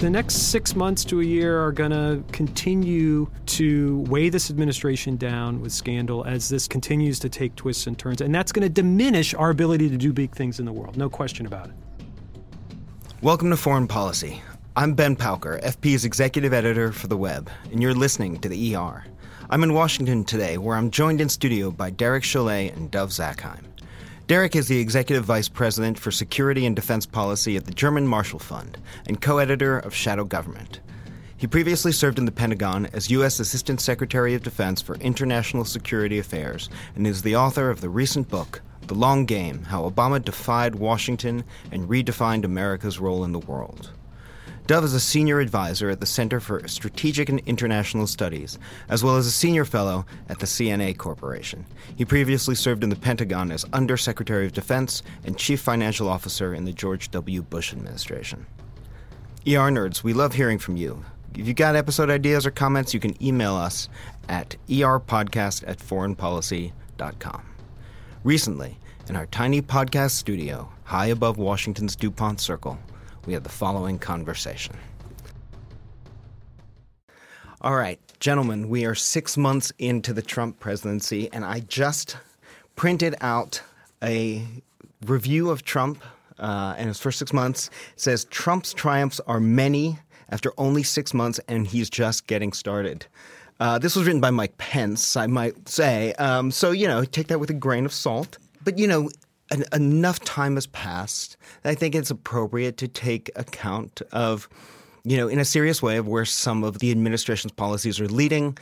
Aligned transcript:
The 0.00 0.08
next 0.08 0.50
six 0.50 0.74
months 0.74 1.04
to 1.04 1.20
a 1.20 1.24
year 1.24 1.62
are 1.62 1.72
going 1.72 1.90
to 1.90 2.24
continue 2.32 3.30
to 3.44 4.00
weigh 4.08 4.30
this 4.30 4.48
administration 4.48 5.18
down 5.18 5.60
with 5.60 5.72
scandal 5.72 6.24
as 6.24 6.48
this 6.48 6.66
continues 6.66 7.18
to 7.18 7.28
take 7.28 7.54
twists 7.54 7.86
and 7.86 7.98
turns. 7.98 8.22
And 8.22 8.34
that's 8.34 8.50
going 8.50 8.62
to 8.62 8.70
diminish 8.70 9.34
our 9.34 9.50
ability 9.50 9.90
to 9.90 9.98
do 9.98 10.14
big 10.14 10.34
things 10.34 10.58
in 10.58 10.64
the 10.64 10.72
world. 10.72 10.96
No 10.96 11.10
question 11.10 11.44
about 11.44 11.66
it. 11.66 11.74
Welcome 13.20 13.50
to 13.50 13.58
Foreign 13.58 13.86
Policy. 13.86 14.40
I'm 14.74 14.94
Ben 14.94 15.16
Pauker, 15.16 15.62
FP's 15.62 16.06
executive 16.06 16.54
editor 16.54 16.92
for 16.92 17.06
the 17.06 17.18
web, 17.18 17.50
and 17.70 17.82
you're 17.82 17.92
listening 17.92 18.40
to 18.40 18.48
the 18.48 18.74
ER. 18.76 19.04
I'm 19.50 19.62
in 19.62 19.74
Washington 19.74 20.24
today, 20.24 20.56
where 20.56 20.78
I'm 20.78 20.90
joined 20.90 21.20
in 21.20 21.28
studio 21.28 21.70
by 21.70 21.90
Derek 21.90 22.24
Chollet 22.24 22.74
and 22.74 22.90
Dov 22.90 23.10
Zakheim. 23.10 23.69
Derek 24.30 24.54
is 24.54 24.68
the 24.68 24.78
Executive 24.78 25.24
Vice 25.24 25.48
President 25.48 25.98
for 25.98 26.12
Security 26.12 26.64
and 26.64 26.76
Defense 26.76 27.04
Policy 27.04 27.56
at 27.56 27.64
the 27.64 27.74
German 27.74 28.06
Marshall 28.06 28.38
Fund 28.38 28.78
and 29.08 29.20
co 29.20 29.38
editor 29.38 29.76
of 29.76 29.92
Shadow 29.92 30.22
Government. 30.22 30.78
He 31.36 31.48
previously 31.48 31.90
served 31.90 32.16
in 32.16 32.26
the 32.26 32.30
Pentagon 32.30 32.86
as 32.92 33.10
U.S. 33.10 33.40
Assistant 33.40 33.80
Secretary 33.80 34.36
of 34.36 34.44
Defense 34.44 34.80
for 34.80 34.94
International 34.98 35.64
Security 35.64 36.20
Affairs 36.20 36.70
and 36.94 37.08
is 37.08 37.22
the 37.22 37.34
author 37.34 37.70
of 37.70 37.80
the 37.80 37.88
recent 37.88 38.28
book, 38.28 38.62
The 38.86 38.94
Long 38.94 39.26
Game 39.26 39.64
How 39.64 39.90
Obama 39.90 40.24
Defied 40.24 40.76
Washington 40.76 41.42
and 41.72 41.88
Redefined 41.88 42.44
America's 42.44 43.00
Role 43.00 43.24
in 43.24 43.32
the 43.32 43.40
World. 43.40 43.90
Dov 44.70 44.84
is 44.84 44.94
a 44.94 45.00
senior 45.00 45.40
advisor 45.40 45.90
at 45.90 45.98
the 45.98 46.06
Center 46.06 46.38
for 46.38 46.68
Strategic 46.68 47.28
and 47.28 47.40
International 47.40 48.06
Studies, 48.06 48.56
as 48.88 49.02
well 49.02 49.16
as 49.16 49.26
a 49.26 49.30
senior 49.32 49.64
fellow 49.64 50.06
at 50.28 50.38
the 50.38 50.46
CNA 50.46 50.96
Corporation. 50.96 51.66
He 51.96 52.04
previously 52.04 52.54
served 52.54 52.84
in 52.84 52.88
the 52.88 52.94
Pentagon 52.94 53.50
as 53.50 53.66
Undersecretary 53.72 54.46
of 54.46 54.52
Defense 54.52 55.02
and 55.24 55.36
Chief 55.36 55.60
Financial 55.60 56.08
Officer 56.08 56.54
in 56.54 56.66
the 56.66 56.72
George 56.72 57.10
W. 57.10 57.42
Bush 57.42 57.72
administration. 57.72 58.46
ER 59.44 59.72
Nerds, 59.72 60.04
we 60.04 60.12
love 60.12 60.34
hearing 60.34 60.60
from 60.60 60.76
you. 60.76 61.04
If 61.34 61.48
you've 61.48 61.56
got 61.56 61.74
episode 61.74 62.08
ideas 62.08 62.46
or 62.46 62.52
comments, 62.52 62.94
you 62.94 63.00
can 63.00 63.20
email 63.20 63.56
us 63.56 63.88
at 64.28 64.54
erpodcast 64.68 65.64
at 65.66 65.80
foreignpolicy.com. 65.80 67.42
Recently, 68.22 68.78
in 69.08 69.16
our 69.16 69.26
tiny 69.26 69.62
podcast 69.62 70.12
studio, 70.12 70.70
high 70.84 71.06
above 71.06 71.38
Washington's 71.38 71.96
DuPont 71.96 72.40
Circle, 72.40 72.78
we 73.26 73.32
had 73.32 73.44
the 73.44 73.50
following 73.50 73.98
conversation. 73.98 74.76
All 77.60 77.76
right, 77.76 78.00
gentlemen, 78.20 78.68
we 78.68 78.86
are 78.86 78.94
six 78.94 79.36
months 79.36 79.72
into 79.78 80.12
the 80.12 80.22
Trump 80.22 80.60
presidency, 80.60 81.30
and 81.32 81.44
I 81.44 81.60
just 81.60 82.16
printed 82.74 83.14
out 83.20 83.62
a 84.02 84.46
review 85.04 85.50
of 85.50 85.62
Trump 85.62 86.02
uh, 86.38 86.74
his 86.74 86.98
first 86.98 87.18
six 87.18 87.32
months. 87.32 87.68
It 87.94 88.00
says 88.00 88.24
Trump's 88.24 88.72
triumphs 88.72 89.20
are 89.26 89.40
many 89.40 89.98
after 90.30 90.52
only 90.56 90.82
six 90.82 91.12
months, 91.12 91.38
and 91.48 91.66
he's 91.66 91.90
just 91.90 92.26
getting 92.26 92.52
started. 92.52 93.06
Uh, 93.58 93.78
this 93.78 93.94
was 93.94 94.06
written 94.06 94.22
by 94.22 94.30
Mike 94.30 94.56
Pence, 94.56 95.16
I 95.16 95.26
might 95.26 95.68
say. 95.68 96.14
Um, 96.14 96.50
so, 96.50 96.70
you 96.70 96.88
know, 96.88 97.04
take 97.04 97.26
that 97.28 97.40
with 97.40 97.50
a 97.50 97.54
grain 97.54 97.84
of 97.84 97.92
salt. 97.92 98.38
But, 98.64 98.78
you 98.78 98.86
know, 98.86 99.10
an, 99.50 99.64
enough 99.72 100.20
time 100.20 100.54
has 100.54 100.66
passed. 100.66 101.36
I 101.64 101.74
think 101.74 101.94
it's 101.94 102.10
appropriate 102.10 102.76
to 102.78 102.88
take 102.88 103.30
account 103.36 104.02
of, 104.12 104.48
you 105.04 105.16
know, 105.16 105.28
in 105.28 105.38
a 105.38 105.44
serious 105.44 105.82
way 105.82 105.96
of 105.96 106.06
where 106.06 106.24
some 106.24 106.64
of 106.64 106.78
the 106.78 106.90
administration's 106.90 107.52
policies 107.52 108.00
are 108.00 108.08
leading, 108.08 108.56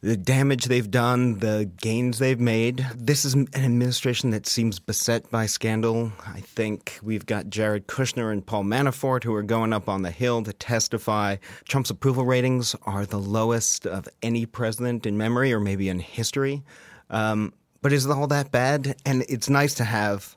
the 0.00 0.16
damage 0.16 0.64
they've 0.64 0.90
done, 0.90 1.38
the 1.38 1.70
gains 1.80 2.18
they've 2.18 2.40
made. 2.40 2.84
This 2.96 3.24
is 3.24 3.34
an 3.34 3.48
administration 3.54 4.30
that 4.30 4.48
seems 4.48 4.80
beset 4.80 5.30
by 5.30 5.46
scandal. 5.46 6.10
I 6.26 6.40
think 6.40 6.98
we've 7.02 7.24
got 7.24 7.48
Jared 7.48 7.86
Kushner 7.86 8.32
and 8.32 8.44
Paul 8.44 8.64
Manafort 8.64 9.22
who 9.22 9.32
are 9.34 9.44
going 9.44 9.72
up 9.72 9.88
on 9.88 10.02
the 10.02 10.10
Hill 10.10 10.42
to 10.42 10.52
testify. 10.52 11.36
Trump's 11.68 11.90
approval 11.90 12.24
ratings 12.24 12.74
are 12.82 13.06
the 13.06 13.20
lowest 13.20 13.86
of 13.86 14.08
any 14.22 14.44
president 14.44 15.06
in 15.06 15.16
memory 15.16 15.52
or 15.52 15.60
maybe 15.60 15.88
in 15.88 16.00
history. 16.00 16.64
Um, 17.08 17.52
but 17.82 17.92
is 17.92 18.06
it 18.06 18.10
all 18.10 18.26
that 18.28 18.50
bad? 18.50 18.96
And 19.04 19.24
it's 19.28 19.50
nice 19.50 19.74
to 19.74 19.84
have 19.84 20.36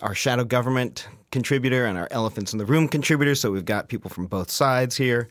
our 0.00 0.14
shadow 0.14 0.44
government 0.44 1.06
contributor 1.30 1.84
and 1.84 1.96
our 1.96 2.08
elephants 2.10 2.52
in 2.52 2.58
the 2.58 2.64
room 2.64 2.88
contributor. 2.88 3.34
So 3.34 3.52
we've 3.52 3.64
got 3.64 3.88
people 3.88 4.10
from 4.10 4.26
both 4.26 4.50
sides 4.50 4.96
here. 4.96 5.28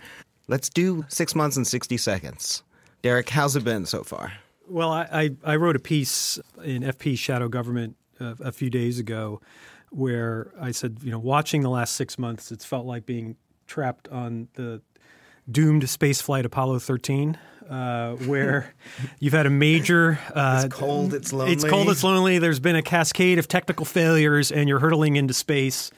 Let's 0.48 0.70
do 0.70 1.06
six 1.10 1.36
months 1.36 1.58
and 1.58 1.68
60 1.68 1.98
seconds. 1.98 2.64
Derek, 3.02 3.30
how's 3.30 3.56
it 3.56 3.64
been 3.64 3.86
so 3.86 4.04
far? 4.04 4.34
Well, 4.68 4.92
I, 4.92 5.08
I, 5.12 5.30
I 5.44 5.56
wrote 5.56 5.76
a 5.76 5.80
piece 5.80 6.40
in 6.64 6.84
FP 6.84 7.18
Shadow 7.18 7.48
Government 7.48 7.96
uh, 8.20 8.36
a 8.40 8.52
few 8.52 8.70
days 8.70 9.00
ago 9.00 9.42
where 9.90 10.52
I 10.60 10.72
said, 10.72 10.98
you 11.02 11.12
know, 11.12 11.20
watching 11.20 11.62
the 11.62 11.70
last 11.70 11.96
six 11.96 12.20
months, 12.20 12.52
it's 12.52 12.66
felt 12.66 12.86
like 12.86 13.06
being 13.06 13.36
trapped 13.66 14.08
on 14.10 14.48
the 14.54 14.82
doomed 15.52 15.84
spaceflight 15.84 16.46
Apollo 16.46 16.80
13 16.80 17.38
uh, 17.70 18.16
where 18.16 18.74
you've 19.20 19.34
had 19.34 19.46
a 19.46 19.50
major. 19.50 20.20
Uh, 20.34 20.64
it's 20.66 20.74
cold. 20.74 21.14
It's 21.14 21.32
lonely. 21.32 21.54
It's 21.54 21.64
cold. 21.64 21.90
It's 21.90 22.04
lonely. 22.04 22.40
There's 22.40 22.60
been 22.60 22.76
a 22.76 22.82
cascade 22.82 23.40
of 23.40 23.48
technical 23.48 23.86
failures, 23.86 24.52
and 24.52 24.68
you're 24.68 24.80
hurtling 24.80 25.16
into 25.16 25.34
space. 25.34 25.92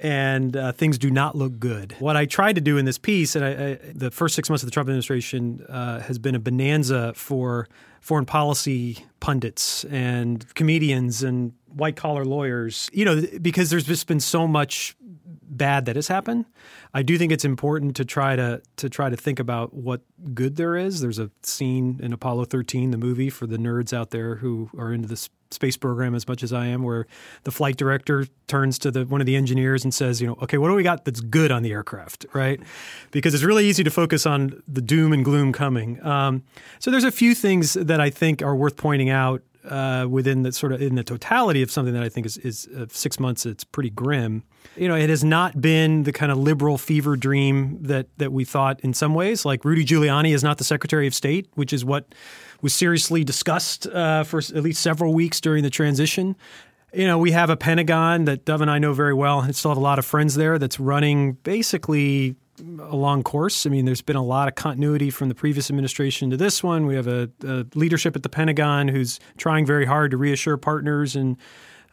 And 0.00 0.56
uh, 0.56 0.72
things 0.72 0.98
do 0.98 1.12
not 1.12 1.36
look 1.36 1.60
good. 1.60 1.94
What 2.00 2.16
I 2.16 2.26
tried 2.26 2.56
to 2.56 2.60
do 2.60 2.76
in 2.76 2.86
this 2.86 2.98
piece, 2.98 3.36
and 3.36 3.44
I, 3.44 3.50
I, 3.50 3.78
the 3.94 4.10
first 4.10 4.34
six 4.34 4.50
months 4.50 4.64
of 4.64 4.66
the 4.66 4.72
Trump 4.72 4.88
administration 4.88 5.64
uh, 5.68 6.00
has 6.00 6.18
been 6.18 6.34
a 6.34 6.40
bonanza 6.40 7.12
for 7.14 7.68
foreign 8.00 8.26
policy 8.26 9.04
pundits 9.20 9.84
and 9.84 10.52
comedians 10.56 11.22
and 11.22 11.52
white 11.68 11.94
collar 11.94 12.24
lawyers, 12.24 12.90
you 12.92 13.04
know, 13.04 13.22
because 13.40 13.70
there's 13.70 13.84
just 13.84 14.08
been 14.08 14.18
so 14.18 14.48
much 14.48 14.96
bad 15.42 15.86
that 15.86 15.96
has 15.96 16.08
happened. 16.08 16.46
I 16.94 17.02
do 17.02 17.18
think 17.18 17.32
it's 17.32 17.44
important 17.44 17.96
to 17.96 18.04
try 18.04 18.36
to 18.36 18.62
to 18.76 18.88
try 18.88 19.10
to 19.10 19.16
think 19.16 19.38
about 19.38 19.74
what 19.74 20.02
good 20.34 20.56
there 20.56 20.76
is. 20.76 21.00
There's 21.00 21.18
a 21.18 21.30
scene 21.42 22.00
in 22.02 22.12
Apollo 22.12 22.46
13, 22.46 22.90
the 22.90 22.98
movie, 22.98 23.30
for 23.30 23.46
the 23.46 23.56
nerds 23.56 23.92
out 23.92 24.10
there 24.10 24.36
who 24.36 24.70
are 24.76 24.92
into 24.92 25.08
this 25.08 25.28
space 25.50 25.76
program 25.76 26.14
as 26.14 26.26
much 26.26 26.42
as 26.42 26.52
I 26.52 26.66
am, 26.66 26.82
where 26.82 27.06
the 27.44 27.50
flight 27.50 27.76
director 27.76 28.26
turns 28.46 28.78
to 28.80 28.90
the 28.90 29.04
one 29.04 29.20
of 29.20 29.26
the 29.26 29.36
engineers 29.36 29.84
and 29.84 29.92
says, 29.92 30.20
you 30.20 30.26
know, 30.26 30.36
okay, 30.42 30.58
what 30.58 30.68
do 30.68 30.74
we 30.74 30.82
got 30.82 31.04
that's 31.04 31.20
good 31.20 31.50
on 31.50 31.62
the 31.62 31.72
aircraft, 31.72 32.26
right? 32.32 32.60
Because 33.10 33.34
it's 33.34 33.42
really 33.44 33.66
easy 33.66 33.84
to 33.84 33.90
focus 33.90 34.26
on 34.26 34.62
the 34.66 34.80
doom 34.82 35.12
and 35.12 35.24
gloom 35.24 35.52
coming. 35.52 36.04
Um, 36.04 36.42
so 36.78 36.90
there's 36.90 37.04
a 37.04 37.12
few 37.12 37.34
things 37.34 37.74
that 37.74 38.00
I 38.00 38.10
think 38.10 38.42
are 38.42 38.56
worth 38.56 38.76
pointing 38.76 39.10
out 39.10 39.42
uh, 39.68 40.06
within 40.08 40.42
the 40.42 40.52
sort 40.52 40.72
of 40.72 40.82
in 40.82 40.94
the 40.94 41.04
totality 41.04 41.62
of 41.62 41.70
something 41.70 41.94
that 41.94 42.02
I 42.02 42.08
think 42.08 42.26
is, 42.26 42.36
is 42.38 42.68
uh, 42.76 42.86
six 42.90 43.20
months. 43.20 43.46
It's 43.46 43.64
pretty 43.64 43.90
grim. 43.90 44.42
You 44.76 44.88
know, 44.88 44.96
it 44.96 45.10
has 45.10 45.22
not 45.22 45.60
been 45.60 46.04
the 46.04 46.12
kind 46.12 46.32
of 46.32 46.38
liberal 46.38 46.78
fever 46.78 47.16
dream 47.16 47.78
that 47.82 48.06
that 48.18 48.32
we 48.32 48.44
thought 48.44 48.80
in 48.80 48.94
some 48.94 49.14
ways. 49.14 49.44
Like 49.44 49.64
Rudy 49.64 49.84
Giuliani 49.84 50.34
is 50.34 50.42
not 50.42 50.58
the 50.58 50.64
Secretary 50.64 51.06
of 51.06 51.14
State, 51.14 51.48
which 51.54 51.72
is 51.72 51.84
what 51.84 52.14
was 52.60 52.72
seriously 52.72 53.24
discussed 53.24 53.86
uh, 53.86 54.24
for 54.24 54.38
at 54.38 54.62
least 54.62 54.82
several 54.82 55.14
weeks 55.14 55.40
during 55.40 55.62
the 55.62 55.70
transition. 55.70 56.36
You 56.94 57.06
know, 57.06 57.18
we 57.18 57.32
have 57.32 57.48
a 57.48 57.56
Pentagon 57.56 58.26
that 58.26 58.44
Dov 58.44 58.60
and 58.60 58.70
I 58.70 58.78
know 58.78 58.92
very 58.92 59.14
well, 59.14 59.40
and 59.40 59.56
still 59.56 59.70
have 59.70 59.78
a 59.78 59.80
lot 59.80 59.98
of 59.98 60.04
friends 60.04 60.34
there 60.34 60.58
that's 60.58 60.78
running 60.78 61.32
basically 61.42 62.36
a 62.80 62.96
long 62.96 63.22
course. 63.22 63.66
I 63.66 63.70
mean, 63.70 63.84
there's 63.84 64.02
been 64.02 64.16
a 64.16 64.24
lot 64.24 64.48
of 64.48 64.54
continuity 64.54 65.10
from 65.10 65.28
the 65.28 65.34
previous 65.34 65.70
administration 65.70 66.30
to 66.30 66.36
this 66.36 66.62
one. 66.62 66.86
We 66.86 66.94
have 66.94 67.06
a, 67.06 67.30
a 67.44 67.66
leadership 67.74 68.16
at 68.16 68.22
the 68.22 68.28
Pentagon 68.28 68.88
who's 68.88 69.18
trying 69.36 69.66
very 69.66 69.84
hard 69.84 70.10
to 70.12 70.16
reassure 70.16 70.56
partners 70.56 71.16
and 71.16 71.36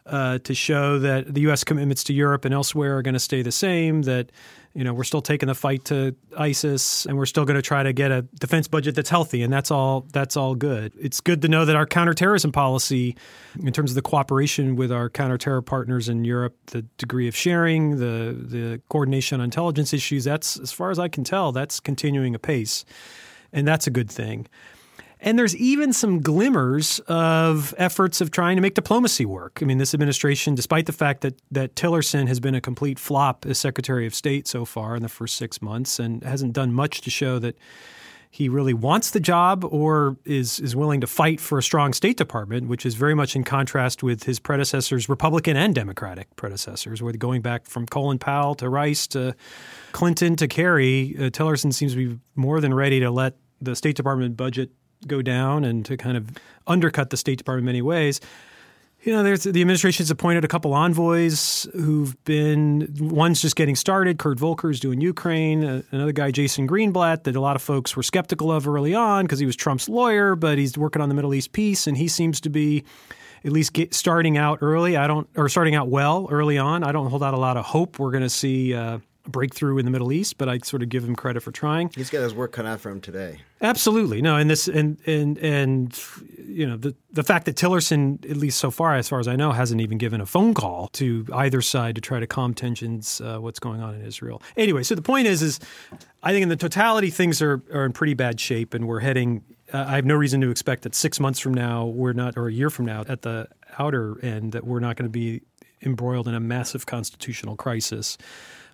uh, 0.06 0.38
to 0.38 0.54
show 0.54 0.98
that 0.98 1.32
the 1.32 1.42
U.S. 1.42 1.64
commitments 1.64 2.04
to 2.04 2.12
Europe 2.12 2.44
and 2.44 2.54
elsewhere 2.54 2.98
are 2.98 3.02
going 3.02 3.14
to 3.14 3.20
stay 3.20 3.42
the 3.42 3.52
same. 3.52 4.02
That 4.02 4.32
you 4.74 4.84
know 4.84 4.94
we're 4.94 5.04
still 5.04 5.22
taking 5.22 5.48
the 5.48 5.54
fight 5.54 5.84
to 5.86 6.14
ISIS, 6.36 7.06
and 7.06 7.16
we're 7.16 7.26
still 7.26 7.44
going 7.44 7.56
to 7.56 7.62
try 7.62 7.82
to 7.82 7.92
get 7.92 8.10
a 8.10 8.22
defense 8.22 8.68
budget 8.68 8.94
that's 8.94 9.10
healthy, 9.10 9.42
and 9.42 9.52
that's 9.52 9.70
all. 9.70 10.06
That's 10.12 10.36
all 10.36 10.54
good. 10.54 10.92
It's 11.00 11.20
good 11.20 11.42
to 11.42 11.48
know 11.48 11.64
that 11.64 11.76
our 11.76 11.86
counterterrorism 11.86 12.52
policy, 12.52 13.16
in 13.58 13.72
terms 13.72 13.90
of 13.90 13.94
the 13.96 14.02
cooperation 14.02 14.76
with 14.76 14.92
our 14.92 15.10
counterterror 15.10 15.64
partners 15.64 16.08
in 16.08 16.24
Europe, 16.24 16.56
the 16.66 16.82
degree 16.98 17.26
of 17.26 17.34
sharing, 17.34 17.98
the 17.98 18.36
the 18.38 18.80
coordination 18.88 19.40
on 19.40 19.44
intelligence 19.44 19.92
issues, 19.92 20.24
that's 20.24 20.58
as 20.58 20.70
far 20.70 20.90
as 20.90 20.98
I 20.98 21.08
can 21.08 21.24
tell, 21.24 21.52
that's 21.52 21.80
continuing 21.80 22.34
apace, 22.34 22.84
and 23.52 23.66
that's 23.66 23.86
a 23.86 23.90
good 23.90 24.10
thing. 24.10 24.46
And 25.22 25.38
there's 25.38 25.54
even 25.56 25.92
some 25.92 26.20
glimmers 26.20 26.98
of 27.00 27.74
efforts 27.76 28.20
of 28.20 28.30
trying 28.30 28.56
to 28.56 28.62
make 28.62 28.74
diplomacy 28.74 29.26
work. 29.26 29.58
I 29.60 29.66
mean, 29.66 29.78
this 29.78 29.92
administration, 29.92 30.54
despite 30.54 30.86
the 30.86 30.92
fact 30.92 31.20
that, 31.20 31.40
that 31.50 31.74
Tillerson 31.74 32.26
has 32.26 32.40
been 32.40 32.54
a 32.54 32.60
complete 32.60 32.98
flop 32.98 33.44
as 33.46 33.58
Secretary 33.58 34.06
of 34.06 34.14
State 34.14 34.46
so 34.46 34.64
far 34.64 34.96
in 34.96 35.02
the 35.02 35.08
first 35.08 35.36
six 35.36 35.60
months 35.60 35.98
and 35.98 36.24
hasn't 36.24 36.54
done 36.54 36.72
much 36.72 37.02
to 37.02 37.10
show 37.10 37.38
that 37.38 37.56
he 38.32 38.48
really 38.48 38.72
wants 38.72 39.10
the 39.10 39.18
job 39.18 39.64
or 39.64 40.16
is 40.24 40.60
is 40.60 40.76
willing 40.76 41.00
to 41.00 41.06
fight 41.06 41.40
for 41.40 41.58
a 41.58 41.62
strong 41.62 41.92
State 41.92 42.16
Department, 42.16 42.68
which 42.68 42.86
is 42.86 42.94
very 42.94 43.14
much 43.14 43.34
in 43.34 43.42
contrast 43.42 44.04
with 44.04 44.22
his 44.22 44.38
predecessors, 44.38 45.08
Republican 45.08 45.56
and 45.56 45.74
Democratic 45.74 46.34
predecessors, 46.36 47.02
where 47.02 47.12
going 47.12 47.42
back 47.42 47.66
from 47.66 47.86
Colin 47.86 48.20
Powell 48.20 48.54
to 48.54 48.68
Rice 48.68 49.08
to 49.08 49.34
Clinton 49.90 50.36
to 50.36 50.46
Kerry, 50.46 51.16
uh, 51.18 51.22
Tillerson 51.22 51.74
seems 51.74 51.92
to 51.92 52.08
be 52.08 52.20
more 52.36 52.60
than 52.60 52.72
ready 52.72 53.00
to 53.00 53.10
let 53.10 53.34
the 53.60 53.74
State 53.74 53.96
Department 53.96 54.36
budget 54.36 54.70
go 55.06 55.22
down 55.22 55.64
and 55.64 55.84
to 55.86 55.96
kind 55.96 56.16
of 56.16 56.28
undercut 56.66 57.10
the 57.10 57.16
State 57.16 57.38
Department 57.38 57.62
in 57.62 57.66
many 57.66 57.82
ways. 57.82 58.20
You 59.02 59.14
know, 59.14 59.22
there's 59.22 59.44
the 59.44 59.62
administration's 59.62 60.10
appointed 60.10 60.44
a 60.44 60.48
couple 60.48 60.74
envoys 60.74 61.66
who've 61.72 62.22
been 62.24 62.94
one's 63.00 63.40
just 63.40 63.56
getting 63.56 63.74
started. 63.74 64.18
Kurt 64.18 64.36
Volker's 64.36 64.78
doing 64.78 65.00
Ukraine. 65.00 65.64
Uh, 65.64 65.82
another 65.90 66.12
guy, 66.12 66.30
Jason 66.30 66.68
Greenblatt, 66.68 67.24
that 67.24 67.34
a 67.34 67.40
lot 67.40 67.56
of 67.56 67.62
folks 67.62 67.96
were 67.96 68.02
skeptical 68.02 68.52
of 68.52 68.68
early 68.68 68.94
on 68.94 69.24
because 69.24 69.38
he 69.38 69.46
was 69.46 69.56
Trump's 69.56 69.88
lawyer, 69.88 70.36
but 70.36 70.58
he's 70.58 70.76
working 70.76 71.00
on 71.00 71.08
the 71.08 71.14
Middle 71.14 71.32
East 71.32 71.52
peace, 71.52 71.86
and 71.86 71.96
he 71.96 72.08
seems 72.08 72.42
to 72.42 72.50
be 72.50 72.84
at 73.42 73.52
least 73.52 73.74
starting 73.90 74.36
out 74.36 74.58
early. 74.60 74.98
I 74.98 75.06
don't, 75.06 75.26
or 75.34 75.48
starting 75.48 75.74
out 75.74 75.88
well 75.88 76.28
early 76.30 76.58
on. 76.58 76.84
I 76.84 76.92
don't 76.92 77.08
hold 77.08 77.22
out 77.22 77.32
a 77.32 77.38
lot 77.38 77.56
of 77.56 77.64
hope 77.64 77.98
we're 77.98 78.10
going 78.10 78.22
to 78.22 78.28
see. 78.28 78.74
Uh, 78.74 78.98
breakthrough 79.30 79.78
in 79.78 79.84
the 79.84 79.90
Middle 79.90 80.12
East, 80.12 80.38
but 80.38 80.48
I 80.48 80.58
sort 80.58 80.82
of 80.82 80.88
give 80.88 81.04
him 81.04 81.16
credit 81.16 81.42
for 81.42 81.52
trying. 81.52 81.90
He's 81.94 82.10
got 82.10 82.22
his 82.22 82.34
work 82.34 82.52
cut 82.52 82.66
out 82.66 82.80
for 82.80 82.90
him 82.90 83.00
today. 83.00 83.40
Absolutely, 83.62 84.22
no, 84.22 84.36
and 84.36 84.48
this 84.48 84.68
and 84.68 84.98
and 85.06 85.36
and 85.38 85.98
you 86.38 86.66
know 86.66 86.76
the 86.76 86.94
the 87.12 87.22
fact 87.22 87.44
that 87.46 87.56
Tillerson, 87.56 88.28
at 88.30 88.36
least 88.36 88.58
so 88.58 88.70
far, 88.70 88.94
as 88.94 89.08
far 89.08 89.20
as 89.20 89.28
I 89.28 89.36
know, 89.36 89.52
hasn't 89.52 89.80
even 89.80 89.98
given 89.98 90.20
a 90.20 90.26
phone 90.26 90.54
call 90.54 90.88
to 90.94 91.26
either 91.34 91.60
side 91.60 91.94
to 91.96 92.00
try 92.00 92.20
to 92.20 92.26
calm 92.26 92.54
tensions. 92.54 93.20
Uh, 93.20 93.38
what's 93.38 93.58
going 93.58 93.80
on 93.80 93.94
in 93.94 94.04
Israel? 94.04 94.42
Anyway, 94.56 94.82
so 94.82 94.94
the 94.94 95.02
point 95.02 95.26
is, 95.26 95.42
is 95.42 95.60
I 96.22 96.32
think 96.32 96.42
in 96.42 96.48
the 96.48 96.56
totality 96.56 97.10
things 97.10 97.42
are 97.42 97.62
are 97.72 97.84
in 97.84 97.92
pretty 97.92 98.14
bad 98.14 98.40
shape, 98.40 98.74
and 98.74 98.86
we're 98.88 99.00
heading. 99.00 99.44
Uh, 99.72 99.84
I 99.86 99.96
have 99.96 100.04
no 100.04 100.16
reason 100.16 100.40
to 100.40 100.50
expect 100.50 100.82
that 100.82 100.94
six 100.94 101.20
months 101.20 101.38
from 101.38 101.54
now 101.54 101.86
we're 101.86 102.12
not, 102.12 102.36
or 102.36 102.48
a 102.48 102.52
year 102.52 102.70
from 102.70 102.86
now, 102.86 103.04
at 103.08 103.22
the 103.22 103.46
outer 103.78 104.18
end, 104.24 104.52
that 104.52 104.64
we're 104.64 104.80
not 104.80 104.96
going 104.96 105.08
to 105.08 105.12
be 105.12 105.42
embroiled 105.82 106.28
in 106.28 106.34
a 106.34 106.40
massive 106.40 106.86
constitutional 106.86 107.56
crisis 107.56 108.18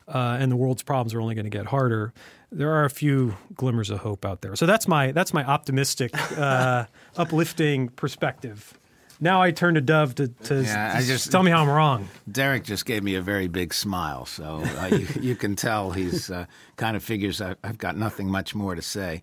uh, 0.08 0.38
and 0.40 0.50
the 0.50 0.56
world's 0.56 0.82
problems 0.82 1.14
are 1.14 1.20
only 1.20 1.34
going 1.34 1.44
to 1.44 1.50
get 1.50 1.66
harder. 1.66 2.12
There 2.52 2.72
are 2.72 2.84
a 2.84 2.90
few 2.90 3.36
glimmers 3.54 3.90
of 3.90 3.98
hope 3.98 4.24
out 4.24 4.40
there. 4.40 4.54
So 4.56 4.66
that's 4.66 4.86
my 4.86 5.12
that's 5.12 5.34
my 5.34 5.44
optimistic, 5.44 6.12
uh, 6.38 6.86
uplifting 7.16 7.88
perspective. 7.88 8.78
Now 9.20 9.40
I 9.40 9.50
turn 9.50 9.74
to 9.74 9.80
Dov 9.80 10.14
to, 10.16 10.28
to, 10.28 10.62
yeah, 10.62 11.00
just, 11.00 11.32
tell 11.32 11.42
me 11.42 11.50
how 11.50 11.62
I'm 11.62 11.70
wrong. 11.70 12.08
Derek 12.30 12.64
just 12.64 12.84
gave 12.84 13.02
me 13.02 13.14
a 13.14 13.22
very 13.22 13.48
big 13.48 13.72
smile, 13.72 14.26
so 14.26 14.62
uh, 14.78 14.88
you, 14.88 15.08
you, 15.20 15.34
can 15.34 15.56
tell 15.56 15.90
he's 15.90 16.30
uh, 16.30 16.44
kind 16.76 16.96
of 16.96 17.02
figures 17.02 17.40
I, 17.40 17.56
I've 17.64 17.78
got 17.78 17.96
nothing 17.96 18.28
much 18.28 18.54
more 18.54 18.74
to 18.74 18.82
say. 18.82 19.22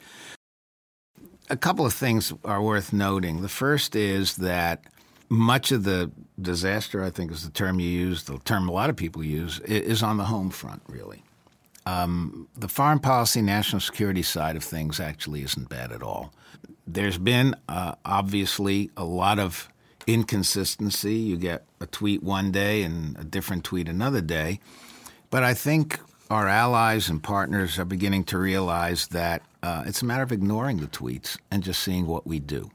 A 1.52 1.58
couple 1.58 1.86
of 1.86 1.94
things 1.94 2.34
are 2.44 2.62
worth 2.62 2.92
noting. 2.92 3.44
The 3.44 3.50
first 3.50 3.96
is 3.96 4.38
that 4.38 4.84
much 5.30 5.72
of 5.72 5.84
the 5.84 6.12
disaster, 6.42 7.04
I 7.04 7.10
think 7.10 7.32
is 7.32 7.44
the 7.44 7.52
term 7.52 7.80
you 7.80 7.90
use, 7.90 8.24
the 8.24 8.38
term 8.40 8.68
a 8.70 8.72
lot 8.72 8.90
of 8.90 8.96
people 8.96 9.24
use, 9.24 9.60
is 9.62 10.04
on 10.04 10.18
the 10.18 10.26
home 10.26 10.50
front, 10.50 10.82
really. 10.88 11.24
Um, 11.86 12.48
the 12.58 12.68
foreign 12.68 13.00
policy, 13.00 13.42
national 13.42 13.82
security 13.82 14.24
side 14.24 14.56
of 14.56 14.64
things 14.64 15.00
actually 15.00 15.44
isn't 15.44 15.70
bad 15.70 15.92
at 15.92 16.02
all. 16.02 16.34
There's 16.88 17.18
been 17.18 17.56
uh, 17.68 17.96
obviously 18.06 18.90
a 18.96 19.04
lot 19.04 19.40
of 19.40 19.70
inconsistency. 20.08 21.16
You 21.16 21.38
get 21.38 21.66
a 21.80 21.86
tweet 21.86 22.24
one 22.24 22.52
day 22.52 22.84
and 22.84 23.18
a 23.18 23.24
different 23.24 23.64
tweet 23.64 23.88
another 23.88 24.22
day. 24.22 24.60
But 25.30 25.44
I 25.44 25.54
think 25.54 26.00
our 26.30 26.48
allies 26.48 27.10
and 27.10 27.22
partners 27.22 27.78
are 27.80 27.86
beginning 27.86 28.24
to 28.26 28.38
realize 28.38 29.08
that 29.08 29.42
uh, 29.62 29.84
it's 29.86 30.02
a 30.02 30.06
matter 30.06 30.24
of 30.24 30.32
ignoring 30.32 30.78
the 30.78 30.88
tweets 30.88 31.38
and 31.52 31.64
just 31.64 31.82
seeing 31.82 32.06
what 32.06 32.26
we 32.28 32.40
do. 32.40 32.72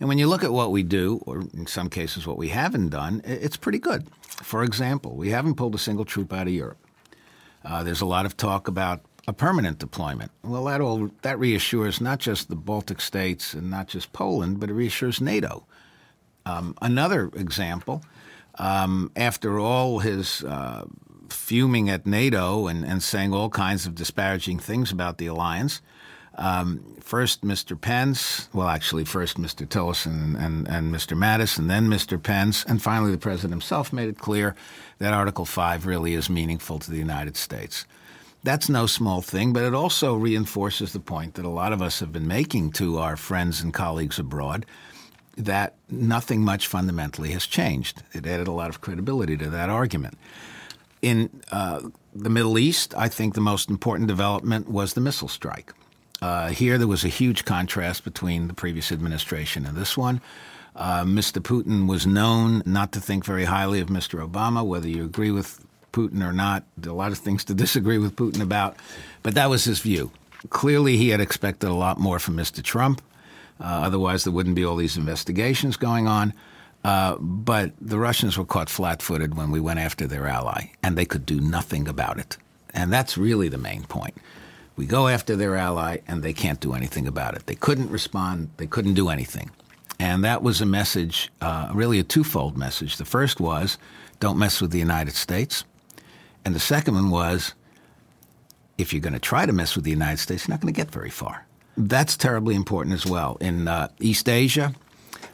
And 0.00 0.08
when 0.08 0.18
you 0.18 0.26
look 0.26 0.42
at 0.42 0.52
what 0.52 0.72
we 0.72 0.82
do, 0.82 1.22
or 1.26 1.42
in 1.52 1.66
some 1.66 1.90
cases 1.90 2.26
what 2.26 2.38
we 2.38 2.48
haven't 2.48 2.88
done, 2.88 3.20
it's 3.24 3.58
pretty 3.58 3.78
good. 3.78 4.08
For 4.42 4.64
example, 4.64 5.14
we 5.14 5.30
haven't 5.30 5.56
pulled 5.56 5.74
a 5.74 5.78
single 5.78 6.06
troop 6.06 6.32
out 6.32 6.46
of 6.46 6.52
Europe. 6.52 6.78
Uh, 7.62 7.82
there's 7.82 8.00
a 8.00 8.06
lot 8.06 8.24
of 8.24 8.36
talk 8.36 8.66
about 8.66 9.02
a 9.28 9.34
permanent 9.34 9.78
deployment. 9.78 10.30
Well, 10.42 10.64
that 10.64 10.80
all 10.80 11.10
that 11.20 11.38
reassures 11.38 12.00
not 12.00 12.18
just 12.18 12.48
the 12.48 12.56
Baltic 12.56 13.02
states 13.02 13.52
and 13.52 13.70
not 13.70 13.88
just 13.88 14.14
Poland, 14.14 14.58
but 14.58 14.70
it 14.70 14.72
reassures 14.72 15.20
NATO. 15.20 15.66
Um, 16.46 16.74
another 16.80 17.30
example, 17.34 18.02
um, 18.58 19.12
after 19.14 19.60
all 19.60 19.98
his 19.98 20.42
uh, 20.44 20.86
fuming 21.28 21.90
at 21.90 22.06
NATO 22.06 22.66
and, 22.66 22.84
and 22.84 23.02
saying 23.02 23.34
all 23.34 23.50
kinds 23.50 23.86
of 23.86 23.94
disparaging 23.94 24.58
things 24.58 24.90
about 24.90 25.18
the 25.18 25.26
alliance, 25.26 25.82
um, 26.40 26.82
first, 27.00 27.42
Mr. 27.42 27.78
Pence, 27.78 28.48
well, 28.54 28.68
actually, 28.68 29.04
first 29.04 29.36
Mr. 29.36 29.66
Tillerson 29.66 30.42
and, 30.42 30.66
and 30.66 30.92
Mr. 30.92 31.16
Mattis, 31.16 31.58
and 31.58 31.68
then 31.68 31.86
Mr. 31.88 32.20
Pence, 32.20 32.64
and 32.64 32.82
finally 32.82 33.10
the 33.10 33.18
president 33.18 33.52
himself 33.52 33.92
made 33.92 34.08
it 34.08 34.18
clear 34.18 34.56
that 34.98 35.12
Article 35.12 35.44
5 35.44 35.84
really 35.84 36.14
is 36.14 36.30
meaningful 36.30 36.78
to 36.78 36.90
the 36.90 36.96
United 36.96 37.36
States. 37.36 37.84
That's 38.42 38.70
no 38.70 38.86
small 38.86 39.20
thing, 39.20 39.52
but 39.52 39.64
it 39.64 39.74
also 39.74 40.14
reinforces 40.14 40.94
the 40.94 41.00
point 41.00 41.34
that 41.34 41.44
a 41.44 41.50
lot 41.50 41.74
of 41.74 41.82
us 41.82 42.00
have 42.00 42.10
been 42.10 42.26
making 42.26 42.72
to 42.72 42.98
our 42.98 43.18
friends 43.18 43.60
and 43.60 43.74
colleagues 43.74 44.18
abroad 44.18 44.64
that 45.36 45.74
nothing 45.90 46.42
much 46.42 46.66
fundamentally 46.66 47.32
has 47.32 47.46
changed. 47.46 48.02
It 48.12 48.26
added 48.26 48.48
a 48.48 48.52
lot 48.52 48.70
of 48.70 48.80
credibility 48.80 49.36
to 49.36 49.50
that 49.50 49.68
argument. 49.68 50.16
In 51.02 51.28
uh, 51.52 51.80
the 52.14 52.30
Middle 52.30 52.58
East, 52.58 52.94
I 52.96 53.08
think 53.08 53.34
the 53.34 53.40
most 53.42 53.68
important 53.68 54.08
development 54.08 54.70
was 54.70 54.94
the 54.94 55.00
missile 55.02 55.28
strike. 55.28 55.74
Uh, 56.22 56.48
here, 56.48 56.76
there 56.76 56.86
was 56.86 57.04
a 57.04 57.08
huge 57.08 57.44
contrast 57.44 58.04
between 58.04 58.48
the 58.48 58.54
previous 58.54 58.92
administration 58.92 59.64
and 59.64 59.76
this 59.76 59.96
one. 59.96 60.20
Uh, 60.76 61.04
Mr. 61.04 61.40
Putin 61.42 61.88
was 61.88 62.06
known 62.06 62.62
not 62.64 62.92
to 62.92 63.00
think 63.00 63.24
very 63.24 63.44
highly 63.44 63.80
of 63.80 63.88
Mr. 63.88 64.26
Obama, 64.26 64.64
whether 64.64 64.88
you 64.88 65.04
agree 65.04 65.30
with 65.30 65.64
Putin 65.92 66.22
or 66.22 66.32
not. 66.32 66.64
There 66.76 66.90
are 66.90 66.94
a 66.94 66.96
lot 66.96 67.12
of 67.12 67.18
things 67.18 67.44
to 67.44 67.54
disagree 67.66 67.98
with 67.98 68.16
Putin 68.16 68.40
about, 68.40 68.76
but 69.22 69.34
that 69.34 69.50
was 69.50 69.64
his 69.64 69.80
view. 69.80 70.10
Clearly, 70.48 70.96
he 70.96 71.10
had 71.10 71.20
expected 71.20 71.68
a 71.68 71.74
lot 71.74 71.98
more 71.98 72.18
from 72.18 72.36
Mr. 72.36 72.62
Trump. 72.62 73.02
Uh, 73.60 73.64
otherwise, 73.64 74.24
there 74.24 74.32
wouldn't 74.32 74.56
be 74.56 74.64
all 74.64 74.76
these 74.76 74.96
investigations 74.96 75.76
going 75.76 76.06
on. 76.06 76.32
Uh, 76.82 77.16
but 77.16 77.72
the 77.80 77.98
Russians 77.98 78.38
were 78.38 78.44
caught 78.44 78.70
flat 78.70 79.02
footed 79.02 79.36
when 79.36 79.50
we 79.50 79.60
went 79.60 79.80
after 79.80 80.06
their 80.06 80.26
ally, 80.26 80.70
and 80.82 80.96
they 80.96 81.04
could 81.04 81.26
do 81.26 81.38
nothing 81.40 81.86
about 81.86 82.18
it. 82.18 82.38
And 82.72 82.90
that's 82.90 83.18
really 83.18 83.48
the 83.48 83.58
main 83.58 83.82
point. 83.84 84.14
We 84.80 84.86
go 84.86 85.08
after 85.08 85.36
their 85.36 85.56
ally, 85.56 85.98
and 86.08 86.22
they 86.22 86.32
can't 86.32 86.58
do 86.58 86.72
anything 86.72 87.06
about 87.06 87.34
it. 87.34 87.44
They 87.44 87.54
couldn't 87.54 87.90
respond, 87.90 88.48
they 88.56 88.66
couldn't 88.66 88.94
do 88.94 89.10
anything. 89.10 89.50
And 89.98 90.24
that 90.24 90.42
was 90.42 90.62
a 90.62 90.64
message, 90.64 91.30
uh, 91.42 91.70
really 91.74 91.98
a 91.98 92.02
twofold 92.02 92.56
message. 92.56 92.96
The 92.96 93.04
first 93.04 93.40
was, 93.40 93.76
don't 94.20 94.38
mess 94.38 94.58
with 94.62 94.70
the 94.70 94.78
United 94.78 95.12
States. 95.12 95.64
And 96.46 96.54
the 96.54 96.60
second 96.60 96.94
one 96.94 97.10
was, 97.10 97.52
if 98.78 98.94
you're 98.94 99.02
going 99.02 99.12
to 99.12 99.18
try 99.18 99.44
to 99.44 99.52
mess 99.52 99.76
with 99.76 99.84
the 99.84 99.90
United 99.90 100.16
States, 100.16 100.48
you're 100.48 100.54
not 100.54 100.62
going 100.62 100.72
to 100.72 100.80
get 100.80 100.90
very 100.90 101.10
far. 101.10 101.44
That's 101.76 102.16
terribly 102.16 102.54
important 102.54 102.94
as 102.94 103.04
well. 103.04 103.36
In 103.42 103.68
uh, 103.68 103.88
East 104.00 104.30
Asia, 104.30 104.72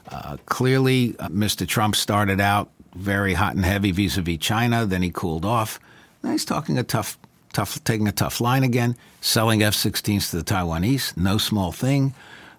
uh, 0.08 0.38
clearly, 0.46 1.14
uh, 1.20 1.28
Mr. 1.28 1.68
Trump 1.68 1.94
started 1.94 2.40
out 2.40 2.72
very 2.96 3.34
hot 3.34 3.54
and 3.54 3.64
heavy 3.64 3.92
vis 3.92 4.16
a 4.16 4.22
vis 4.22 4.38
China, 4.38 4.86
then 4.86 5.02
he 5.02 5.12
cooled 5.12 5.44
off. 5.44 5.78
Now 6.24 6.32
he's 6.32 6.44
talking 6.44 6.78
a 6.78 6.82
tough 6.82 7.16
tough, 7.56 7.82
taking 7.84 8.06
a 8.06 8.12
tough 8.12 8.40
line 8.40 8.62
again, 8.62 8.94
selling 9.22 9.62
F 9.62 9.74
16s 9.74 10.30
to 10.30 10.36
the 10.36 10.44
Taiwanese, 10.44 11.16
no 11.16 11.38
small 11.38 11.72
thing. 11.72 12.14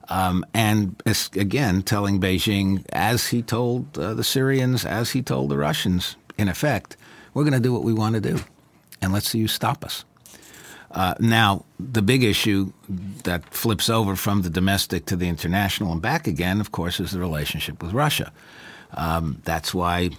Um, 0.09 0.43
and 0.55 1.01
again, 1.35 1.83
telling 1.83 2.19
Beijing, 2.19 2.83
as 2.91 3.27
he 3.27 3.43
told 3.43 3.97
uh, 3.99 4.15
the 4.15 4.23
Syrians, 4.23 4.85
as 4.85 5.11
he 5.11 5.21
told 5.21 5.51
the 5.51 5.57
Russians, 5.57 6.15
in 6.37 6.47
effect, 6.49 6.97
we're 7.33 7.43
going 7.43 7.53
to 7.53 7.59
do 7.59 7.73
what 7.73 7.83
we 7.83 7.93
want 7.93 8.15
to 8.15 8.21
do, 8.21 8.39
and 9.01 9.13
let's 9.13 9.29
see 9.29 9.37
you 9.37 9.47
stop 9.47 9.85
us. 9.85 10.03
Uh, 10.89 11.13
now, 11.19 11.65
the 11.79 12.01
big 12.01 12.23
issue 12.23 12.71
that 13.23 13.53
flips 13.53 13.89
over 13.89 14.15
from 14.15 14.41
the 14.41 14.49
domestic 14.49 15.05
to 15.05 15.15
the 15.15 15.27
international 15.27 15.91
and 15.91 16.01
back 16.01 16.25
again, 16.25 16.59
of 16.59 16.71
course, 16.71 16.99
is 16.99 17.11
the 17.11 17.19
relationship 17.19 17.83
with 17.83 17.93
Russia. 17.93 18.31
Um, 18.93 19.41
that's 19.43 19.75
why 19.75 20.09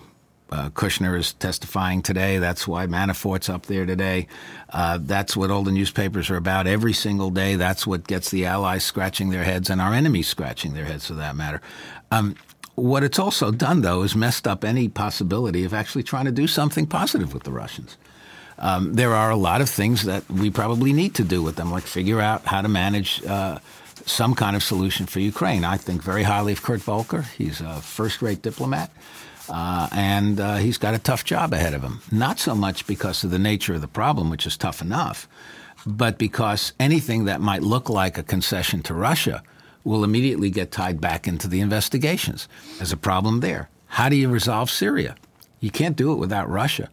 uh, 0.50 0.70
Kushner 0.70 1.18
is 1.18 1.32
testifying 1.34 2.02
today. 2.02 2.38
That's 2.38 2.66
why 2.66 2.86
Manafort's 2.86 3.48
up 3.48 3.66
there 3.66 3.86
today. 3.86 4.28
Uh, 4.70 4.98
that's 5.00 5.36
what 5.36 5.50
all 5.50 5.62
the 5.62 5.72
newspapers 5.72 6.30
are 6.30 6.36
about 6.36 6.66
every 6.66 6.92
single 6.92 7.30
day. 7.30 7.56
That's 7.56 7.86
what 7.86 8.06
gets 8.06 8.30
the 8.30 8.46
allies 8.46 8.84
scratching 8.84 9.30
their 9.30 9.44
heads 9.44 9.70
and 9.70 9.80
our 9.80 9.92
enemies 9.92 10.28
scratching 10.28 10.74
their 10.74 10.84
heads, 10.84 11.06
for 11.06 11.14
that 11.14 11.36
matter. 11.36 11.60
Um, 12.10 12.36
what 12.74 13.02
it's 13.02 13.18
also 13.18 13.50
done, 13.50 13.82
though, 13.82 14.02
is 14.02 14.14
messed 14.14 14.46
up 14.46 14.64
any 14.64 14.88
possibility 14.88 15.64
of 15.64 15.74
actually 15.74 16.04
trying 16.04 16.26
to 16.26 16.32
do 16.32 16.46
something 16.46 16.86
positive 16.86 17.34
with 17.34 17.42
the 17.42 17.52
Russians. 17.52 17.96
Um, 18.58 18.94
there 18.94 19.14
are 19.14 19.30
a 19.30 19.36
lot 19.36 19.60
of 19.60 19.68
things 19.68 20.04
that 20.04 20.28
we 20.30 20.50
probably 20.50 20.92
need 20.92 21.14
to 21.16 21.24
do 21.24 21.42
with 21.42 21.56
them, 21.56 21.70
like 21.70 21.84
figure 21.84 22.20
out 22.20 22.44
how 22.46 22.62
to 22.62 22.68
manage 22.68 23.24
uh, 23.24 23.58
some 24.06 24.34
kind 24.34 24.56
of 24.56 24.62
solution 24.62 25.06
for 25.06 25.20
Ukraine. 25.20 25.64
I 25.64 25.76
think 25.76 26.02
very 26.02 26.22
highly 26.22 26.52
of 26.52 26.62
Kurt 26.62 26.80
Volker. 26.80 27.22
He's 27.22 27.60
a 27.60 27.80
first 27.80 28.22
rate 28.22 28.42
diplomat. 28.42 28.90
Uh, 29.48 29.88
and 29.92 30.40
uh, 30.40 30.56
he's 30.56 30.78
got 30.78 30.94
a 30.94 30.98
tough 30.98 31.24
job 31.24 31.52
ahead 31.52 31.74
of 31.74 31.82
him. 31.82 32.00
Not 32.12 32.38
so 32.38 32.54
much 32.54 32.86
because 32.86 33.24
of 33.24 33.30
the 33.30 33.38
nature 33.38 33.74
of 33.74 33.80
the 33.80 33.88
problem, 33.88 34.30
which 34.30 34.46
is 34.46 34.56
tough 34.56 34.82
enough, 34.82 35.28
but 35.86 36.18
because 36.18 36.72
anything 36.78 37.24
that 37.24 37.40
might 37.40 37.62
look 37.62 37.88
like 37.88 38.18
a 38.18 38.22
concession 38.22 38.82
to 38.82 38.94
Russia 38.94 39.42
will 39.84 40.04
immediately 40.04 40.50
get 40.50 40.70
tied 40.70 41.00
back 41.00 41.26
into 41.26 41.48
the 41.48 41.60
investigations. 41.60 42.48
There's 42.76 42.92
a 42.92 42.96
problem 42.96 43.40
there. 43.40 43.70
How 43.86 44.08
do 44.08 44.16
you 44.16 44.28
resolve 44.28 44.70
Syria? 44.70 45.16
You 45.60 45.70
can't 45.70 45.96
do 45.96 46.12
it 46.12 46.16
without 46.16 46.50
Russia. 46.50 46.90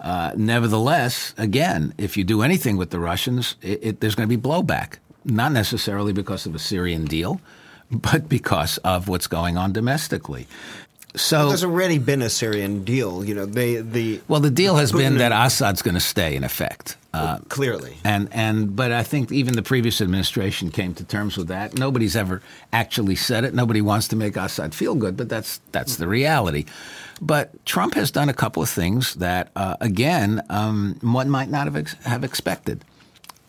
Uh, 0.00 0.32
nevertheless, 0.36 1.34
again, 1.38 1.94
if 1.98 2.16
you 2.16 2.24
do 2.24 2.42
anything 2.42 2.76
with 2.76 2.90
the 2.90 2.98
Russians, 2.98 3.54
it, 3.60 3.78
it, 3.82 4.00
there's 4.00 4.14
going 4.14 4.28
to 4.28 4.36
be 4.36 4.42
blowback. 4.42 4.94
Not 5.24 5.52
necessarily 5.52 6.12
because 6.12 6.46
of 6.46 6.54
a 6.54 6.58
Syrian 6.58 7.04
deal, 7.04 7.40
but 7.90 8.28
because 8.28 8.78
of 8.78 9.06
what's 9.06 9.26
going 9.26 9.56
on 9.56 9.72
domestically. 9.72 10.48
So 11.14 11.48
there's 11.48 11.64
already 11.64 11.98
been 11.98 12.22
a 12.22 12.30
Syrian 12.30 12.84
deal. 12.84 13.24
You 13.24 13.34
know, 13.34 13.46
they 13.46 13.76
the 13.76 14.20
well, 14.28 14.40
the 14.40 14.50
deal 14.50 14.76
has 14.76 14.92
Putin 14.92 14.98
been 14.98 15.18
that 15.18 15.32
Assad's 15.32 15.82
going 15.82 15.94
to 15.94 16.00
stay 16.00 16.34
in 16.36 16.44
effect. 16.44 16.96
Uh, 17.14 17.36
clearly, 17.50 17.94
and 18.04 18.28
and 18.32 18.74
but 18.74 18.90
I 18.90 19.02
think 19.02 19.30
even 19.30 19.54
the 19.54 19.62
previous 19.62 20.00
administration 20.00 20.70
came 20.70 20.94
to 20.94 21.04
terms 21.04 21.36
with 21.36 21.48
that. 21.48 21.74
Nobody's 21.78 22.16
ever 22.16 22.40
actually 22.72 23.16
said 23.16 23.44
it. 23.44 23.52
Nobody 23.52 23.82
wants 23.82 24.08
to 24.08 24.16
make 24.16 24.34
Assad 24.36 24.74
feel 24.74 24.94
good, 24.94 25.14
but 25.18 25.28
that's 25.28 25.60
that's 25.72 25.96
the 25.96 26.08
reality. 26.08 26.64
But 27.20 27.64
Trump 27.66 27.94
has 27.94 28.10
done 28.10 28.30
a 28.30 28.34
couple 28.34 28.62
of 28.62 28.70
things 28.70 29.14
that, 29.16 29.50
uh, 29.54 29.76
again, 29.80 30.42
um, 30.48 30.98
one 31.02 31.28
might 31.28 31.50
not 31.50 31.66
have 31.66 31.76
ex- 31.76 31.94
have 32.04 32.24
expected. 32.24 32.82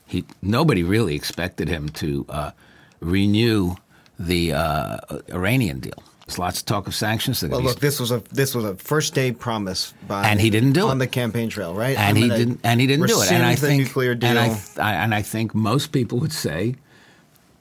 He 0.05 0.25
nobody 0.41 0.83
really 0.83 1.15
expected 1.15 1.69
him 1.69 1.87
to 1.89 2.25
uh, 2.27 2.51
renew 2.99 3.75
the 4.19 4.53
uh, 4.53 4.97
Iranian 5.29 5.79
deal. 5.79 6.03
There's 6.25 6.39
lots 6.39 6.59
of 6.59 6.65
talk 6.65 6.87
of 6.87 6.95
sanctions. 6.95 7.43
Well, 7.43 7.61
look, 7.61 7.79
this 7.79 7.99
was 7.99 8.11
a 8.11 8.23
this 8.31 8.55
was 8.55 8.63
a 8.63 8.75
first 8.75 9.13
day 9.13 9.33
promise 9.33 9.93
by 10.07 10.25
and 10.27 10.39
he 10.39 10.49
didn't 10.49 10.71
do 10.71 10.83
on 10.83 10.87
it 10.87 10.91
on 10.91 10.97
the 10.99 11.07
campaign 11.07 11.49
trail, 11.49 11.73
right? 11.73 11.97
And 11.97 12.17
I'm 12.17 12.23
he 12.23 12.29
didn't 12.29 12.61
and 12.63 12.79
he 12.79 12.87
didn't 12.87 13.07
do 13.07 13.21
it. 13.21 13.31
And 13.31 13.45
I 13.45 13.55
think 13.55 13.83
nuclear 13.83 14.15
deal. 14.15 14.29
And 14.29 14.39
I, 14.39 14.57
I, 14.81 14.93
and 15.03 15.13
I 15.13 15.21
think 15.21 15.53
most 15.53 15.91
people 15.91 16.19
would 16.19 16.31
say 16.31 16.75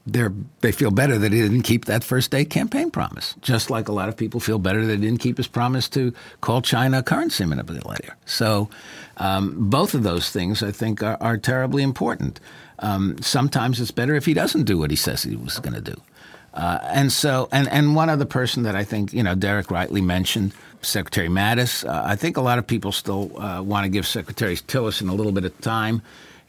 they 0.06 0.28
they 0.60 0.70
feel 0.70 0.92
better 0.92 1.18
that 1.18 1.32
he 1.32 1.40
didn't 1.40 1.62
keep 1.62 1.86
that 1.86 2.04
first 2.04 2.30
day 2.30 2.44
campaign 2.44 2.90
promise. 2.90 3.34
Just 3.40 3.68
like 3.68 3.88
a 3.88 3.92
lot 3.92 4.08
of 4.08 4.16
people 4.16 4.38
feel 4.38 4.58
better 4.58 4.86
that 4.86 4.94
he 4.94 5.00
didn't 5.00 5.20
keep 5.20 5.38
his 5.38 5.48
promise 5.48 5.88
to 5.90 6.12
call 6.40 6.62
China 6.62 6.98
a 6.98 7.02
currency 7.02 7.44
manipulator. 7.44 8.16
So 8.26 8.68
um, 9.16 9.70
both 9.70 9.94
of 9.94 10.04
those 10.04 10.30
things, 10.30 10.62
I 10.62 10.70
think, 10.70 11.02
are, 11.02 11.16
are 11.20 11.36
terribly 11.36 11.82
important. 11.82 12.40
Um, 12.78 13.16
sometimes 13.20 13.80
it's 13.80 13.90
better 13.90 14.14
if 14.14 14.24
he 14.24 14.34
doesn't 14.34 14.64
do 14.64 14.78
what 14.78 14.90
he 14.90 14.96
says 14.96 15.22
he 15.22 15.36
was 15.36 15.58
going 15.58 15.74
to 15.74 15.80
do. 15.80 16.00
Uh, 16.54 16.78
and 16.82 17.10
so, 17.10 17.48
and, 17.50 17.68
and 17.68 17.96
one 17.96 18.10
other 18.10 18.24
person 18.24 18.64
that 18.64 18.76
I 18.76 18.84
think, 18.84 19.12
you 19.12 19.22
know, 19.22 19.34
Derek 19.34 19.70
rightly 19.70 20.00
mentioned, 20.00 20.52
Secretary 20.82 21.28
Mattis. 21.28 21.88
Uh, 21.88 22.02
I 22.04 22.16
think 22.16 22.36
a 22.36 22.40
lot 22.40 22.58
of 22.58 22.66
people 22.66 22.92
still 22.92 23.40
uh, 23.40 23.62
want 23.62 23.84
to 23.84 23.88
give 23.88 24.06
Secretary 24.06 24.56
Tillerson 24.56 25.08
a 25.08 25.12
little 25.12 25.32
bit 25.32 25.44
of 25.44 25.58
time 25.60 26.02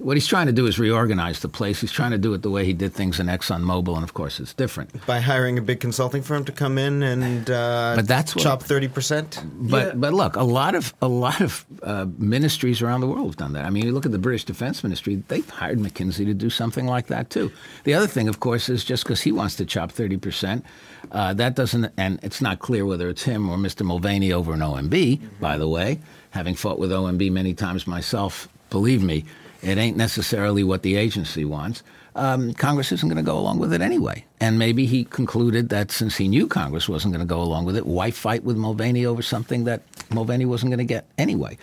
what 0.03 0.17
he's 0.17 0.27
trying 0.27 0.47
to 0.47 0.51
do 0.51 0.67
is 0.67 0.77
reorganize 0.77 1.39
the 1.39 1.47
place. 1.47 1.79
He's 1.79 1.91
trying 1.91 2.11
to 2.11 2.17
do 2.17 2.33
it 2.33 2.41
the 2.41 2.49
way 2.49 2.65
he 2.65 2.73
did 2.73 2.93
things 2.93 3.19
in 3.19 3.27
ExxonMobil, 3.27 3.95
and 3.95 4.03
of 4.03 4.13
course, 4.13 4.39
it's 4.39 4.53
different. 4.53 5.05
By 5.05 5.19
hiring 5.19 5.57
a 5.57 5.61
big 5.61 5.79
consulting 5.79 6.21
firm 6.21 6.43
to 6.45 6.51
come 6.51 6.77
in 6.77 7.01
and 7.03 7.49
uh, 7.49 7.93
but 7.95 8.07
that's 8.07 8.35
what, 8.35 8.43
chop 8.43 8.63
thirty 8.63 8.87
percent. 8.87 9.41
But 9.43 9.87
yeah. 9.87 9.93
but 9.95 10.13
look, 10.13 10.35
a 10.35 10.43
lot 10.43 10.75
of 10.75 10.93
a 11.01 11.07
lot 11.07 11.41
of 11.41 11.65
uh, 11.81 12.05
ministries 12.17 12.81
around 12.81 13.01
the 13.01 13.07
world 13.07 13.27
have 13.27 13.37
done 13.37 13.53
that. 13.53 13.65
I 13.65 13.69
mean, 13.69 13.85
you 13.85 13.91
look 13.91 14.05
at 14.05 14.11
the 14.11 14.19
British 14.19 14.43
Defense 14.43 14.83
Ministry; 14.83 15.23
they've 15.27 15.49
hired 15.49 15.79
McKinsey 15.79 16.25
to 16.25 16.33
do 16.33 16.49
something 16.49 16.85
like 16.85 17.07
that 17.07 17.29
too. 17.29 17.51
The 17.85 17.93
other 17.93 18.07
thing, 18.07 18.27
of 18.27 18.39
course, 18.39 18.69
is 18.69 18.83
just 18.83 19.03
because 19.03 19.21
he 19.21 19.31
wants 19.31 19.55
to 19.55 19.65
chop 19.65 19.91
thirty 19.91 20.17
percent, 20.17 20.65
uh, 21.11 21.33
that 21.35 21.55
doesn't, 21.55 21.91
and 21.97 22.19
it's 22.21 22.41
not 22.41 22.59
clear 22.59 22.85
whether 22.85 23.07
it's 23.07 23.23
him 23.23 23.49
or 23.49 23.57
Mr. 23.57 23.85
Mulvaney 23.85 24.33
over 24.33 24.53
in 24.53 24.59
OMB. 24.59 24.89
Mm-hmm. 24.89 25.27
By 25.39 25.57
the 25.57 25.67
way, 25.67 25.99
having 26.31 26.55
fought 26.55 26.77
with 26.77 26.91
OMB 26.91 27.31
many 27.31 27.53
times 27.53 27.87
myself, 27.87 28.49
believe 28.69 29.01
me 29.01 29.23
it 29.63 29.77
ain't 29.77 29.95
necessarily 29.95 30.63
what 30.63 30.83
the 30.83 30.97
agency 30.97 31.45
wants. 31.45 31.83
Um, 32.15 32.53
Congress 32.53 32.91
isn't 32.91 33.07
going 33.07 33.23
to 33.23 33.23
go 33.23 33.37
along 33.37 33.59
with 33.59 33.73
it 33.73 33.81
anyway. 33.81 34.25
And 34.39 34.59
maybe 34.59 34.85
he 34.85 35.05
concluded 35.05 35.69
that 35.69 35.89
since 35.89 36.17
he 36.17 36.27
knew 36.27 36.47
Congress 36.47 36.87
wasn't 36.89 37.13
going 37.13 37.25
to 37.25 37.33
go 37.33 37.41
along 37.41 37.65
with 37.65 37.77
it, 37.77 37.85
why 37.85 38.11
fight 38.11 38.43
with 38.43 38.57
Mulvaney 38.57 39.05
over 39.05 39.21
something 39.21 39.63
that 39.63 39.81
Mulvaney 40.11 40.45
wasn't 40.45 40.71
going 40.71 40.85
to 40.85 40.93
get 40.93 41.05
anyway? 41.17 41.57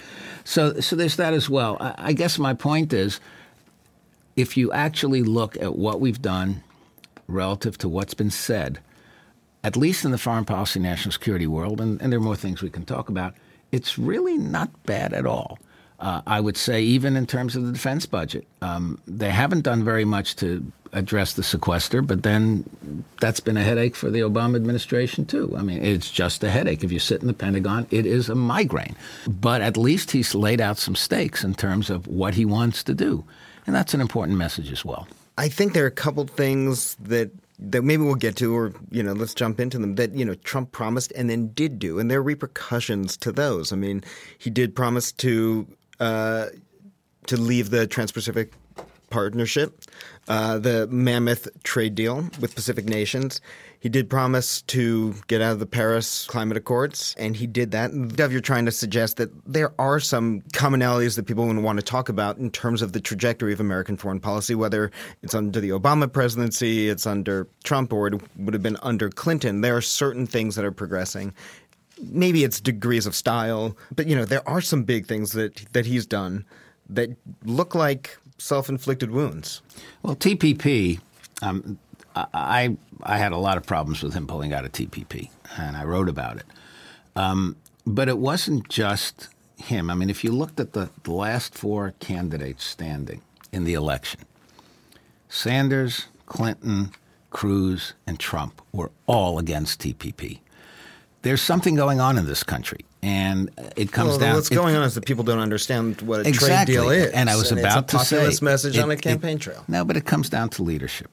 So, 0.45 0.81
so 0.81 0.97
there's 0.97 1.17
that 1.17 1.35
as 1.35 1.49
well. 1.49 1.77
I, 1.79 1.95
I 1.99 2.13
guess 2.15 2.39
my 2.39 2.55
point 2.55 2.93
is 2.93 3.21
if 4.35 4.57
you 4.57 4.73
actually 4.73 5.23
look 5.23 5.57
at 5.59 5.77
what 5.77 6.01
we've 6.01 6.23
done 6.23 6.65
relative 7.29 7.79
to 7.79 7.89
what's 7.89 8.15
been 8.15 8.31
said, 8.31 8.81
at 9.63 9.77
least 9.77 10.05
in 10.05 10.11
the 10.11 10.19
foreign 10.19 10.47
policy, 10.47 10.81
national 10.81 11.13
security 11.13 11.47
world, 11.47 11.81
and, 11.81 12.01
and 12.01 12.11
there 12.11 12.19
are 12.19 12.23
more 12.23 12.35
things 12.35 12.63
we 12.63 12.71
can 12.71 12.87
talk 12.87 13.09
about, 13.09 13.35
it's 13.73 13.99
really 13.99 14.39
not 14.39 14.71
bad 14.85 15.13
at 15.13 15.27
all. 15.27 15.59
Uh, 16.01 16.23
I 16.27 16.41
would 16.41 16.57
say, 16.57 16.81
even 16.83 17.15
in 17.15 17.27
terms 17.27 17.57
of 17.57 17.67
the 17.67 17.73
defense 17.73 18.07
budget, 18.07 18.47
um, 18.63 18.99
they 19.07 19.29
haven't 19.31 19.63
done 19.63 19.85
very 19.85 20.07
much 20.07 20.37
to 20.37 20.65
address 20.93 21.35
the 21.35 21.43
sequester, 21.43 22.01
but 22.01 22.23
then 22.23 22.65
that's 23.21 23.39
been 23.39 23.57
a 23.57 23.63
headache 23.63 23.95
for 23.95 24.11
the 24.11 24.21
Obama 24.21 24.57
administration, 24.57 25.27
too. 25.27 25.55
I 25.57 25.63
mean, 25.63 25.85
it's 25.85 26.11
just 26.11 26.43
a 26.43 26.51
headache. 26.51 26.83
If 26.83 26.91
you 26.91 26.99
sit 26.99 27.21
in 27.21 27.27
the 27.27 27.35
Pentagon, 27.35 27.87
it 27.91 28.07
is 28.07 28.31
a 28.31 28.35
migraine. 28.35 28.97
But 29.27 29.61
at 29.61 29.77
least 29.77 30.11
he's 30.11 30.35
laid 30.35 30.61
out 30.61 30.79
some 30.79 30.97
stakes 30.97 31.45
in 31.45 31.55
terms 31.55 31.91
of 31.91 32.07
what 32.07 32.35
he 32.35 32.45
wants 32.45 32.83
to 32.85 32.95
do. 32.95 33.25
And 33.67 33.77
that's 33.77 33.93
an 33.93 34.01
important 34.01 34.39
message 34.39 34.73
as 34.73 34.85
well. 34.85 35.07
I 35.37 35.49
think 35.49 35.75
there 35.75 35.85
are 35.85 35.89
a 35.89 35.93
couple 35.93 36.27
things 36.27 36.97
that 36.97 37.31
that 37.63 37.83
maybe 37.83 38.03
we'll 38.03 38.15
get 38.15 38.37
to, 38.37 38.57
or 38.57 38.73
you 38.91 39.03
know, 39.03 39.13
let's 39.13 39.35
jump 39.35 39.61
into 39.61 39.79
them. 39.79 39.97
That 39.97 40.15
you 40.15 40.25
know, 40.25 40.35
Trump 40.35 40.73
promised 40.73 41.13
and 41.13 41.29
then 41.29 41.49
did 41.49 41.79
do, 41.79 41.99
and 41.99 42.11
there 42.11 42.19
are 42.19 42.23
repercussions 42.23 43.19
to 43.19 43.33
those. 43.33 43.71
I 43.73 43.77
mean, 43.77 44.03
he 44.39 44.49
did 44.49 44.75
promise 44.75 45.13
to 45.13 45.67
uh, 46.01 46.47
to 47.27 47.37
leave 47.37 47.71
the 47.71 47.87
Trans-Pacific 47.87 48.53
Partnership, 49.11 49.83
uh, 50.29 50.59
the 50.59 50.87
mammoth 50.87 51.49
trade 51.65 51.97
deal 51.97 52.29
with 52.41 52.55
Pacific 52.55 52.85
nations. 52.85 53.41
He 53.81 53.89
did 53.89 54.09
promise 54.09 54.63
to 54.63 55.15
get 55.27 55.41
out 55.41 55.55
of 55.55 55.59
the 55.59 55.67
Paris 55.67 56.27
Climate 56.27 56.57
Accords, 56.57 57.17
and 57.19 57.35
he 57.35 57.49
did 57.49 57.73
that. 57.73 57.91
Dov, 58.15 58.31
you're 58.31 58.41
trying 58.41 58.67
to 58.67 58.71
suggest 58.71 59.17
that 59.17 59.31
there 59.47 59.73
are 59.81 59.99
some 59.99 60.43
commonalities 60.53 61.17
that 61.17 61.27
people 61.27 61.53
want 61.53 61.79
to 61.79 61.85
talk 61.85 62.09
about 62.09 62.37
in 62.37 62.51
terms 62.51 62.83
of 62.83 62.93
the 62.93 63.01
trajectory 63.01 63.53
of 63.53 63.59
American 63.59 63.97
foreign 63.97 64.21
policy, 64.21 64.55
whether 64.55 64.93
it's 65.23 65.35
under 65.35 65.61
the 65.61 65.71
Obama 65.71 66.13
presidency, 66.13 66.89
it's 66.89 67.07
under 67.07 67.49
Trump, 67.65 67.93
or 67.93 68.07
it 68.07 68.21
would 68.37 68.55
have 68.55 68.63
been 68.63 68.79
under 68.83 69.09
Clinton. 69.09 69.63
There 69.63 69.77
are 69.77 69.83
certain 69.83 70.27
things 70.27 70.55
that 70.55 70.65
are 70.65 70.73
progressing 70.73 71.35
maybe 72.03 72.45
it's 72.45 72.61
degrees 72.61 73.07
of 73.07 73.15
style, 73.15 73.77
but 73.95 74.07
you 74.07 74.17
know 74.17 74.25
there 74.25 74.47
are 74.49 74.61
some 74.61 74.85
big 74.85 75.07
things 75.07 75.33
that 75.33 75.57
that 75.73 75.87
he's 75.87 76.07
done 76.07 76.45
that 76.89 77.11
look 77.45 77.75
like 77.75 78.19
self-inflicted 78.39 79.11
wounds. 79.11 79.63
Well, 80.03 80.17
TPP, 80.17 81.01
um, 81.43 81.79
I 82.15 82.77
I 83.03 83.19
had 83.19 83.33
a 83.33 83.37
lot 83.37 83.57
of 83.57 83.67
problems 83.67 84.03
with 84.03 84.15
him 84.15 84.27
pulling 84.27 84.53
out 84.53 84.65
of 84.65 84.73
TPP, 84.73 85.31
and 85.59 85.77
I 85.77 85.85
wrote 85.85 86.09
about 86.09 86.37
it. 86.37 86.47
Um, 87.17 87.57
but 87.87 88.09
it 88.09 88.19
wasn't 88.19 88.69
just 88.69 89.29
him. 89.57 89.91
I 89.91 89.95
mean, 89.95 90.11
if 90.11 90.25
you 90.25 90.33
looked 90.33 90.61
at 90.61 90.73
the, 90.73 90.91
the 91.03 91.13
last 91.13 91.55
four 91.55 91.95
candidates 92.01 92.65
standing 92.65 93.23
in 93.53 93.65
the 93.65 93.75
election, 93.75 94.21
Sanders, 95.29 96.07
Clinton, 96.27 96.93
Cruz, 97.31 97.95
and 98.07 98.19
Trump 98.19 98.63
were 98.73 98.91
all 99.07 99.39
against 99.39 99.81
TPP 99.81 100.41
there's 101.23 101.43
something 101.43 101.75
going 101.75 102.01
on 102.01 102.19
in 102.19 102.27
this 102.27 102.43
country, 102.43 102.85
and 103.03 103.51
it 103.77 103.93
comes 103.93 104.11
well, 104.11 104.19
down. 104.19 104.35
What's 104.37 104.51
it, 104.51 104.55
going 104.55 104.75
on 104.75 104.85
is 104.85 104.95
that 104.95 105.05
people 105.05 105.25
don't 105.25 105.39
understand 105.39 106.01
what 106.03 106.21
a 106.21 106.29
exactly. 106.29 106.75
trade 106.75 106.83
deal 106.83 106.91
is, 106.91 107.13
and 107.13 107.29
I 107.29 107.37
was 107.37 107.51
and 107.51 107.61
about 107.61 107.89
to 107.89 107.99
say 108.01 108.25
this 108.25 108.41
message 108.41 108.77
it, 108.77 108.81
on 108.81 108.91
a 108.91 108.97
campaign 108.97 109.37
it, 109.37 109.43
trail. 109.43 109.65
No, 109.69 109.85
but 109.85 109.97
it 109.97 110.05
comes 110.05 110.29
down 110.29 110.49
to 110.51 110.63
leadership. 110.63 111.11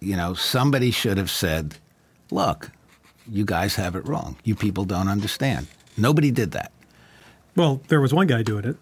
You 0.00 0.16
know, 0.16 0.34
somebody 0.34 0.90
should 0.90 1.18
have 1.18 1.30
said, 1.30 1.76
"Look, 2.30 2.70
you 3.28 3.44
guys 3.44 3.76
have 3.76 3.94
it 3.94 4.06
wrong. 4.06 4.36
You 4.44 4.54
people 4.54 4.84
don't 4.84 5.08
understand." 5.08 5.68
Nobody 5.96 6.30
did 6.30 6.52
that. 6.52 6.72
Well, 7.54 7.80
there 7.88 8.00
was 8.00 8.14
one 8.14 8.26
guy 8.26 8.42
doing 8.42 8.64
it. 8.64 8.76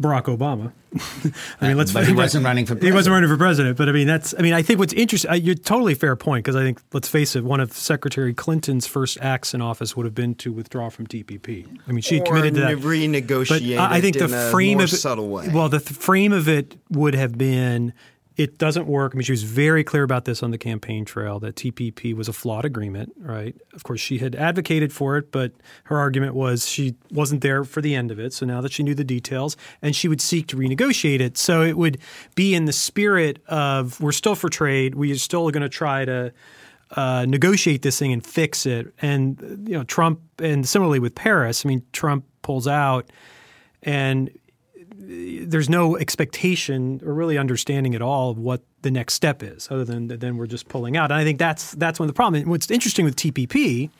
Barack 0.00 0.24
Obama. 0.24 0.72
I 1.60 1.68
mean, 1.68 1.76
let's. 1.76 1.92
But 1.92 2.06
he 2.06 2.12
wasn't 2.12 2.44
running 2.44 2.66
for. 2.66 2.74
President. 2.74 2.92
He 2.92 2.94
wasn't 2.94 3.14
running 3.14 3.28
for 3.28 3.36
president. 3.36 3.76
But 3.76 3.88
I 3.88 3.92
mean, 3.92 4.06
that's. 4.06 4.34
I 4.38 4.42
mean, 4.42 4.52
I 4.52 4.62
think 4.62 4.78
what's 4.78 4.92
interesting. 4.92 5.30
Uh, 5.30 5.34
you're 5.34 5.54
totally 5.54 5.94
fair 5.94 6.14
point 6.14 6.44
because 6.44 6.56
I 6.56 6.62
think, 6.62 6.80
let's 6.92 7.08
face 7.08 7.34
it, 7.34 7.44
one 7.44 7.60
of 7.60 7.72
Secretary 7.72 8.32
Clinton's 8.32 8.86
first 8.86 9.18
acts 9.20 9.54
in 9.54 9.60
office 9.60 9.96
would 9.96 10.06
have 10.06 10.14
been 10.14 10.34
to 10.36 10.52
withdraw 10.52 10.90
from 10.90 11.06
TPP. 11.06 11.66
I 11.88 11.92
mean, 11.92 12.02
she 12.02 12.20
or 12.20 12.24
committed 12.24 12.54
to 12.54 12.60
that. 12.60 12.78
Renegotiate. 12.78 13.78
I 13.78 14.00
think 14.00 14.18
the 14.18 14.28
frame 14.28 14.80
of 14.80 14.92
it, 14.92 14.96
subtle 14.96 15.28
way. 15.28 15.48
Well, 15.52 15.68
the 15.68 15.80
th- 15.80 15.98
frame 15.98 16.32
of 16.32 16.48
it 16.48 16.76
would 16.90 17.14
have 17.14 17.36
been 17.36 17.92
it 18.36 18.58
doesn't 18.58 18.86
work. 18.86 19.12
I 19.14 19.16
mean, 19.16 19.24
she 19.24 19.32
was 19.32 19.44
very 19.44 19.84
clear 19.84 20.02
about 20.02 20.24
this 20.24 20.42
on 20.42 20.50
the 20.50 20.58
campaign 20.58 21.04
trail 21.04 21.38
that 21.40 21.54
TPP 21.54 22.14
was 22.14 22.28
a 22.28 22.32
flawed 22.32 22.64
agreement, 22.64 23.12
right? 23.18 23.54
Of 23.72 23.84
course, 23.84 24.00
she 24.00 24.18
had 24.18 24.34
advocated 24.34 24.92
for 24.92 25.16
it, 25.16 25.30
but 25.30 25.52
her 25.84 25.98
argument 25.98 26.34
was 26.34 26.66
she 26.68 26.96
wasn't 27.12 27.42
there 27.42 27.62
for 27.62 27.80
the 27.80 27.94
end 27.94 28.10
of 28.10 28.18
it. 28.18 28.32
So 28.32 28.44
now 28.44 28.60
that 28.60 28.72
she 28.72 28.82
knew 28.82 28.94
the 28.94 29.04
details, 29.04 29.56
and 29.82 29.94
she 29.94 30.08
would 30.08 30.20
seek 30.20 30.48
to 30.48 30.56
renegotiate 30.56 31.20
it. 31.20 31.38
So 31.38 31.62
it 31.62 31.76
would 31.76 31.98
be 32.34 32.54
in 32.54 32.64
the 32.64 32.72
spirit 32.72 33.40
of 33.46 34.00
we're 34.00 34.12
still 34.12 34.34
for 34.34 34.48
trade, 34.48 34.96
we 34.96 35.12
are 35.12 35.16
still 35.16 35.48
going 35.50 35.62
to 35.62 35.68
try 35.68 36.04
to 36.04 36.32
uh, 36.96 37.26
negotiate 37.28 37.82
this 37.82 37.98
thing 38.00 38.12
and 38.12 38.26
fix 38.26 38.66
it. 38.66 38.92
And 39.00 39.64
you 39.68 39.74
know, 39.78 39.84
Trump, 39.84 40.20
and 40.40 40.68
similarly 40.68 40.98
with 40.98 41.14
Paris, 41.14 41.64
I 41.64 41.68
mean, 41.68 41.82
Trump 41.92 42.24
pulls 42.42 42.66
out, 42.66 43.10
and 43.82 44.30
there's 45.06 45.68
no 45.68 45.96
expectation 45.96 47.00
or 47.04 47.14
really 47.14 47.38
understanding 47.38 47.94
at 47.94 48.02
all 48.02 48.30
of 48.30 48.38
what 48.38 48.62
the 48.82 48.90
next 48.90 49.14
step 49.14 49.42
is, 49.42 49.68
other 49.70 49.84
than 49.84 50.08
then 50.08 50.36
we're 50.36 50.46
just 50.46 50.68
pulling 50.68 50.96
out. 50.96 51.10
And 51.10 51.20
I 51.20 51.24
think 51.24 51.38
that's 51.38 51.72
that's 51.72 51.98
one 51.98 52.08
of 52.08 52.14
the 52.14 52.16
problem. 52.16 52.42
And 52.42 52.50
what's 52.50 52.70
interesting 52.70 53.04
with 53.04 53.16
TPP 53.16 53.90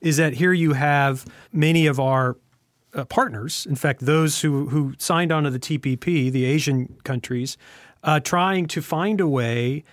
is 0.00 0.16
that 0.16 0.34
here 0.34 0.52
you 0.52 0.74
have 0.74 1.24
many 1.52 1.86
of 1.86 1.98
our 1.98 2.36
uh, 2.94 3.04
partners, 3.04 3.66
in 3.68 3.76
fact, 3.76 4.00
those 4.00 4.42
who 4.42 4.68
who 4.68 4.94
signed 4.98 5.32
onto 5.32 5.50
the 5.50 5.58
TPP, 5.58 6.30
the 6.30 6.44
Asian 6.44 6.96
countries, 7.04 7.56
uh, 8.02 8.20
trying 8.20 8.66
to 8.66 8.82
find 8.82 9.20
a 9.20 9.28
way 9.28 9.84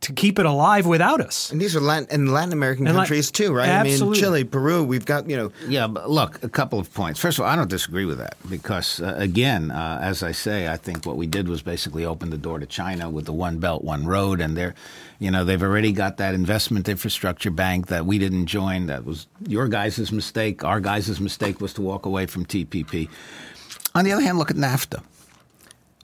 to 0.00 0.14
keep 0.14 0.38
it 0.38 0.46
alive 0.46 0.86
without 0.86 1.20
us. 1.20 1.50
And 1.50 1.60
these 1.60 1.76
are 1.76 1.80
Latin 1.80 2.08
and 2.10 2.32
Latin 2.32 2.54
American 2.54 2.86
and 2.86 2.96
countries 2.96 3.28
La- 3.28 3.46
too, 3.46 3.52
right? 3.52 3.68
Absolutely. 3.68 4.06
I 4.06 4.10
mean, 4.10 4.20
Chile, 4.20 4.44
Peru, 4.44 4.82
we've 4.82 5.04
got 5.04 5.28
you 5.28 5.36
know. 5.36 5.52
Yeah, 5.68 5.86
but 5.88 6.10
look, 6.10 6.42
a 6.42 6.48
couple 6.48 6.78
of 6.78 6.92
points. 6.94 7.20
First 7.20 7.38
of 7.38 7.44
all, 7.44 7.50
I 7.50 7.56
don't 7.56 7.68
disagree 7.68 8.06
with 8.06 8.18
that 8.18 8.36
because 8.48 9.00
uh, 9.00 9.14
again, 9.18 9.70
uh, 9.70 9.98
as 10.02 10.22
I 10.22 10.32
say, 10.32 10.68
I 10.68 10.76
think 10.78 11.04
what 11.04 11.16
we 11.16 11.26
did 11.26 11.48
was 11.48 11.60
basically 11.60 12.04
open 12.06 12.30
the 12.30 12.38
door 12.38 12.58
to 12.58 12.66
China 12.66 13.10
with 13.10 13.26
the 13.26 13.32
One 13.32 13.58
Belt, 13.58 13.84
One 13.84 14.06
Road, 14.06 14.40
and 14.40 14.56
they're, 14.56 14.74
you 15.18 15.30
know, 15.30 15.44
they've 15.44 15.62
already 15.62 15.92
got 15.92 16.16
that 16.16 16.34
investment 16.34 16.88
infrastructure 16.88 17.50
bank 17.50 17.88
that 17.88 18.06
we 18.06 18.18
didn't 18.18 18.46
join. 18.46 18.86
That 18.86 19.04
was 19.04 19.26
your 19.46 19.68
guys' 19.68 20.10
mistake. 20.10 20.64
Our 20.64 20.80
guys' 20.80 21.20
mistake 21.20 21.60
was 21.60 21.74
to 21.74 21.82
walk 21.82 22.06
away 22.06 22.24
from 22.24 22.46
TPP. 22.46 23.10
On 23.94 24.04
the 24.04 24.12
other 24.12 24.22
hand, 24.22 24.38
look 24.38 24.50
at 24.50 24.56
NAFTA. 24.56 25.02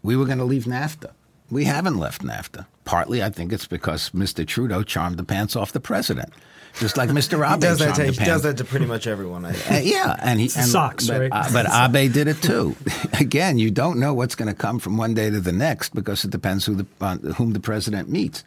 We 0.02 0.16
were 0.16 0.26
going 0.26 0.38
to 0.38 0.44
leave 0.44 0.64
NAFTA. 0.64 1.12
We 1.50 1.64
haven't 1.64 1.98
left 1.98 2.22
NAFTA. 2.22 2.66
Partly, 2.84 3.22
I 3.22 3.30
think 3.30 3.52
it's 3.52 3.66
because 3.66 4.10
Mr. 4.10 4.46
Trudeau 4.46 4.82
charmed 4.82 5.16
the 5.16 5.24
pants 5.24 5.56
off 5.56 5.72
the 5.72 5.80
president. 5.80 6.32
Just 6.78 6.96
like 6.96 7.08
Mr. 7.08 7.48
Abe 7.54 7.60
does 7.60 7.78
that, 7.78 7.94
to, 7.96 8.04
he 8.04 8.24
does 8.24 8.42
that 8.42 8.58
to 8.58 8.64
pretty 8.64 8.86
much 8.86 9.06
everyone. 9.06 9.44
I 9.44 9.50
uh, 9.50 9.78
yeah, 9.78 10.16
and 10.20 10.38
he 10.38 10.46
and, 10.56 10.66
socks, 10.66 11.06
but, 11.06 11.20
right? 11.20 11.30
Uh, 11.32 11.48
but 11.52 11.66
Abe 11.94 12.12
did 12.12 12.28
it 12.28 12.42
too. 12.42 12.76
Again, 13.20 13.58
you 13.58 13.70
don't 13.70 13.98
know 13.98 14.12
what's 14.12 14.34
going 14.34 14.48
to 14.48 14.54
come 14.54 14.78
from 14.78 14.96
one 14.96 15.14
day 15.14 15.30
to 15.30 15.40
the 15.40 15.52
next 15.52 15.94
because 15.94 16.24
it 16.24 16.30
depends 16.30 16.66
who 16.66 16.74
the, 16.74 16.86
uh, 17.00 17.16
whom 17.16 17.52
the 17.52 17.60
president 17.60 18.08
meets. 18.08 18.44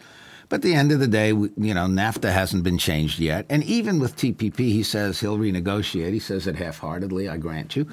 But 0.49 0.57
at 0.57 0.61
the 0.63 0.73
end 0.73 0.91
of 0.91 0.99
the 0.99 1.07
day, 1.07 1.27
you 1.29 1.73
know, 1.73 1.85
NAFTA 1.85 2.31
hasn't 2.31 2.63
been 2.63 2.79
changed 2.79 3.19
yet. 3.19 3.45
And 3.49 3.63
even 3.63 3.99
with 3.99 4.15
TPP, 4.15 4.57
he 4.57 4.81
says 4.81 5.19
he'll 5.19 5.37
renegotiate. 5.37 6.11
He 6.11 6.19
says 6.19 6.47
it 6.47 6.55
half 6.55 6.79
heartedly, 6.79 7.29
I 7.29 7.37
grant 7.37 7.75
you. 7.75 7.87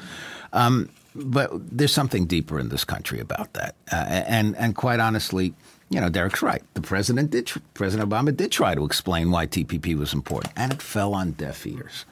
Um, 0.55 0.89
but 1.17 1.51
there's 1.55 1.93
something 1.93 2.27
deeper 2.27 2.59
in 2.59 2.69
this 2.69 2.85
country 2.85 3.21
about 3.21 3.53
that. 3.55 3.75
Uh, 3.93 3.97
and, 3.97 4.57
and 4.57 4.75
quite 4.77 5.01
honestly, 5.01 5.55
you 5.89 6.01
know, 6.01 6.09
Derek's 6.09 6.43
right. 6.43 6.63
The 6.75 6.81
president 6.81 7.31
did, 7.31 7.51
President 7.75 8.09
Obama 8.09 8.37
did 8.37 8.51
try 8.51 8.75
to 8.75 8.85
explain 8.85 9.31
why 9.31 9.47
TPP 9.47 9.97
was 9.97 10.13
important, 10.13 10.53
and 10.57 10.73
it 10.73 10.83
fell 10.83 11.15
on 11.15 11.33
deaf 11.33 11.67
ears. 11.67 12.05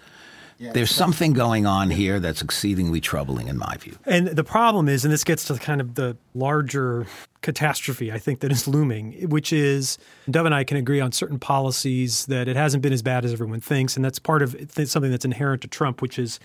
Yeah, 0.56 0.72
There's 0.72 0.92
something 0.92 1.32
going 1.32 1.66
on 1.66 1.90
here 1.90 2.20
that's 2.20 2.40
exceedingly 2.40 3.00
troubling, 3.00 3.48
in 3.48 3.58
my 3.58 3.76
view. 3.76 3.98
And 4.06 4.28
the 4.28 4.44
problem 4.44 4.88
is, 4.88 5.04
and 5.04 5.12
this 5.12 5.24
gets 5.24 5.44
to 5.46 5.54
kind 5.56 5.80
of 5.80 5.96
the 5.96 6.16
larger 6.32 7.06
catastrophe 7.42 8.10
I 8.12 8.18
think 8.18 8.40
that 8.40 8.52
is 8.52 8.68
looming, 8.68 9.28
which 9.28 9.52
is 9.52 9.98
Dov 10.30 10.46
and 10.46 10.54
I 10.54 10.62
can 10.64 10.76
agree 10.76 11.00
on 11.00 11.10
certain 11.10 11.38
policies 11.38 12.26
that 12.26 12.46
it 12.46 12.56
hasn't 12.56 12.82
been 12.82 12.92
as 12.92 13.02
bad 13.02 13.24
as 13.24 13.32
everyone 13.32 13.60
thinks, 13.60 13.96
and 13.96 14.04
that's 14.04 14.20
part 14.20 14.42
of 14.42 14.56
something 14.86 15.10
that's 15.10 15.24
inherent 15.24 15.62
to 15.62 15.68
Trump, 15.68 16.00
which 16.00 16.18
is 16.18 16.38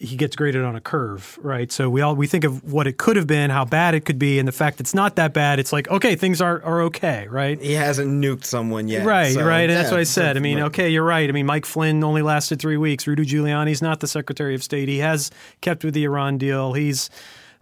he 0.00 0.16
gets 0.16 0.36
graded 0.36 0.62
on 0.62 0.76
a 0.76 0.80
curve, 0.80 1.38
right? 1.42 1.72
So 1.72 1.90
we 1.90 2.02
all 2.02 2.14
we 2.14 2.28
think 2.28 2.44
of 2.44 2.72
what 2.72 2.86
it 2.86 2.98
could 2.98 3.16
have 3.16 3.26
been, 3.26 3.50
how 3.50 3.64
bad 3.64 3.94
it 3.94 4.04
could 4.04 4.18
be, 4.18 4.38
and 4.38 4.46
the 4.46 4.52
fact 4.52 4.78
it's 4.80 4.94
not 4.94 5.16
that 5.16 5.32
bad. 5.32 5.58
It's 5.58 5.72
like 5.72 5.88
okay, 5.88 6.14
things 6.14 6.40
are 6.40 6.62
are 6.62 6.82
okay, 6.82 7.26
right? 7.28 7.60
He 7.60 7.72
hasn't 7.72 8.08
nuked 8.08 8.44
someone 8.44 8.86
yet, 8.86 9.04
right? 9.04 9.32
So, 9.32 9.44
right, 9.44 9.68
yeah, 9.68 9.74
that's 9.74 9.90
what 9.90 9.98
I 9.98 10.04
said. 10.04 10.36
I 10.36 10.40
mean, 10.40 10.60
okay, 10.60 10.88
you're 10.88 11.04
right. 11.04 11.28
I 11.28 11.32
mean, 11.32 11.46
Mike 11.46 11.66
Flynn 11.66 12.04
only 12.04 12.22
lasted 12.22 12.60
three 12.60 12.76
weeks. 12.76 13.06
Rudy 13.08 13.24
Giuliani's 13.24 13.82
not 13.82 13.98
the 13.98 14.06
Secretary 14.06 14.54
of 14.54 14.62
State. 14.62 14.88
He 14.88 14.98
has 14.98 15.32
kept 15.62 15.84
with 15.84 15.94
the 15.94 16.04
Iran 16.04 16.38
deal. 16.38 16.74
He's 16.74 17.10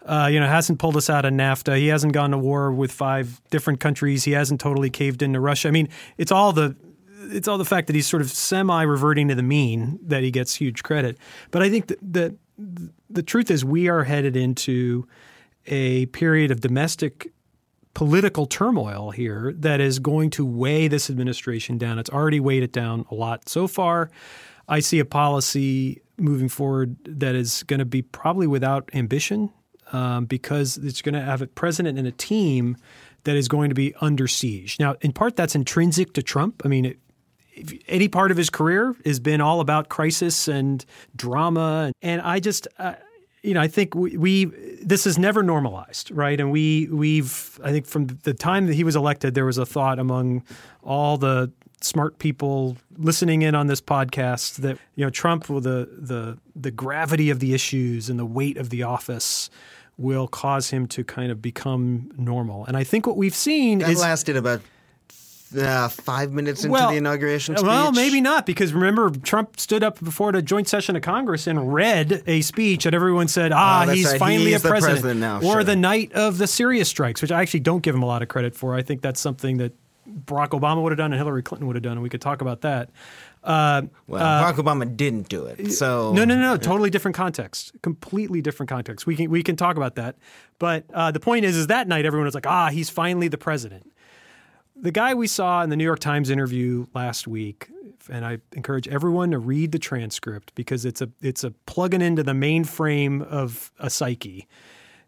uh, 0.04 0.28
you 0.30 0.38
know, 0.38 0.46
hasn't 0.46 0.78
pulled 0.78 0.96
us 0.96 1.10
out 1.10 1.24
of 1.24 1.32
NAFTA. 1.32 1.78
He 1.78 1.88
hasn't 1.88 2.12
gone 2.12 2.30
to 2.30 2.38
war 2.38 2.70
with 2.70 2.92
five 2.92 3.40
different 3.50 3.80
countries. 3.80 4.24
He 4.24 4.32
hasn't 4.32 4.60
totally 4.60 4.90
caved 4.90 5.22
into 5.22 5.40
Russia. 5.40 5.68
I 5.68 5.72
mean, 5.72 5.88
it's 6.16 6.30
all 6.30 6.52
the 6.52 6.76
it's 7.30 7.48
all 7.48 7.58
the 7.58 7.64
fact 7.64 7.86
that 7.86 7.96
he's 7.96 8.06
sort 8.06 8.22
of 8.22 8.30
semi 8.30 8.82
reverting 8.82 9.28
to 9.28 9.34
the 9.34 9.42
mean 9.42 9.98
that 10.02 10.22
he 10.22 10.30
gets 10.30 10.54
huge 10.54 10.82
credit. 10.82 11.18
But 11.50 11.62
I 11.62 11.70
think 11.70 11.88
that, 11.88 11.98
that 12.12 12.34
the 13.10 13.22
truth 13.22 13.50
is 13.50 13.64
we 13.64 13.88
are 13.88 14.04
headed 14.04 14.36
into 14.36 15.06
a 15.66 16.06
period 16.06 16.50
of 16.50 16.60
domestic 16.60 17.32
political 17.94 18.46
turmoil 18.46 19.10
here 19.10 19.54
that 19.56 19.80
is 19.80 19.98
going 19.98 20.28
to 20.30 20.44
weigh 20.44 20.86
this 20.86 21.08
administration 21.08 21.78
down. 21.78 21.98
It's 21.98 22.10
already 22.10 22.40
weighed 22.40 22.62
it 22.62 22.72
down 22.72 23.06
a 23.10 23.14
lot 23.14 23.48
so 23.48 23.66
far. 23.66 24.10
I 24.68 24.80
see 24.80 24.98
a 24.98 25.04
policy 25.04 26.02
moving 26.18 26.48
forward 26.48 26.96
that 27.04 27.34
is 27.34 27.62
going 27.62 27.78
to 27.78 27.84
be 27.84 28.02
probably 28.02 28.46
without 28.46 28.90
ambition 28.92 29.50
um, 29.92 30.26
because 30.26 30.76
it's 30.78 31.02
going 31.02 31.14
to 31.14 31.22
have 31.22 31.42
a 31.42 31.46
president 31.46 31.98
and 31.98 32.06
a 32.06 32.12
team 32.12 32.76
that 33.24 33.36
is 33.36 33.48
going 33.48 33.70
to 33.70 33.74
be 33.74 33.94
under 34.00 34.28
siege. 34.28 34.78
Now, 34.78 34.96
in 35.00 35.12
part, 35.12 35.36
that's 35.36 35.54
intrinsic 35.54 36.12
to 36.14 36.22
Trump. 36.22 36.62
I 36.64 36.68
mean, 36.68 36.84
it, 36.84 36.98
any 37.88 38.08
part 38.08 38.30
of 38.30 38.36
his 38.36 38.50
career 38.50 38.94
has 39.04 39.20
been 39.20 39.40
all 39.40 39.60
about 39.60 39.88
crisis 39.88 40.48
and 40.48 40.84
drama. 41.14 41.92
And 42.02 42.20
I 42.20 42.40
just, 42.40 42.68
uh, 42.78 42.94
you 43.42 43.54
know, 43.54 43.60
I 43.60 43.68
think 43.68 43.94
we, 43.94 44.16
we, 44.16 44.44
this 44.82 45.06
is 45.06 45.18
never 45.18 45.42
normalized, 45.42 46.10
right? 46.10 46.38
And 46.38 46.50
we 46.50 46.88
we've 46.90 47.58
I 47.62 47.70
think 47.72 47.86
from 47.86 48.06
the 48.24 48.34
time 48.34 48.66
that 48.66 48.74
he 48.74 48.84
was 48.84 48.96
elected, 48.96 49.34
there 49.34 49.46
was 49.46 49.58
a 49.58 49.66
thought 49.66 49.98
among 49.98 50.42
all 50.82 51.16
the 51.16 51.52
smart 51.80 52.18
people 52.18 52.76
listening 52.96 53.42
in 53.42 53.54
on 53.54 53.66
this 53.66 53.80
podcast 53.80 54.56
that 54.56 54.78
you 54.94 55.04
know 55.04 55.10
Trump 55.10 55.48
will 55.48 55.60
the 55.60 55.88
the 55.96 56.38
the 56.54 56.70
gravity 56.70 57.30
of 57.30 57.38
the 57.38 57.54
issues 57.54 58.08
and 58.08 58.18
the 58.18 58.26
weight 58.26 58.56
of 58.56 58.70
the 58.70 58.82
office 58.82 59.50
will 59.98 60.28
cause 60.28 60.70
him 60.70 60.86
to 60.86 61.04
kind 61.04 61.32
of 61.32 61.40
become 61.40 62.10
normal. 62.18 62.66
And 62.66 62.76
I 62.76 62.84
think 62.84 63.06
what 63.06 63.16
we've 63.16 63.34
seen 63.34 63.78
that 63.78 63.90
is 63.90 64.00
lasted 64.00 64.36
about 64.36 64.60
uh, 65.56 65.88
five 65.88 66.32
minutes 66.32 66.64
into 66.64 66.72
well, 66.72 66.90
the 66.90 66.96
inauguration 66.96 67.56
speech? 67.56 67.66
Well, 67.66 67.92
maybe 67.92 68.20
not, 68.20 68.46
because 68.46 68.72
remember, 68.72 69.10
Trump 69.10 69.60
stood 69.60 69.82
up 69.82 70.02
before 70.02 70.32
the 70.32 70.42
joint 70.42 70.68
session 70.68 70.96
of 70.96 71.02
Congress 71.02 71.46
and 71.46 71.72
read 71.72 72.22
a 72.26 72.40
speech, 72.40 72.86
and 72.86 72.94
everyone 72.94 73.28
said, 73.28 73.52
ah, 73.52 73.84
oh, 73.86 73.90
he's 73.90 74.06
right. 74.06 74.18
finally 74.18 74.52
he's 74.52 74.64
a 74.64 74.68
president. 74.68 75.00
president. 75.00 75.20
now. 75.20 75.38
Or 75.38 75.54
sure. 75.54 75.64
the 75.64 75.76
night 75.76 76.12
of 76.12 76.38
the 76.38 76.46
Syria 76.46 76.84
strikes, 76.84 77.22
which 77.22 77.32
I 77.32 77.42
actually 77.42 77.60
don't 77.60 77.82
give 77.82 77.94
him 77.94 78.02
a 78.02 78.06
lot 78.06 78.22
of 78.22 78.28
credit 78.28 78.54
for. 78.54 78.74
I 78.74 78.82
think 78.82 79.02
that's 79.02 79.20
something 79.20 79.58
that 79.58 79.72
Barack 80.08 80.50
Obama 80.50 80.82
would 80.82 80.92
have 80.92 80.98
done 80.98 81.12
and 81.12 81.20
Hillary 81.20 81.42
Clinton 81.42 81.66
would 81.66 81.76
have 81.76 81.82
done, 81.82 81.92
and 81.92 82.02
we 82.02 82.08
could 82.08 82.20
talk 82.20 82.40
about 82.40 82.62
that. 82.62 82.90
Uh, 83.42 83.82
well, 84.08 84.22
uh, 84.22 84.52
Barack 84.52 84.56
Obama 84.56 84.96
didn't 84.96 85.28
do 85.28 85.46
it, 85.46 85.70
so 85.70 86.12
no, 86.12 86.24
no, 86.24 86.36
no, 86.36 86.56
totally 86.56 86.90
different 86.90 87.16
context, 87.16 87.72
completely 87.80 88.42
different 88.42 88.68
context. 88.68 89.06
We 89.06 89.14
can 89.14 89.30
we 89.30 89.44
can 89.44 89.54
talk 89.54 89.76
about 89.76 89.94
that, 89.94 90.16
but 90.58 90.84
uh, 90.92 91.12
the 91.12 91.20
point 91.20 91.44
is, 91.44 91.56
is 91.56 91.68
that 91.68 91.86
night 91.86 92.06
everyone 92.06 92.24
was 92.24 92.34
like, 92.34 92.46
ah, 92.46 92.70
he's 92.70 92.90
finally 92.90 93.28
the 93.28 93.38
president 93.38 93.92
the 94.80 94.92
guy 94.92 95.14
we 95.14 95.26
saw 95.26 95.62
in 95.62 95.70
the 95.70 95.76
New 95.76 95.84
York 95.84 96.00
Times 96.00 96.30
interview 96.30 96.86
last 96.94 97.26
week, 97.26 97.70
and 98.10 98.24
I 98.24 98.38
encourage 98.52 98.86
everyone 98.88 99.30
to 99.30 99.38
read 99.38 99.72
the 99.72 99.78
transcript 99.78 100.54
because 100.54 100.84
it's 100.84 101.00
a 101.00 101.10
it's 101.20 101.44
a 101.44 101.50
plugging 101.66 102.02
into 102.02 102.22
the 102.22 102.32
mainframe 102.32 103.26
of 103.26 103.72
a 103.78 103.90
psyche. 103.90 104.46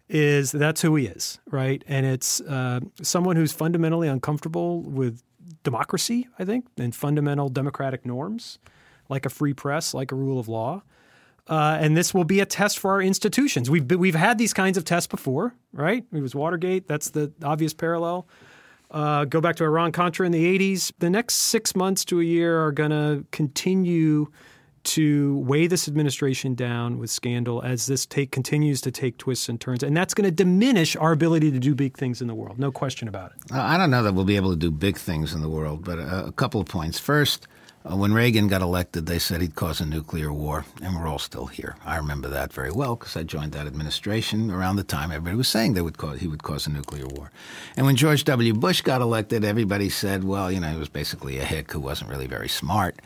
Is 0.08 0.52
that's 0.52 0.80
who 0.80 0.96
he 0.96 1.06
is, 1.06 1.38
right? 1.50 1.84
And 1.86 2.06
it's 2.06 2.40
uh, 2.40 2.80
someone 3.02 3.36
who's 3.36 3.52
fundamentally 3.52 4.08
uncomfortable 4.08 4.80
with 4.80 5.22
democracy, 5.64 6.28
I 6.38 6.46
think, 6.46 6.66
and 6.78 6.94
fundamental 6.94 7.50
democratic 7.50 8.06
norms, 8.06 8.58
like 9.10 9.26
a 9.26 9.28
free 9.28 9.52
press, 9.52 9.92
like 9.92 10.10
a 10.10 10.14
rule 10.14 10.40
of 10.40 10.48
law. 10.48 10.82
Uh, 11.46 11.78
and 11.80 11.96
this 11.96 12.12
will 12.12 12.24
be 12.24 12.40
a 12.40 12.46
test 12.46 12.78
for 12.78 12.92
our 12.92 13.02
institutions. 13.02 13.68
We've 13.70 13.90
we've 13.90 14.14
had 14.14 14.38
these 14.38 14.54
kinds 14.54 14.78
of 14.78 14.84
tests 14.84 15.06
before, 15.06 15.54
right? 15.72 16.04
It 16.12 16.22
was 16.22 16.34
Watergate. 16.34 16.88
That's 16.88 17.10
the 17.10 17.32
obvious 17.42 17.74
parallel. 17.74 18.26
Uh, 18.90 19.24
go 19.24 19.40
back 19.40 19.56
to 19.56 19.64
Iran 19.64 19.92
Contra 19.92 20.24
in 20.24 20.32
the 20.32 20.58
80s. 20.58 20.92
The 20.98 21.10
next 21.10 21.34
six 21.34 21.76
months 21.76 22.04
to 22.06 22.20
a 22.20 22.24
year 22.24 22.64
are 22.64 22.72
going 22.72 22.90
to 22.90 23.24
continue 23.32 24.30
to 24.84 25.38
weigh 25.40 25.66
this 25.66 25.86
administration 25.86 26.54
down 26.54 26.98
with 26.98 27.10
scandal 27.10 27.62
as 27.62 27.86
this 27.86 28.06
take 28.06 28.30
continues 28.30 28.80
to 28.80 28.90
take 28.90 29.18
twists 29.18 29.48
and 29.48 29.60
turns, 29.60 29.82
and 29.82 29.94
that's 29.94 30.14
going 30.14 30.24
to 30.24 30.30
diminish 30.30 30.96
our 30.96 31.12
ability 31.12 31.50
to 31.50 31.58
do 31.58 31.74
big 31.74 31.96
things 31.96 32.22
in 32.22 32.26
the 32.26 32.34
world. 32.34 32.58
No 32.58 32.72
question 32.72 33.06
about 33.06 33.32
it. 33.32 33.52
I 33.52 33.76
don't 33.76 33.90
know 33.90 34.02
that 34.02 34.14
we'll 34.14 34.24
be 34.24 34.36
able 34.36 34.50
to 34.50 34.56
do 34.56 34.70
big 34.70 34.96
things 34.96 35.34
in 35.34 35.42
the 35.42 35.48
world, 35.48 35.84
but 35.84 35.98
a, 35.98 36.26
a 36.26 36.32
couple 36.32 36.60
of 36.60 36.68
points. 36.68 36.98
First, 36.98 37.46
Uh, 37.90 37.96
when 37.96 38.12
Reagan 38.12 38.48
got 38.48 38.60
elected, 38.60 39.06
they 39.06 39.18
said 39.18 39.40
he'd 39.40 39.54
cause 39.54 39.80
a 39.80 39.86
nuclear 39.86 40.30
war, 40.30 40.66
and 40.82 40.94
we're 40.94 41.06
all 41.06 41.18
still 41.18 41.46
here. 41.46 41.76
I 41.86 41.96
remember 41.96 42.28
that 42.28 42.52
very 42.52 42.70
well 42.70 42.96
because 42.96 43.16
I 43.16 43.22
joined 43.22 43.52
that 43.52 43.66
administration 43.66 44.50
around 44.50 44.76
the 44.76 44.84
time 44.84 45.10
everybody 45.10 45.36
was 45.36 45.48
saying 45.48 45.72
they 45.72 45.80
would 45.80 45.96
cause, 45.96 46.20
he 46.20 46.28
would 46.28 46.42
cause 46.42 46.66
a 46.66 46.70
nuclear 46.70 47.06
war. 47.06 47.30
And 47.76 47.86
when 47.86 47.96
George 47.96 48.24
W. 48.24 48.52
Bush 48.52 48.82
got 48.82 49.00
elected, 49.00 49.42
everybody 49.42 49.88
said, 49.88 50.24
well, 50.24 50.52
you 50.52 50.60
know, 50.60 50.68
he 50.68 50.78
was 50.78 50.90
basically 50.90 51.38
a 51.38 51.44
hick 51.44 51.72
who 51.72 51.80
wasn't 51.80 52.10
really 52.10 52.26
very 52.26 52.48
smart. 52.48 53.00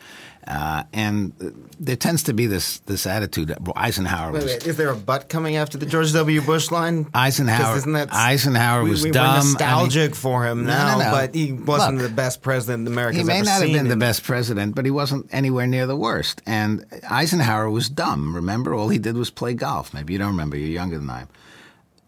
Uh, 0.45 0.83
and 0.91 1.31
there 1.79 1.95
tends 1.95 2.23
to 2.23 2.33
be 2.33 2.47
this 2.47 2.79
this 2.79 3.05
attitude. 3.07 3.55
Eisenhower 3.77 4.31
Wait, 4.33 4.43
was. 4.43 4.51
wait, 4.51 4.67
is 4.67 4.75
there 4.77 4.89
a 4.89 4.95
butt 4.95 5.29
coming 5.29 5.55
after 5.55 5.77
the 5.77 5.85
George 5.85 6.11
W. 6.13 6.41
Bush 6.41 6.69
line? 6.69 7.07
Eisenhower. 7.13 7.77
isn't 7.77 7.93
that- 7.93 8.13
Eisenhower 8.13 8.83
we, 8.83 8.89
was 8.89 9.03
we 9.03 9.11
dumb. 9.11 9.23
We're 9.23 9.29
I 9.29 9.39
mean- 9.43 9.51
nostalgic 9.53 10.15
for 10.15 10.45
him 10.45 10.65
No, 10.65 10.71
now, 10.73 10.97
no, 10.97 11.03
no. 11.05 11.11
but 11.11 11.33
he 11.33 11.53
wasn't 11.53 11.99
Look, 11.99 12.09
the 12.09 12.13
best 12.15 12.41
president 12.41 12.87
America's 12.87 13.19
He 13.21 13.23
may 13.23 13.41
not 13.41 13.61
have 13.61 13.71
been 13.71 13.87
the 13.87 13.95
best 13.95 14.23
president, 14.23 14.75
but 14.75 14.83
he 14.83 14.91
wasn't 14.91 15.27
anywhere 15.31 15.65
near 15.65 15.87
the 15.87 15.95
worst. 15.95 16.41
And 16.45 16.85
Eisenhower 17.09 17.69
was 17.69 17.87
dumb. 17.87 18.35
Remember, 18.35 18.73
all 18.73 18.89
he 18.89 18.97
did 18.97 19.15
was 19.15 19.29
play 19.29 19.53
golf. 19.53 19.93
Maybe 19.93 20.11
you 20.13 20.19
don't 20.19 20.31
remember. 20.31 20.57
You're 20.57 20.67
younger 20.69 20.97
than 20.97 21.09
I 21.09 21.21
am. 21.21 21.27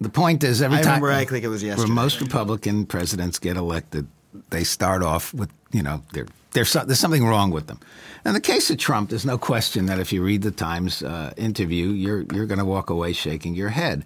The 0.02 0.10
point 0.10 0.44
is, 0.44 0.62
every 0.62 0.80
I 0.80 0.82
time 0.82 1.02
remember, 1.02 1.12
I 1.12 1.24
think 1.24 1.46
it 1.46 1.48
was 1.48 1.64
yesterday. 1.64 1.88
where 1.88 1.96
most 1.96 2.20
Republican 2.20 2.86
presidents 2.86 3.40
get 3.40 3.56
elected, 3.56 4.08
they 4.50 4.66
start 4.66 5.04
off 5.04 5.34
with 5.34 5.50
you 5.72 5.82
know 5.82 6.02
they're, 6.12 6.28
there's 6.56 6.70
so- 6.70 6.86
there's 6.86 7.00
something 7.00 7.26
wrong 7.26 7.52
with 7.52 7.68
them. 7.68 7.80
In 8.26 8.34
the 8.34 8.42
case 8.42 8.72
of 8.72 8.78
Trump, 8.78 9.10
there's 9.10 9.26
no 9.26 9.38
question 9.38 9.86
that 9.86 10.00
if 10.00 10.12
you 10.12 10.24
read 10.24 10.42
the 10.42 10.52
Times 10.52 11.04
uh, 11.04 11.34
interview, 11.38 11.90
you're 11.90 12.26
you're 12.34 12.48
going 12.48 12.60
to 12.60 12.66
walk 12.66 12.90
away 12.90 13.14
shaking 13.14 13.54
your 13.54 13.70
head. 13.70 14.04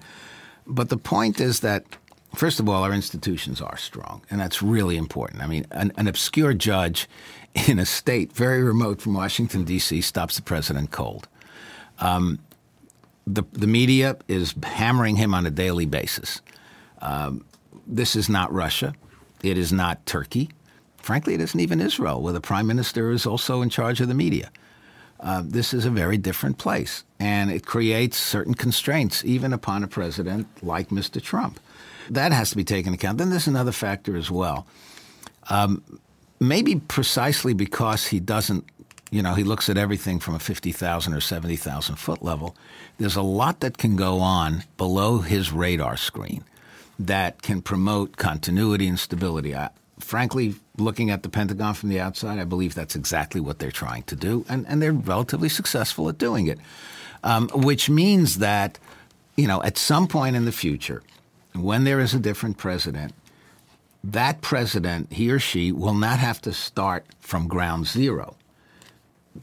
But 0.68 0.90
the 0.90 0.98
point 0.98 1.40
is 1.40 1.62
that, 1.62 1.86
first 2.36 2.60
of 2.60 2.68
all, 2.68 2.84
our 2.84 2.94
institutions 2.94 3.62
are 3.62 3.78
strong, 3.78 4.24
and 4.30 4.42
that's 4.42 4.62
really 4.62 4.98
important. 4.98 5.42
I 5.42 5.48
mean, 5.48 5.66
an, 5.72 5.94
an 5.96 6.08
obscure 6.08 6.54
judge 6.54 7.08
in 7.68 7.80
a 7.80 7.86
state 7.86 8.34
very 8.34 8.62
remote 8.62 9.02
from 9.02 9.14
Washington, 9.14 9.64
D.C., 9.64 10.02
stops 10.02 10.36
the 10.36 10.42
president 10.42 10.92
cold. 10.92 11.28
Um, 12.00 12.40
the, 13.26 13.44
the 13.54 13.68
media 13.68 14.18
is 14.28 14.56
hammering 14.64 15.16
him 15.16 15.34
on 15.34 15.46
a 15.46 15.52
daily 15.52 15.86
basis. 15.86 16.42
Um, 17.02 17.46
this 17.88 18.16
is 18.16 18.28
not 18.28 18.52
Russia. 18.52 18.94
It 19.44 19.58
is 19.58 19.72
not 19.72 20.06
Turkey. 20.06 20.50
Frankly, 21.02 21.34
it 21.34 21.42
isn't 21.42 21.60
even 21.60 21.82
Israel, 21.82 22.22
where 22.22 22.34
the 22.34 22.42
prime 22.42 22.68
minister 22.68 23.12
is 23.12 23.26
also 23.26 23.62
in 23.62 23.70
charge 23.70 24.02
of 24.02 24.08
the 24.08 24.14
media. 24.14 24.52
Uh, 25.20 25.42
this 25.46 25.74
is 25.74 25.86
a 25.86 25.90
very 25.90 26.18
different 26.18 26.58
place, 26.58 27.04
and 27.20 27.52
it 27.52 27.66
creates 27.66 28.18
certain 28.18 28.54
constraints, 28.54 29.26
even 29.26 29.52
upon 29.52 29.84
a 29.84 29.88
president 29.88 30.48
like 30.64 30.90
Mr. 30.90 31.22
Trump. 31.22 31.60
That 32.10 32.32
has 32.32 32.52
to 32.52 32.58
be 32.58 32.64
taken 32.64 32.94
into 32.94 33.04
account. 33.04 33.18
Then 33.18 33.30
there's 33.30 33.48
another 33.48 33.72
factor 33.72 34.16
as 34.16 34.32
well. 34.32 34.66
Um, 35.50 35.84
maybe 36.40 36.76
precisely 36.76 37.54
because 37.54 38.08
he 38.08 38.20
doesn't, 38.20 38.66
you 39.12 39.22
know, 39.22 39.34
he 39.34 39.44
looks 39.44 39.70
at 39.70 39.78
everything 39.78 40.20
from 40.20 40.36
a 40.36 40.40
50,000 40.40 41.14
or 41.14 41.22
70,000 41.22 41.96
foot 41.96 42.24
level, 42.24 42.56
there's 42.98 43.16
a 43.16 43.22
lot 43.22 43.60
that 43.60 43.78
can 43.78 43.96
go 43.96 44.20
on 44.20 44.64
below 44.78 45.20
his 45.20 45.52
radar 45.52 45.98
screen 45.98 46.44
that 46.98 47.42
can 47.42 47.62
promote 47.62 48.18
continuity 48.18 48.88
and 48.88 49.00
stability. 49.00 49.56
I, 49.56 49.70
frankly, 50.00 50.56
looking 50.78 51.10
at 51.10 51.24
the 51.24 51.30
Pentagon 51.30 51.74
from 51.74 51.90
the 51.90 52.00
outside, 52.00 52.40
I 52.40 52.46
believe 52.46 52.74
that's 52.74 52.96
exactly 52.96 53.42
what 53.42 53.60
they're 53.60 53.72
trying 53.72 54.04
to 54.04 54.16
do, 54.16 54.46
and, 54.50 54.66
and 54.68 54.82
they're 54.82 54.94
relatively 54.94 55.50
successful 55.50 56.10
at 56.10 56.18
doing 56.18 56.48
it. 56.48 56.60
Um, 57.22 57.50
which 57.54 57.90
means 57.90 58.38
that, 58.38 58.80
you 59.36 59.46
know, 59.46 59.62
at 59.64 59.78
some 59.78 60.08
point 60.08 60.38
in 60.38 60.46
the 60.46 60.54
future, 60.54 61.04
when 61.54 61.84
there 61.84 62.00
is 62.00 62.14
a 62.14 62.20
different 62.20 62.58
president, 62.58 63.14
that 64.04 64.40
president, 64.40 65.12
he 65.12 65.30
or 65.30 65.40
she, 65.40 65.74
will 65.74 65.94
not 65.94 66.20
have 66.20 66.42
to 66.42 66.54
start 66.54 67.06
from 67.20 67.50
ground 67.50 67.88
zero 67.88 68.38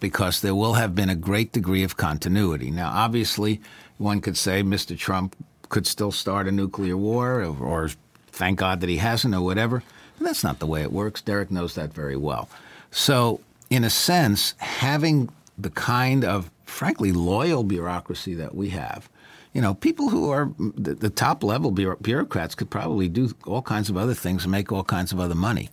because 0.01 0.41
there 0.41 0.55
will 0.55 0.75
have 0.75 0.95
been 0.95 1.11
a 1.11 1.15
great 1.15 1.53
degree 1.53 1.83
of 1.83 1.97
continuity. 1.97 2.71
Now, 2.71 2.91
obviously, 2.93 3.61
one 3.99 4.21
could 4.21 4.37
say 4.37 4.63
Mr. 4.63 4.97
Trump 4.97 5.37
could 5.69 5.87
still 5.87 6.13
start 6.13 6.49
a 6.49 6.53
nuclear 6.53 6.97
war, 6.97 7.43
or, 7.43 7.57
or 7.59 7.91
thank 8.29 8.59
God 8.59 8.81
that 8.81 8.89
he 8.89 8.99
hasn't, 8.99 9.35
or 9.35 9.43
whatever. 9.43 9.83
That's 10.21 10.45
not 10.45 10.59
the 10.59 10.67
way 10.67 10.83
it 10.83 10.93
works. 10.93 11.21
Derek 11.23 11.51
knows 11.51 11.75
that 11.75 11.93
very 11.93 12.17
well. 12.17 12.49
So, 12.91 13.41
in 13.71 13.85
a 13.85 13.91
sense, 13.91 14.55
having 14.59 15.29
the 15.59 15.71
kind 15.71 16.25
of, 16.25 16.51
frankly, 16.65 17.13
loyal 17.13 17.65
bureaucracy 17.65 18.35
that 18.35 18.55
we 18.55 18.71
have, 18.71 19.09
you 19.53 19.63
know, 19.63 19.75
people 19.75 20.11
who 20.11 20.31
are 20.31 20.51
the, 20.59 20.95
the 20.95 21.11
top 21.11 21.43
level 21.43 21.71
bureaucrats 21.71 22.55
could 22.55 22.69
probably 22.69 23.09
do 23.09 23.35
all 23.47 23.63
kinds 23.63 23.89
of 23.89 23.97
other 23.97 24.15
things 24.15 24.45
and 24.45 24.53
make 24.53 24.71
all 24.71 24.85
kinds 24.85 25.13
of 25.13 25.21
other 25.21 25.35
money. 25.35 25.71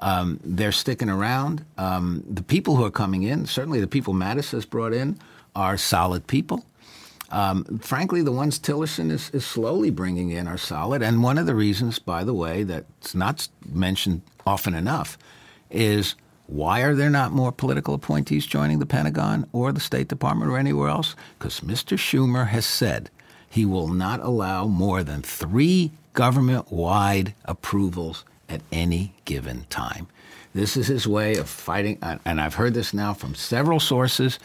Um, 0.00 0.40
they're 0.42 0.72
sticking 0.72 1.08
around. 1.08 1.64
Um, 1.78 2.24
the 2.28 2.42
people 2.42 2.74
who 2.74 2.84
are 2.84 2.90
coming 2.90 3.22
in, 3.22 3.46
certainly 3.46 3.80
the 3.80 3.86
people 3.86 4.12
Mattis 4.12 4.50
has 4.50 4.66
brought 4.66 4.92
in, 4.92 5.18
are 5.54 5.76
solid 5.76 6.26
people. 6.26 6.64
Um, 7.32 7.78
frankly, 7.78 8.22
the 8.22 8.30
ones 8.30 8.58
Tillerson 8.58 9.10
is, 9.10 9.30
is 9.30 9.44
slowly 9.44 9.90
bringing 9.90 10.30
in 10.30 10.46
are 10.46 10.58
solid. 10.58 11.02
And 11.02 11.22
one 11.22 11.38
of 11.38 11.46
the 11.46 11.54
reasons, 11.54 11.98
by 11.98 12.24
the 12.24 12.34
way, 12.34 12.62
that's 12.62 13.14
not 13.14 13.48
mentioned 13.66 14.20
often 14.46 14.74
enough 14.74 15.16
is 15.70 16.14
why 16.46 16.80
are 16.82 16.94
there 16.94 17.08
not 17.08 17.32
more 17.32 17.50
political 17.50 17.94
appointees 17.94 18.44
joining 18.44 18.78
the 18.78 18.86
Pentagon 18.86 19.46
or 19.52 19.72
the 19.72 19.80
State 19.80 20.08
Department 20.08 20.50
or 20.50 20.58
anywhere 20.58 20.90
else? 20.90 21.16
Because 21.38 21.60
Mr. 21.60 21.96
Schumer 21.96 22.48
has 22.48 22.66
said 22.66 23.10
he 23.48 23.64
will 23.64 23.88
not 23.88 24.20
allow 24.20 24.66
more 24.66 25.02
than 25.02 25.22
three 25.22 25.92
government 26.12 26.70
wide 26.70 27.34
approvals 27.46 28.26
at 28.50 28.60
any 28.70 29.14
given 29.24 29.64
time. 29.70 30.06
This 30.54 30.76
is 30.76 30.88
his 30.88 31.08
way 31.08 31.36
of 31.36 31.48
fighting, 31.48 31.98
and 32.02 32.40
I've 32.40 32.56
heard 32.56 32.74
this 32.74 32.92
now 32.92 33.14
from 33.14 33.34
several 33.34 33.80
sources. 33.80 34.38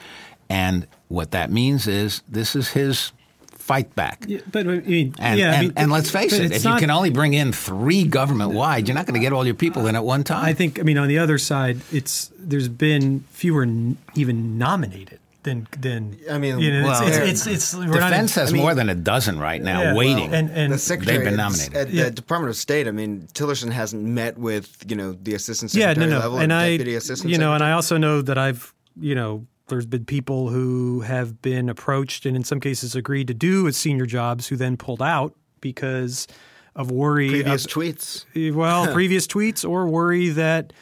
And 0.50 0.88
what 1.10 1.32
that 1.32 1.52
means 1.52 1.88
is 1.88 2.22
this 2.28 2.56
is 2.56 2.70
his 2.70 3.12
fight 3.52 3.94
back. 3.96 4.24
Yeah, 4.28 4.40
but 4.52 4.66
I 4.68 4.80
mean, 4.80 5.14
And, 5.20 5.38
yeah, 5.40 5.52
I 5.52 5.54
and, 5.56 5.62
mean, 5.68 5.74
and 5.76 5.92
let's 5.92 6.10
face 6.10 6.32
it, 6.34 6.46
it's 6.52 6.64
if 6.64 6.72
you 6.72 6.78
can 6.78 6.90
only 6.90 7.10
bring 7.10 7.34
in 7.34 7.52
three 7.52 8.06
government 8.06 8.52
wide, 8.54 8.88
you're 8.88 8.96
not 8.96 9.06
going 9.06 9.16
to 9.16 9.20
get 9.20 9.34
all 9.34 9.46
your 9.46 9.56
people 9.56 9.88
in 9.88 9.96
at 9.98 10.06
one 10.06 10.24
time. 10.24 10.46
I 10.46 10.54
think, 10.54 10.80
I 10.80 10.84
mean, 10.84 10.98
on 10.98 11.10
the 11.10 11.20
other 11.20 11.38
side, 11.38 11.82
it's 11.92 12.32
there's 12.40 12.70
been 12.70 13.26
fewer 13.32 13.64
n- 13.64 13.98
even 14.16 14.58
nominated 14.58 15.20
than 15.44 15.68
than. 15.78 16.18
I 16.32 16.38
mean, 16.38 16.60
you 16.60 16.72
know, 16.80 16.86
well, 16.88 17.06
it's, 17.08 17.18
there- 17.18 17.26
it's, 17.26 17.46
it's, 17.48 17.74
it's 17.74 17.76
we're 17.76 18.00
not 18.00 18.10
Defense 18.12 18.36
has 18.36 18.50
I 18.50 18.54
mean- 18.54 18.62
more 18.62 18.74
than 18.74 18.88
a 18.88 18.96
dozen 18.96 19.38
right 19.38 19.62
now 19.62 19.82
Yeah, 19.82 19.96
waiting. 19.96 20.34
and 20.34 20.50
and 20.50 20.72
the 20.72 20.78
secretary 20.78 21.18
They've 21.18 21.26
been 21.26 21.36
nominated. 21.36 21.76
at 21.76 21.90
Yeah. 21.90 22.06
the 22.06 22.12
Department 22.12 22.52
of 22.52 22.56
State. 22.56 22.88
I 22.88 22.92
mean, 22.92 23.28
Tillerson 23.34 23.72
hasn't 23.74 24.02
met 24.02 24.38
with 24.38 24.86
you 24.88 24.96
know 24.96 25.12
the 25.12 25.34
assistant 25.36 25.74
yeah, 25.74 25.88
secretary 25.90 26.10
no, 26.10 26.16
no, 26.20 26.24
level 26.24 26.40
and 26.40 26.54
I, 26.54 26.72
deputy 26.72 26.96
assistant. 26.96 27.32
you 27.32 27.38
know, 27.38 27.54
and. 27.54 27.62
I 27.62 27.74
also 27.74 27.98
know 27.98 28.22
that 28.22 28.38
I've, 28.38 28.74
you 28.98 29.14
know, 29.14 29.46
there's 29.68 29.86
been 29.86 30.06
people 30.06 30.50
who 30.50 31.02
have 31.02 31.42
been 31.42 31.70
approached 31.70 32.26
and 32.26 32.36
in 32.36 32.44
some 32.44 32.60
cases 32.60 32.96
agreed 32.96 33.28
to 33.28 33.34
do 33.34 33.72
senior 33.72 34.06
jobs 34.06 34.48
who 34.48 34.56
then 34.56 34.78
pulled 34.78 35.02
out 35.02 35.34
because 35.62 36.28
of 36.76 36.92
worry. 36.92 37.30
previous 37.30 37.66
of- 37.66 37.72
tweets. 37.72 38.26
Eh, 38.36 38.52
well, 38.52 38.88
previous 38.94 39.28
tweets 39.28 39.68
or 39.68 39.88
worry 39.88 40.30
that 40.30 40.74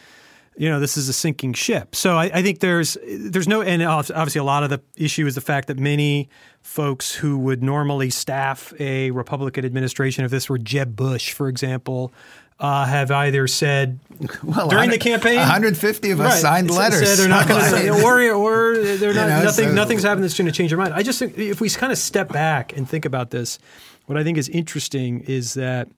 you 0.58 0.70
know 0.70 0.80
this 0.80 0.96
is 0.96 1.10
a 1.10 1.14
sinking 1.14 1.54
ship. 1.54 1.96
So 1.96 2.16
I, 2.18 2.26
I 2.26 2.42
think 2.42 2.60
there's 2.60 2.98
there's 3.06 3.48
no 3.48 3.62
and 3.62 3.84
obviously 3.84 4.40
a 4.40 4.44
lot 4.44 4.64
of 4.64 4.70
the 4.70 4.82
issue 4.96 5.26
is 5.26 5.36
the 5.36 5.42
fact 5.42 5.68
that 5.68 5.78
many 5.80 6.30
folks 6.62 7.14
who 7.14 7.38
would 7.38 7.62
normally 7.62 8.10
staff 8.10 8.74
a 8.80 9.12
Republican 9.12 9.66
administration, 9.66 10.24
if 10.26 10.32
this 10.32 10.50
were 10.50 10.58
Jeb 10.58 10.96
Bush, 10.96 11.32
for 11.32 11.48
example, 11.48 12.14
uh, 12.60 12.86
have 12.86 13.12
either 13.12 13.48
said 13.48 14.00
Well, 14.44 14.70
during 14.70 14.90
the 14.90 14.98
campaign, 14.98 15.38
150 15.38 16.12
of 16.12 16.20
us 16.22 16.34
Right. 16.34 16.42
signed 16.42 16.72
letters. 16.72 17.08
Said 17.08 17.18
they're 17.18 17.28
not 17.30 17.48
going 17.48 17.62
to 17.62 17.70
say 17.70 17.90
or 17.90 18.78
they're 18.98 19.14
not 19.14 19.28
know, 19.28 19.44
nothing. 19.44 19.68
so- 19.70 19.74
nothing's 19.74 20.04
happened 20.04 20.24
that's 20.24 20.38
going 20.38 20.46
to 20.46 20.54
change 20.54 20.72
their 20.72 20.78
mind. 20.78 20.94
I 20.94 21.04
just 21.04 21.20
think 21.20 21.38
if 21.38 21.60
we 21.60 21.70
kind 21.70 21.92
of 21.92 21.98
step 21.98 22.30
back 22.32 22.76
and 22.78 22.90
think 22.90 23.04
about 23.06 23.32
this, 23.32 23.60
what 24.06 24.18
I 24.18 24.24
think 24.24 24.38
is 24.38 24.48
interesting 24.50 25.22
is 25.22 25.56
that 25.56 25.90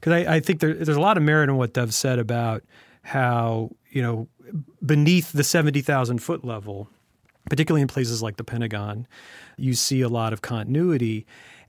because 0.00 0.12
I, 0.12 0.36
I 0.36 0.40
think 0.40 0.60
there, 0.60 0.72
there's 0.72 0.96
a 0.96 1.00
lot 1.00 1.16
of 1.16 1.22
merit 1.22 1.50
in 1.50 1.56
what 1.56 1.72
Dov 1.74 1.92
said 1.92 2.18
about 2.18 2.62
how 3.02 3.70
you 3.90 4.00
know 4.02 4.28
beneath 4.84 5.32
the 5.32 5.44
seventy 5.44 5.80
thousand 5.82 6.18
foot 6.22 6.44
level, 6.44 6.88
particularly 7.50 7.82
in 7.82 7.88
places 7.88 8.22
like 8.22 8.36
the 8.36 8.44
Pentagon, 8.44 9.06
you 9.56 9.74
see 9.74 10.00
a 10.00 10.08
lot 10.08 10.32
of 10.32 10.40
continuity. 10.42 11.26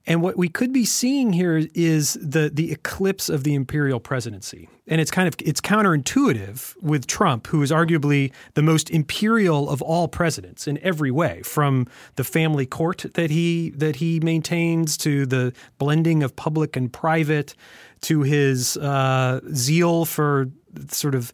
And 0.07 0.21
what 0.21 0.37
we 0.37 0.47
could 0.47 0.71
be 0.71 0.85
seeing 0.85 1.33
here 1.33 1.67
is 1.73 2.13
the 2.13 2.49
the 2.51 2.71
eclipse 2.71 3.27
of 3.27 3.43
the 3.43 3.53
imperial 3.53 3.99
presidency. 3.99 4.69
And 4.87 5.01
it's 5.01 5.11
kind 5.11 5.27
of 5.27 5.35
it's 5.39 5.59
counterintuitive 5.59 6.81
with 6.81 7.07
Trump, 7.07 7.47
who 7.47 7.61
is 7.61 7.71
arguably 7.71 8.31
the 8.53 8.63
most 8.63 8.89
imperial 8.89 9.69
of 9.69 9.81
all 9.81 10.07
presidents 10.07 10.65
in 10.65 10.77
every 10.81 11.11
way, 11.11 11.41
from 11.43 11.87
the 12.15 12.23
family 12.23 12.65
court 12.65 13.05
that 13.15 13.29
he 13.29 13.71
that 13.71 13.97
he 13.97 14.21
maintains 14.21 14.95
to 14.97 15.25
the 15.25 15.53
blending 15.77 16.23
of 16.23 16.37
public 16.37 16.77
and 16.77 16.91
private, 16.93 17.53
to 18.01 18.21
his 18.21 18.77
uh, 18.77 19.41
zeal 19.53 20.05
for 20.05 20.49
sort 20.87 21.15
of 21.15 21.33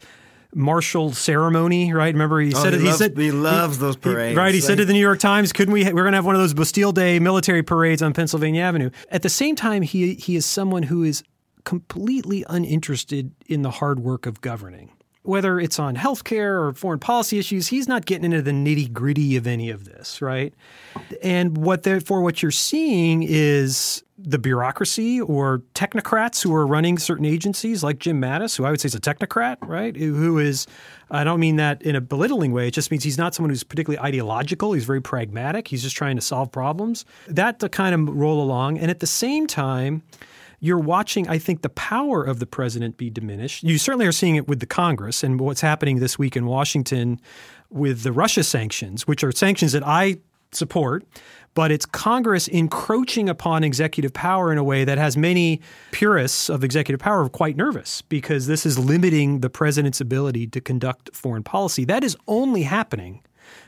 martial 0.55 1.11
ceremony, 1.13 1.93
right? 1.93 2.13
Remember 2.13 2.39
he 2.39 2.53
Oh, 2.53 2.61
said 2.63 2.73
he 2.73 2.79
he 2.79 2.85
loves- 2.85 2.97
said 2.97 3.17
he 3.17 3.31
loves 3.31 3.79
those 3.79 3.95
he- 3.95 4.01
parades. 4.01 4.37
right? 4.37 4.53
He 4.53 4.61
said 4.61 4.77
to 4.77 4.85
the 4.85 4.93
New 4.93 4.99
York 4.99 5.19
Times, 5.19 5.51
"Couldn't 5.53 5.73
we? 5.73 5.83
We're 5.85 6.03
going 6.03 6.11
to 6.11 6.17
have 6.17 6.25
one 6.25 6.35
of 6.35 6.41
those 6.41 6.53
Bastille 6.53 6.91
Day 6.91 7.19
military 7.19 7.63
parades 7.63 8.01
on 8.01 8.13
Pennsylvania 8.13 8.61
Avenue." 8.61 8.89
At 9.11 9.21
the 9.21 9.29
same 9.29 9.55
time, 9.55 9.81
he 9.81 10.13
he 10.15 10.35
is 10.35 10.45
someone 10.45 10.83
who 10.83 11.03
is 11.03 11.23
completely 11.65 12.43
uninterested 12.49 13.31
in 13.47 13.61
the 13.61 13.71
hard 13.71 13.99
work 13.99 14.25
of 14.25 14.41
governing. 14.41 14.89
Whether 15.23 15.59
it's 15.59 15.79
on 15.79 15.95
healthcare 15.95 16.61
or 16.61 16.73
foreign 16.73 16.99
policy 16.99 17.39
issues, 17.39 17.69
he's 17.69 17.87
not 17.87 18.05
getting 18.05 18.25
into 18.25 18.41
the 18.41 18.51
nitty 18.51 18.91
gritty 18.91 19.35
of 19.35 19.47
any 19.47 19.69
of 19.69 19.85
this, 19.85 20.21
right? 20.21 20.53
And 21.21 21.57
what 21.57 21.83
therefore 21.83 22.21
what 22.21 22.41
you're 22.41 22.51
seeing 22.51 23.23
is 23.23 24.03
the 24.17 24.37
bureaucracy 24.37 25.19
or 25.19 25.63
technocrats 25.73 26.43
who 26.43 26.53
are 26.53 26.67
running 26.67 26.97
certain 26.97 27.25
agencies, 27.25 27.83
like 27.83 27.99
Jim 27.99 28.21
Mattis, 28.21 28.57
who 28.57 28.65
I 28.65 28.71
would 28.71 28.79
say 28.79 28.87
is 28.87 28.95
a 28.95 28.99
technocrat, 28.99 29.57
right? 29.61 29.95
Who 29.95 30.39
is, 30.39 30.67
I 31.09 31.23
don't 31.23 31.39
mean 31.39 31.55
that 31.55 31.81
in 31.81 31.95
a 31.95 32.01
belittling 32.01 32.51
way. 32.51 32.67
It 32.67 32.73
just 32.73 32.91
means 32.91 33.03
he's 33.03 33.17
not 33.17 33.33
someone 33.33 33.49
who's 33.49 33.63
particularly 33.63 34.05
ideological. 34.05 34.73
He's 34.73 34.85
very 34.85 35.01
pragmatic. 35.01 35.67
He's 35.67 35.83
just 35.83 35.95
trying 35.95 36.15
to 36.17 36.21
solve 36.21 36.51
problems. 36.51 37.05
That 37.27 37.59
to 37.59 37.69
kind 37.69 37.95
of 37.95 38.15
roll 38.15 38.41
along. 38.41 38.77
And 38.77 38.91
at 38.91 38.99
the 38.99 39.07
same 39.07 39.47
time, 39.47 40.03
you're 40.63 40.79
watching, 40.79 41.27
I 41.27 41.39
think, 41.39 41.61
the 41.61 41.67
power 41.67 42.23
of 42.23 42.39
the 42.39 42.45
president 42.45 42.95
be 42.95 43.09
diminished. 43.09 43.63
You 43.63 43.77
certainly 43.77 44.05
are 44.05 44.13
seeing 44.13 44.37
it 44.37 44.47
with 44.47 44.61
the 44.61 44.65
Congress 44.65 45.21
and 45.21 45.37
what's 45.37 45.59
happening 45.59 45.99
this 45.99 46.17
week 46.17 46.37
in 46.37 46.45
Washington 46.45 47.19
with 47.69 48.03
the 48.03 48.13
Russia 48.13 48.45
sanctions, 48.45 49.05
which 49.05 49.25
are 49.25 49.31
sanctions 49.33 49.73
that 49.73 49.85
I 49.85 50.19
support, 50.53 51.03
but 51.53 51.69
it's 51.69 51.85
Congress 51.85 52.47
encroaching 52.47 53.27
upon 53.27 53.65
executive 53.65 54.13
power 54.13 54.53
in 54.53 54.57
a 54.57 54.63
way 54.63 54.85
that 54.85 54.97
has 54.97 55.17
many 55.17 55.59
purists 55.91 56.47
of 56.47 56.63
executive 56.63 57.01
power 57.01 57.27
quite 57.27 57.57
nervous 57.57 58.01
because 58.01 58.47
this 58.47 58.65
is 58.65 58.79
limiting 58.79 59.41
the 59.41 59.49
president's 59.49 59.99
ability 59.99 60.47
to 60.47 60.61
conduct 60.61 61.13
foreign 61.13 61.43
policy. 61.43 61.83
That 61.83 62.05
is 62.05 62.15
only 62.25 62.63
happening 62.63 63.21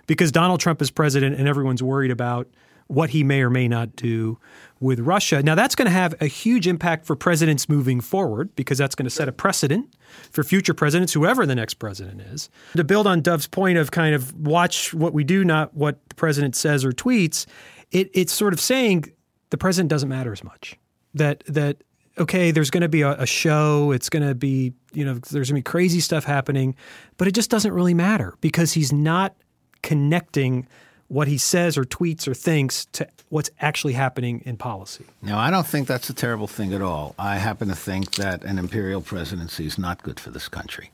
because 0.08 0.32
Donald 0.32 0.62
Trump 0.62 0.82
is 0.82 0.92
president 0.92 1.38
and 1.38 1.46
everyone's 1.46 1.84
worried 1.84 2.12
about 2.12 2.48
what 2.88 3.10
he 3.12 3.24
may 3.24 3.42
or 3.42 3.50
may 3.50 3.68
not 3.68 3.96
do 3.96 4.38
with 4.80 5.00
Russia. 5.00 5.42
Now, 5.42 5.56
that's 5.56 5.74
going 5.74 5.88
to 5.88 5.92
have 5.92 6.14
a 6.22 6.28
huge 6.28 6.68
impact 6.68 7.06
for 7.06 7.16
presidents 7.16 7.68
moving 7.68 8.00
forward 8.00 8.56
because 8.56 8.78
that's 8.78 8.94
going 8.94 9.06
to 9.06 9.10
set 9.10 9.28
a 9.28 9.32
precedent 9.32 9.96
for 10.32 10.44
future 10.44 10.74
presidents, 10.74 11.14
whoever 11.14 11.46
the 11.46 11.56
next 11.56 11.76
president 11.76 12.22
is. 12.22 12.50
To 12.76 12.84
build 12.84 13.08
on 13.08 13.22
Dov's 13.22 13.48
point 13.48 13.78
of 13.78 13.92
kind 13.92 14.14
of 14.14 14.34
watch 14.36 14.94
what 14.94 15.14
we 15.14 15.24
do, 15.24 15.44
not 15.44 15.74
what 15.74 15.98
the 16.10 16.16
president 16.16 16.56
says 16.56 16.86
or 16.86 16.92
tweets, 16.92 17.46
it, 17.92 18.10
it's 18.14 18.34
sort 18.34 18.54
of 18.54 18.60
saying 18.60 19.06
the 19.50 19.58
president 19.58 19.90
doesn't 19.90 20.10
matter 20.10 20.32
as 20.32 20.44
much. 20.44 20.78
That 21.14 21.44
that 21.48 21.78
okay, 22.18 22.52
there's 22.52 22.70
going 22.70 22.82
to 22.82 22.90
be 22.90 23.02
a, 23.02 23.14
a 23.14 23.26
show. 23.26 23.92
It's 23.92 24.10
going 24.10 24.28
to 24.28 24.36
be 24.36 24.74
you 24.94 25.06
know 25.06 25.14
there's 25.14 25.50
going 25.50 25.62
to 25.62 25.62
be 25.62 25.62
crazy 25.62 26.02
stuff 26.02 26.26
happening, 26.26 26.76
but 27.18 27.28
it 27.28 27.32
just 27.32 27.50
doesn't 27.50 27.72
really 27.72 27.94
matter 27.94 28.36
because 28.42 28.74
he's 28.74 28.92
not 28.92 29.36
connecting 29.82 30.68
what 31.08 31.28
he 31.28 31.38
says 31.38 31.78
or 31.78 31.84
tweets 31.84 32.28
or 32.28 32.34
thinks 32.34 32.86
to 32.86 33.08
what's 33.30 33.50
actually 33.60 33.94
happening 33.94 34.42
in 34.46 34.58
policy. 34.58 35.06
Now, 35.22 35.38
I 35.38 35.52
don't 35.52 35.68
think 35.68 35.88
that's 35.88 36.10
a 36.10 36.14
terrible 36.14 36.48
thing 36.48 36.74
at 36.74 36.82
all. 36.82 37.16
I 37.20 37.38
happen 37.38 37.68
to 37.68 37.76
think 37.76 38.16
that 38.16 38.44
an 38.44 38.58
imperial 38.58 39.02
presidency 39.02 39.66
is 39.66 39.78
not 39.78 40.04
good 40.04 40.20
for 40.20 40.32
this 40.32 40.48
country. 40.48 40.92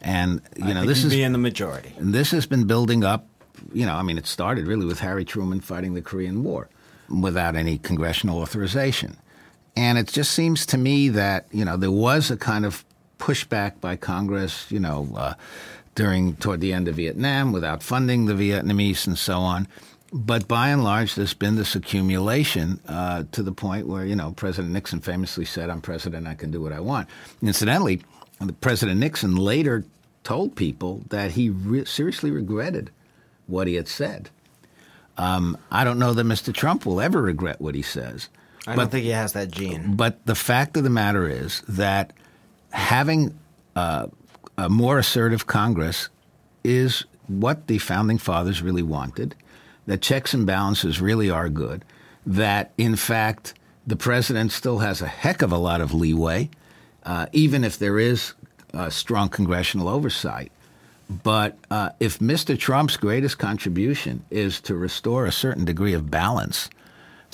And 0.00 0.42
you 0.56 0.64
I 0.64 0.72
know, 0.72 0.86
this 0.86 1.04
is 1.04 1.12
in 1.12 1.32
the 1.32 1.38
majority. 1.38 1.94
This 1.98 2.30
has 2.32 2.46
been 2.46 2.66
building 2.66 3.04
up. 3.04 3.26
You 3.72 3.86
know, 3.86 3.94
I 3.94 4.02
mean, 4.02 4.18
it 4.18 4.26
started 4.26 4.66
really 4.66 4.86
with 4.86 4.98
Harry 4.98 5.24
Truman 5.24 5.60
fighting 5.60 5.94
the 5.94 6.02
Korean 6.02 6.42
War 6.42 6.68
without 7.08 7.54
any 7.54 7.78
congressional 7.78 8.40
authorization, 8.40 9.16
and 9.76 9.98
it 9.98 10.08
just 10.08 10.32
seems 10.32 10.66
to 10.66 10.78
me 10.78 11.08
that 11.10 11.46
you 11.52 11.64
know 11.64 11.76
there 11.76 11.92
was 11.92 12.32
a 12.32 12.36
kind 12.36 12.66
of 12.66 12.84
pushback 13.18 13.80
by 13.80 13.96
Congress. 13.96 14.70
You 14.70 14.80
know. 14.80 15.08
Uh, 15.14 15.34
during 15.94 16.36
toward 16.36 16.60
the 16.60 16.72
end 16.72 16.88
of 16.88 16.96
Vietnam 16.96 17.52
without 17.52 17.82
funding 17.82 18.26
the 18.26 18.34
Vietnamese 18.34 19.06
and 19.06 19.18
so 19.18 19.38
on. 19.38 19.68
But 20.12 20.46
by 20.46 20.68
and 20.68 20.84
large, 20.84 21.14
there's 21.14 21.32
been 21.32 21.56
this 21.56 21.74
accumulation 21.74 22.80
uh, 22.86 23.24
to 23.32 23.42
the 23.42 23.52
point 23.52 23.86
where 23.86 24.04
you 24.04 24.14
know 24.14 24.32
President 24.32 24.72
Nixon 24.72 25.00
famously 25.00 25.46
said, 25.46 25.70
"I'm 25.70 25.80
president, 25.80 26.26
I 26.26 26.34
can 26.34 26.50
do 26.50 26.60
what 26.60 26.72
I 26.72 26.80
want." 26.80 27.08
Incidentally, 27.40 28.02
President 28.60 29.00
Nixon 29.00 29.36
later 29.36 29.84
told 30.22 30.54
people 30.54 31.02
that 31.08 31.32
he 31.32 31.48
re- 31.48 31.84
seriously 31.84 32.30
regretted 32.30 32.90
what 33.46 33.66
he 33.66 33.74
had 33.74 33.88
said. 33.88 34.30
Um, 35.16 35.58
I 35.70 35.84
don't 35.84 35.98
know 35.98 36.12
that 36.12 36.24
Mr. 36.24 36.54
Trump 36.54 36.86
will 36.86 37.00
ever 37.00 37.20
regret 37.20 37.60
what 37.60 37.74
he 37.74 37.82
says. 37.82 38.28
I 38.66 38.76
but, 38.76 38.82
don't 38.82 38.90
think 38.90 39.04
he 39.04 39.10
has 39.10 39.32
that 39.32 39.50
gene. 39.50 39.96
But 39.96 40.24
the 40.26 40.34
fact 40.34 40.76
of 40.76 40.84
the 40.84 40.90
matter 40.90 41.28
is 41.28 41.62
that 41.68 42.12
having 42.70 43.38
uh, 43.76 44.06
a 44.56 44.68
more 44.68 44.98
assertive 44.98 45.46
Congress 45.46 46.08
is 46.64 47.04
what 47.26 47.66
the 47.66 47.78
founding 47.78 48.18
fathers 48.18 48.62
really 48.62 48.82
wanted, 48.82 49.34
that 49.86 50.02
checks 50.02 50.34
and 50.34 50.46
balances 50.46 51.00
really 51.00 51.30
are 51.30 51.48
good, 51.48 51.84
that 52.26 52.72
in 52.78 52.96
fact 52.96 53.54
the 53.86 53.96
president 53.96 54.52
still 54.52 54.78
has 54.78 55.02
a 55.02 55.08
heck 55.08 55.42
of 55.42 55.50
a 55.50 55.58
lot 55.58 55.80
of 55.80 55.92
leeway, 55.92 56.48
uh, 57.04 57.26
even 57.32 57.64
if 57.64 57.78
there 57.78 57.98
is 57.98 58.34
strong 58.88 59.28
congressional 59.28 59.88
oversight. 59.88 60.52
But 61.10 61.58
uh, 61.70 61.90
if 62.00 62.20
Mr. 62.20 62.58
Trump's 62.58 62.96
greatest 62.96 63.38
contribution 63.38 64.24
is 64.30 64.60
to 64.62 64.74
restore 64.74 65.26
a 65.26 65.32
certain 65.32 65.64
degree 65.64 65.92
of 65.92 66.10
balance 66.10 66.70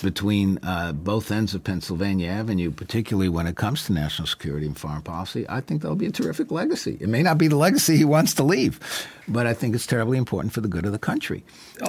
between 0.03 0.59
uh, 0.63 0.93
both 0.93 1.31
ends 1.31 1.53
of 1.53 1.63
Pennsylvania 1.63 2.29
Avenue, 2.29 2.71
particularly 2.71 3.29
when 3.29 3.47
it 3.47 3.55
comes 3.55 3.85
to 3.85 3.93
national 3.93 4.27
security 4.27 4.65
and 4.65 4.77
foreign 4.77 5.01
policy, 5.01 5.45
I 5.49 5.61
think 5.61 5.81
that'll 5.81 5.95
be 5.95 6.05
a 6.05 6.11
terrific 6.11 6.51
legacy. 6.51 6.97
It 6.99 7.09
may 7.09 7.23
not 7.23 7.37
be 7.37 7.47
the 7.47 7.55
legacy 7.55 7.97
he 7.97 8.05
wants 8.05 8.33
to 8.35 8.43
leave, 8.43 8.79
but 9.27 9.47
I 9.47 9.53
think 9.53 9.75
it's 9.75 9.87
terribly 9.87 10.17
important 10.17 10.53
for 10.53 10.61
the 10.61 10.67
good 10.67 10.85
of 10.85 10.91
the 10.91 10.99
country. 10.99 11.43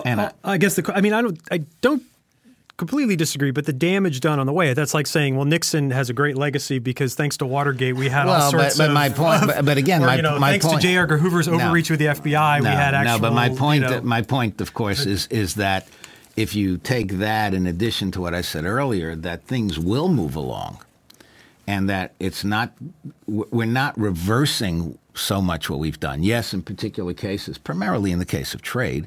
And 0.05 0.21
I, 0.21 0.33
I 0.45 0.59
guess 0.59 0.77
the 0.77 0.93
I 0.95 1.01
mean 1.01 1.13
I 1.13 1.23
don't 1.23 1.39
I 1.51 1.59
don't 1.81 2.03
completely 2.81 3.15
disagree, 3.15 3.51
but 3.51 3.67
the 3.67 3.75
damage 3.75 4.21
done 4.21 4.39
on 4.39 4.47
the 4.47 4.55
way, 4.55 4.73
that's 4.73 4.95
like 4.95 5.07
saying, 5.07 5.37
well, 5.37 5.45
Nixon 5.45 5.91
has 5.91 6.09
a 6.09 6.15
great 6.15 6.37
legacy 6.37 6.79
because 6.79 7.15
thanks 7.15 7.37
to 7.37 7.47
Watergate, 7.47 7.95
we 7.95 8.09
had 8.09 8.25
well, 8.25 8.43
all 8.43 8.51
sorts 8.51 8.79
but, 8.79 8.85
but 8.85 8.89
of. 8.89 8.95
my 8.95 9.09
point, 9.11 9.43
but, 9.47 9.65
but 9.67 9.77
again, 9.77 10.03
or, 10.03 10.07
my, 10.07 10.17
you 10.17 10.23
know, 10.23 10.39
my 10.39 10.53
thanks 10.53 10.67
point, 10.67 10.81
to 10.81 10.89
J. 10.89 10.97
Edgar 10.97 11.19
Hoover's 11.19 11.47
overreach 11.47 11.91
no, 11.91 11.95
with 11.95 12.01
the 12.01 12.07
FBI, 12.07 12.63
no, 12.63 12.71
we 12.71 12.75
had 12.75 12.95
actual. 12.95 13.17
No, 13.17 13.21
but 13.21 13.35
my 13.35 13.51
point, 13.51 13.85
you 13.85 13.91
know, 13.91 14.01
my 14.01 14.23
point, 14.23 14.63
of 14.63 14.73
course, 14.73 15.05
is 15.05 15.27
is 15.27 15.57
that 15.57 15.87
if 16.41 16.55
you 16.55 16.79
take 16.79 17.13
that 17.19 17.53
in 17.53 17.67
addition 17.67 18.11
to 18.13 18.21
what 18.21 18.35
I 18.35 18.41
said 18.41 18.65
earlier, 18.65 19.15
that 19.15 19.45
things 19.45 19.79
will 19.79 20.09
move 20.09 20.35
along, 20.35 20.79
and 21.67 21.87
that 21.91 22.15
it's 22.19 22.45
not, 22.45 22.73
we're 23.27 23.67
not 23.67 23.99
reversing 23.99 24.99
so 25.15 25.43
much 25.43 25.69
what 25.69 25.79
we've 25.79 26.01
done. 26.01 26.23
Yes, 26.23 26.55
in 26.55 26.63
particular 26.63 27.13
cases, 27.13 27.59
primarily 27.59 28.11
in 28.11 28.19
the 28.19 28.25
case 28.25 28.55
of 28.55 28.63
trade. 28.63 29.07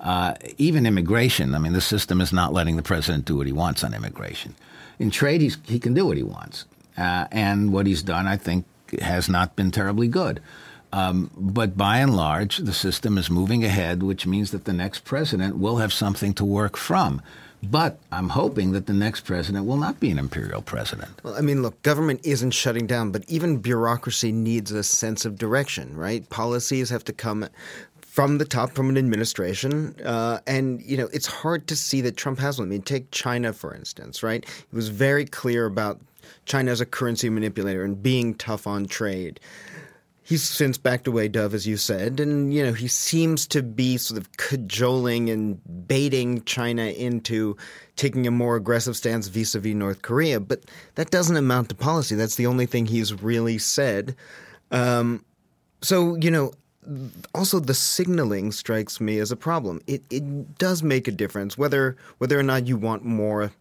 Uh, 0.00 0.34
even 0.58 0.84
immigration, 0.84 1.54
I 1.54 1.58
mean, 1.58 1.72
the 1.72 1.80
system 1.80 2.20
is 2.20 2.32
not 2.32 2.52
letting 2.52 2.74
the 2.74 2.82
president 2.82 3.26
do 3.26 3.36
what 3.36 3.46
he 3.46 3.52
wants 3.52 3.84
on 3.84 3.94
immigration. 3.94 4.56
In 4.98 5.12
trade, 5.12 5.40
he 5.64 5.78
can 5.78 5.94
do 5.94 6.04
what 6.04 6.16
he 6.16 6.24
wants. 6.24 6.64
Uh, 6.98 7.26
and 7.30 7.72
what 7.72 7.86
he's 7.86 8.02
done, 8.02 8.26
I 8.26 8.36
think, 8.36 8.64
has 9.00 9.28
not 9.28 9.54
been 9.54 9.70
terribly 9.70 10.08
good. 10.08 10.42
Um, 10.92 11.30
but 11.36 11.76
by 11.76 11.98
and 11.98 12.14
large, 12.14 12.58
the 12.58 12.72
system 12.72 13.16
is 13.16 13.30
moving 13.30 13.64
ahead, 13.64 14.02
which 14.02 14.26
means 14.26 14.50
that 14.50 14.64
the 14.66 14.72
next 14.72 15.04
president 15.04 15.58
will 15.58 15.78
have 15.78 15.92
something 15.92 16.34
to 16.34 16.44
work 16.44 16.76
from. 16.76 17.22
But 17.62 18.00
I'm 18.10 18.30
hoping 18.30 18.72
that 18.72 18.86
the 18.86 18.92
next 18.92 19.20
president 19.20 19.66
will 19.66 19.76
not 19.76 20.00
be 20.00 20.10
an 20.10 20.18
imperial 20.18 20.62
president. 20.62 21.10
Well, 21.22 21.36
I 21.36 21.42
mean, 21.42 21.62
look, 21.62 21.80
government 21.82 22.20
isn't 22.24 22.50
shutting 22.50 22.86
down, 22.88 23.12
but 23.12 23.24
even 23.28 23.58
bureaucracy 23.58 24.32
needs 24.32 24.72
a 24.72 24.82
sense 24.82 25.24
of 25.24 25.38
direction, 25.38 25.96
right? 25.96 26.28
Policies 26.28 26.90
have 26.90 27.04
to 27.04 27.12
come 27.12 27.48
from 28.00 28.38
the 28.38 28.44
top, 28.44 28.72
from 28.72 28.90
an 28.90 28.98
administration. 28.98 29.94
Uh, 30.04 30.40
and, 30.46 30.82
you 30.82 30.96
know, 30.96 31.08
it's 31.12 31.26
hard 31.26 31.68
to 31.68 31.76
see 31.76 32.00
that 32.00 32.16
Trump 32.16 32.40
has 32.40 32.58
one. 32.58 32.68
I 32.68 32.70
mean, 32.70 32.82
take 32.82 33.10
China, 33.12 33.52
for 33.52 33.74
instance, 33.74 34.22
right? 34.22 34.44
He 34.44 34.76
was 34.76 34.88
very 34.88 35.24
clear 35.24 35.64
about 35.64 36.00
China 36.44 36.72
as 36.72 36.80
a 36.80 36.86
currency 36.86 37.30
manipulator 37.30 37.84
and 37.84 38.02
being 38.02 38.34
tough 38.34 38.66
on 38.66 38.86
trade. 38.86 39.38
He's 40.24 40.42
since 40.42 40.78
backed 40.78 41.08
away, 41.08 41.26
Dov, 41.26 41.52
as 41.52 41.66
you 41.66 41.76
said, 41.76 42.20
and 42.20 42.54
you 42.54 42.64
know 42.64 42.72
he 42.72 42.86
seems 42.86 43.46
to 43.48 43.62
be 43.62 43.96
sort 43.96 44.20
of 44.20 44.36
cajoling 44.36 45.28
and 45.30 45.60
baiting 45.88 46.44
China 46.44 46.84
into 46.84 47.56
taking 47.96 48.26
a 48.26 48.30
more 48.30 48.54
aggressive 48.54 48.96
stance 48.96 49.26
vis-a-vis 49.26 49.74
North 49.74 50.02
Korea. 50.02 50.38
But 50.38 50.64
that 50.94 51.10
doesn't 51.10 51.36
amount 51.36 51.70
to 51.70 51.74
policy. 51.74 52.14
That's 52.14 52.36
the 52.36 52.46
only 52.46 52.66
thing 52.66 52.86
he's 52.86 53.20
really 53.20 53.58
said. 53.58 54.14
Um, 54.70 55.24
so 55.80 56.14
you 56.14 56.30
know, 56.30 56.52
also 57.34 57.58
the 57.58 57.74
signaling 57.74 58.52
strikes 58.52 59.00
me 59.00 59.18
as 59.18 59.32
a 59.32 59.36
problem. 59.36 59.80
It 59.88 60.02
it 60.08 60.56
does 60.56 60.84
make 60.84 61.08
a 61.08 61.12
difference 61.12 61.58
whether 61.58 61.96
whether 62.18 62.38
or 62.38 62.44
not 62.44 62.68
you 62.68 62.76
want 62.76 63.04
more 63.04 63.52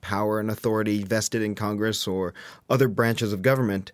power 0.00 0.40
and 0.40 0.50
authority 0.50 1.02
vested 1.04 1.42
in 1.42 1.54
Congress 1.54 2.06
or 2.06 2.34
other 2.70 2.88
branches 2.88 3.32
of 3.32 3.42
government. 3.42 3.92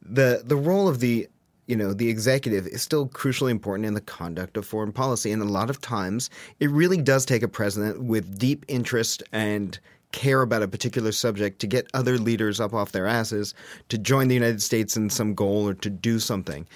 The 0.00 0.42
the 0.44 0.56
role 0.56 0.88
of 0.88 1.00
the 1.00 1.28
you 1.66 1.76
know, 1.76 1.92
the 1.92 2.08
executive 2.08 2.66
is 2.66 2.82
still 2.82 3.08
crucially 3.08 3.50
important 3.50 3.86
in 3.86 3.94
the 3.94 4.00
conduct 4.00 4.56
of 4.56 4.66
foreign 4.66 4.92
policy. 4.92 5.32
And 5.32 5.42
a 5.42 5.46
lot 5.46 5.70
of 5.70 5.80
times, 5.80 6.30
it 6.60 6.70
really 6.70 7.00
does 7.00 7.24
take 7.24 7.42
a 7.42 7.48
president 7.48 8.02
with 8.02 8.38
deep 8.38 8.64
interest 8.68 9.22
and 9.32 9.78
care 10.12 10.42
about 10.42 10.62
a 10.62 10.68
particular 10.68 11.10
subject 11.10 11.60
to 11.60 11.66
get 11.66 11.88
other 11.92 12.18
leaders 12.18 12.60
up 12.60 12.72
off 12.72 12.92
their 12.92 13.06
asses 13.06 13.54
to 13.88 13.98
join 13.98 14.28
the 14.28 14.34
United 14.34 14.62
States 14.62 14.96
in 14.96 15.10
some 15.10 15.34
goal 15.34 15.68
or 15.68 15.74
to 15.74 15.90
do 15.90 16.20
something. 16.20 16.66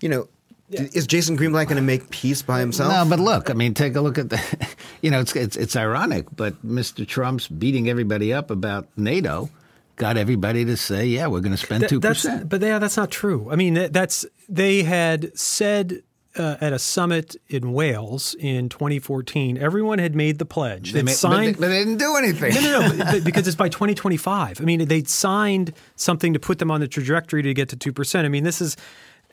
You 0.00 0.08
know, 0.08 0.28
yeah. 0.70 0.86
Is 0.94 1.06
Jason 1.06 1.36
Greenblatt 1.36 1.66
going 1.66 1.76
to 1.76 1.82
make 1.82 2.08
peace 2.08 2.40
by 2.40 2.58
himself? 2.58 2.90
No, 2.90 3.04
but 3.08 3.22
look, 3.22 3.50
I 3.50 3.52
mean, 3.52 3.74
take 3.74 3.94
a 3.96 4.00
look 4.00 4.18
at 4.18 4.30
the. 4.30 4.40
You 5.02 5.10
know, 5.10 5.20
it's 5.20 5.36
it's, 5.36 5.54
it's 5.54 5.76
ironic, 5.76 6.34
but 6.34 6.66
Mr. 6.66 7.06
Trump's 7.06 7.46
beating 7.46 7.90
everybody 7.90 8.32
up 8.32 8.50
about 8.50 8.88
NATO 8.96 9.50
got 9.96 10.16
everybody 10.16 10.64
to 10.64 10.76
say, 10.76 11.06
"Yeah, 11.06 11.26
we're 11.26 11.40
going 11.40 11.52
to 11.52 11.58
spend 11.58 11.88
two 11.88 12.00
percent. 12.00 12.48
but 12.48 12.60
yeah, 12.60 12.78
that's 12.78 12.96
not 12.96 13.10
true. 13.10 13.48
I 13.50 13.56
mean, 13.56 13.74
that's 13.92 14.26
they 14.48 14.82
had 14.82 15.36
said 15.38 16.02
uh, 16.36 16.56
at 16.60 16.72
a 16.72 16.78
summit 16.78 17.36
in 17.48 17.72
Wales 17.72 18.34
in 18.38 18.68
2014. 18.68 19.56
Everyone 19.56 19.98
had 19.98 20.14
made 20.14 20.38
the 20.38 20.44
pledge. 20.44 20.92
They 20.92 21.00
They'd 21.00 21.04
ma- 21.04 21.10
but, 21.10 21.16
signed. 21.16 21.54
they, 21.54 21.60
but 21.60 21.68
they 21.68 21.78
didn't 21.78 21.98
do 21.98 22.16
anything. 22.16 22.54
no, 22.54 22.88
no, 22.88 23.04
no, 23.12 23.20
because 23.24 23.46
it's 23.46 23.56
by 23.56 23.68
2025. 23.68 24.60
I 24.60 24.64
mean, 24.64 24.86
they'd 24.86 25.08
signed 25.08 25.72
something 25.96 26.32
to 26.32 26.40
put 26.40 26.58
them 26.58 26.70
on 26.70 26.80
the 26.80 26.88
trajectory 26.88 27.42
to 27.42 27.54
get 27.54 27.68
to 27.70 27.76
2%. 27.76 28.24
I 28.24 28.28
mean, 28.28 28.44
this 28.44 28.60
is, 28.60 28.76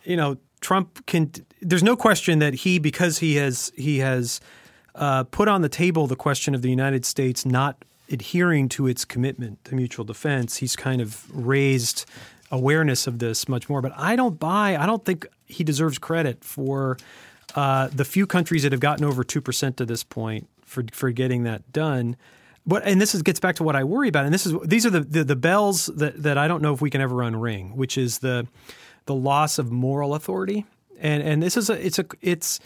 you 0.03 0.15
know, 0.15 0.37
Trump 0.59 1.05
can, 1.07 1.31
there's 1.61 1.83
no 1.83 1.95
question 1.95 2.39
that 2.39 2.53
he, 2.53 2.77
because 2.77 3.17
he 3.17 3.35
has, 3.35 3.71
he 3.75 3.97
has 3.99 4.39
uh, 4.93 5.23
put 5.23 5.47
on 5.47 5.61
the 5.61 5.69
table 5.69 6.05
the 6.05 6.15
question 6.15 6.53
of 6.53 6.61
the 6.61 6.69
United 6.69 7.03
States 7.05 7.45
not 7.45 7.83
adhering 8.11 8.69
to 8.69 8.87
its 8.87 9.05
commitment 9.05 9.63
to 9.65 9.75
mutual 9.75 10.05
defense, 10.05 10.57
he's 10.57 10.75
kind 10.75 11.01
of 11.01 11.25
raised 11.33 12.05
awareness 12.51 13.07
of 13.07 13.19
this 13.19 13.47
much 13.47 13.69
more. 13.69 13.81
But 13.81 13.93
I 13.95 14.15
don't 14.15 14.39
buy, 14.39 14.75
I 14.75 14.85
don't 14.85 15.05
think 15.05 15.25
he 15.45 15.63
deserves 15.63 15.97
credit 15.97 16.43
for 16.43 16.97
uh, 17.55 17.87
the 17.87 18.05
few 18.05 18.27
countries 18.27 18.63
that 18.63 18.71
have 18.71 18.81
gotten 18.81 19.05
over 19.05 19.23
2% 19.23 19.75
to 19.77 19.85
this 19.85 20.03
point 20.03 20.47
for, 20.65 20.83
for 20.91 21.11
getting 21.11 21.43
that 21.43 21.71
done. 21.71 22.15
But 22.65 22.83
and 22.85 23.01
this 23.01 23.15
is, 23.15 23.23
gets 23.23 23.39
back 23.39 23.55
to 23.55 23.63
what 23.63 23.75
I 23.75 23.83
worry 23.83 24.07
about, 24.07 24.25
and 24.25 24.33
this 24.33 24.45
is 24.45 24.53
these 24.63 24.85
are 24.85 24.91
the, 24.91 24.99
the, 24.99 25.23
the 25.23 25.35
bells 25.35 25.87
that, 25.87 26.21
that 26.21 26.37
I 26.37 26.47
don't 26.47 26.61
know 26.61 26.73
if 26.73 26.79
we 26.79 26.91
can 26.91 27.01
ever 27.01 27.15
unring, 27.15 27.75
which 27.75 27.97
is 27.97 28.19
the 28.19 28.47
the 29.07 29.15
loss 29.15 29.57
of 29.57 29.71
moral 29.71 30.13
authority, 30.13 30.67
and 30.99 31.23
and 31.23 31.41
this 31.41 31.57
is 31.57 31.71
a 31.71 31.85
it's 31.85 31.97
a 31.97 32.05
it's 32.21 32.59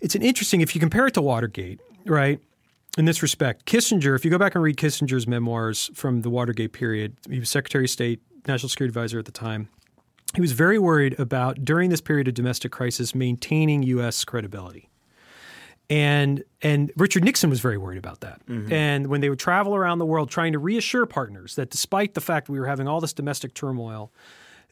it's 0.00 0.14
an 0.14 0.22
interesting 0.22 0.60
if 0.60 0.72
you 0.76 0.80
compare 0.80 1.08
it 1.08 1.14
to 1.14 1.20
Watergate, 1.20 1.80
right? 2.06 2.40
In 2.98 3.04
this 3.04 3.22
respect, 3.22 3.64
Kissinger, 3.64 4.16
if 4.16 4.24
you 4.24 4.30
go 4.30 4.38
back 4.38 4.56
and 4.56 4.64
read 4.64 4.76
Kissinger's 4.76 5.28
memoirs 5.28 5.88
from 5.94 6.22
the 6.22 6.30
Watergate 6.30 6.72
period, 6.72 7.16
he 7.30 7.38
was 7.38 7.48
Secretary 7.48 7.84
of 7.84 7.90
State, 7.90 8.20
National 8.48 8.68
Security 8.68 8.90
Advisor 8.90 9.20
at 9.20 9.24
the 9.24 9.30
time. 9.30 9.68
He 10.34 10.40
was 10.40 10.50
very 10.50 10.80
worried 10.80 11.18
about 11.18 11.64
during 11.64 11.90
this 11.90 12.00
period 12.00 12.26
of 12.26 12.34
domestic 12.34 12.72
crisis 12.72 13.14
maintaining 13.14 13.84
U.S. 13.84 14.24
credibility. 14.24 14.90
And 15.88 16.42
and 16.60 16.90
Richard 16.96 17.24
Nixon 17.24 17.48
was 17.48 17.60
very 17.60 17.78
worried 17.78 17.98
about 17.98 18.20
that. 18.20 18.44
Mm-hmm. 18.46 18.72
And 18.72 19.06
when 19.06 19.20
they 19.20 19.30
would 19.30 19.38
travel 19.38 19.76
around 19.76 20.00
the 20.00 20.06
world 20.06 20.28
trying 20.28 20.52
to 20.52 20.58
reassure 20.58 21.06
partners 21.06 21.54
that 21.54 21.70
despite 21.70 22.14
the 22.14 22.20
fact 22.20 22.48
we 22.48 22.58
were 22.58 22.66
having 22.66 22.88
all 22.88 23.00
this 23.00 23.12
domestic 23.12 23.54
turmoil, 23.54 24.12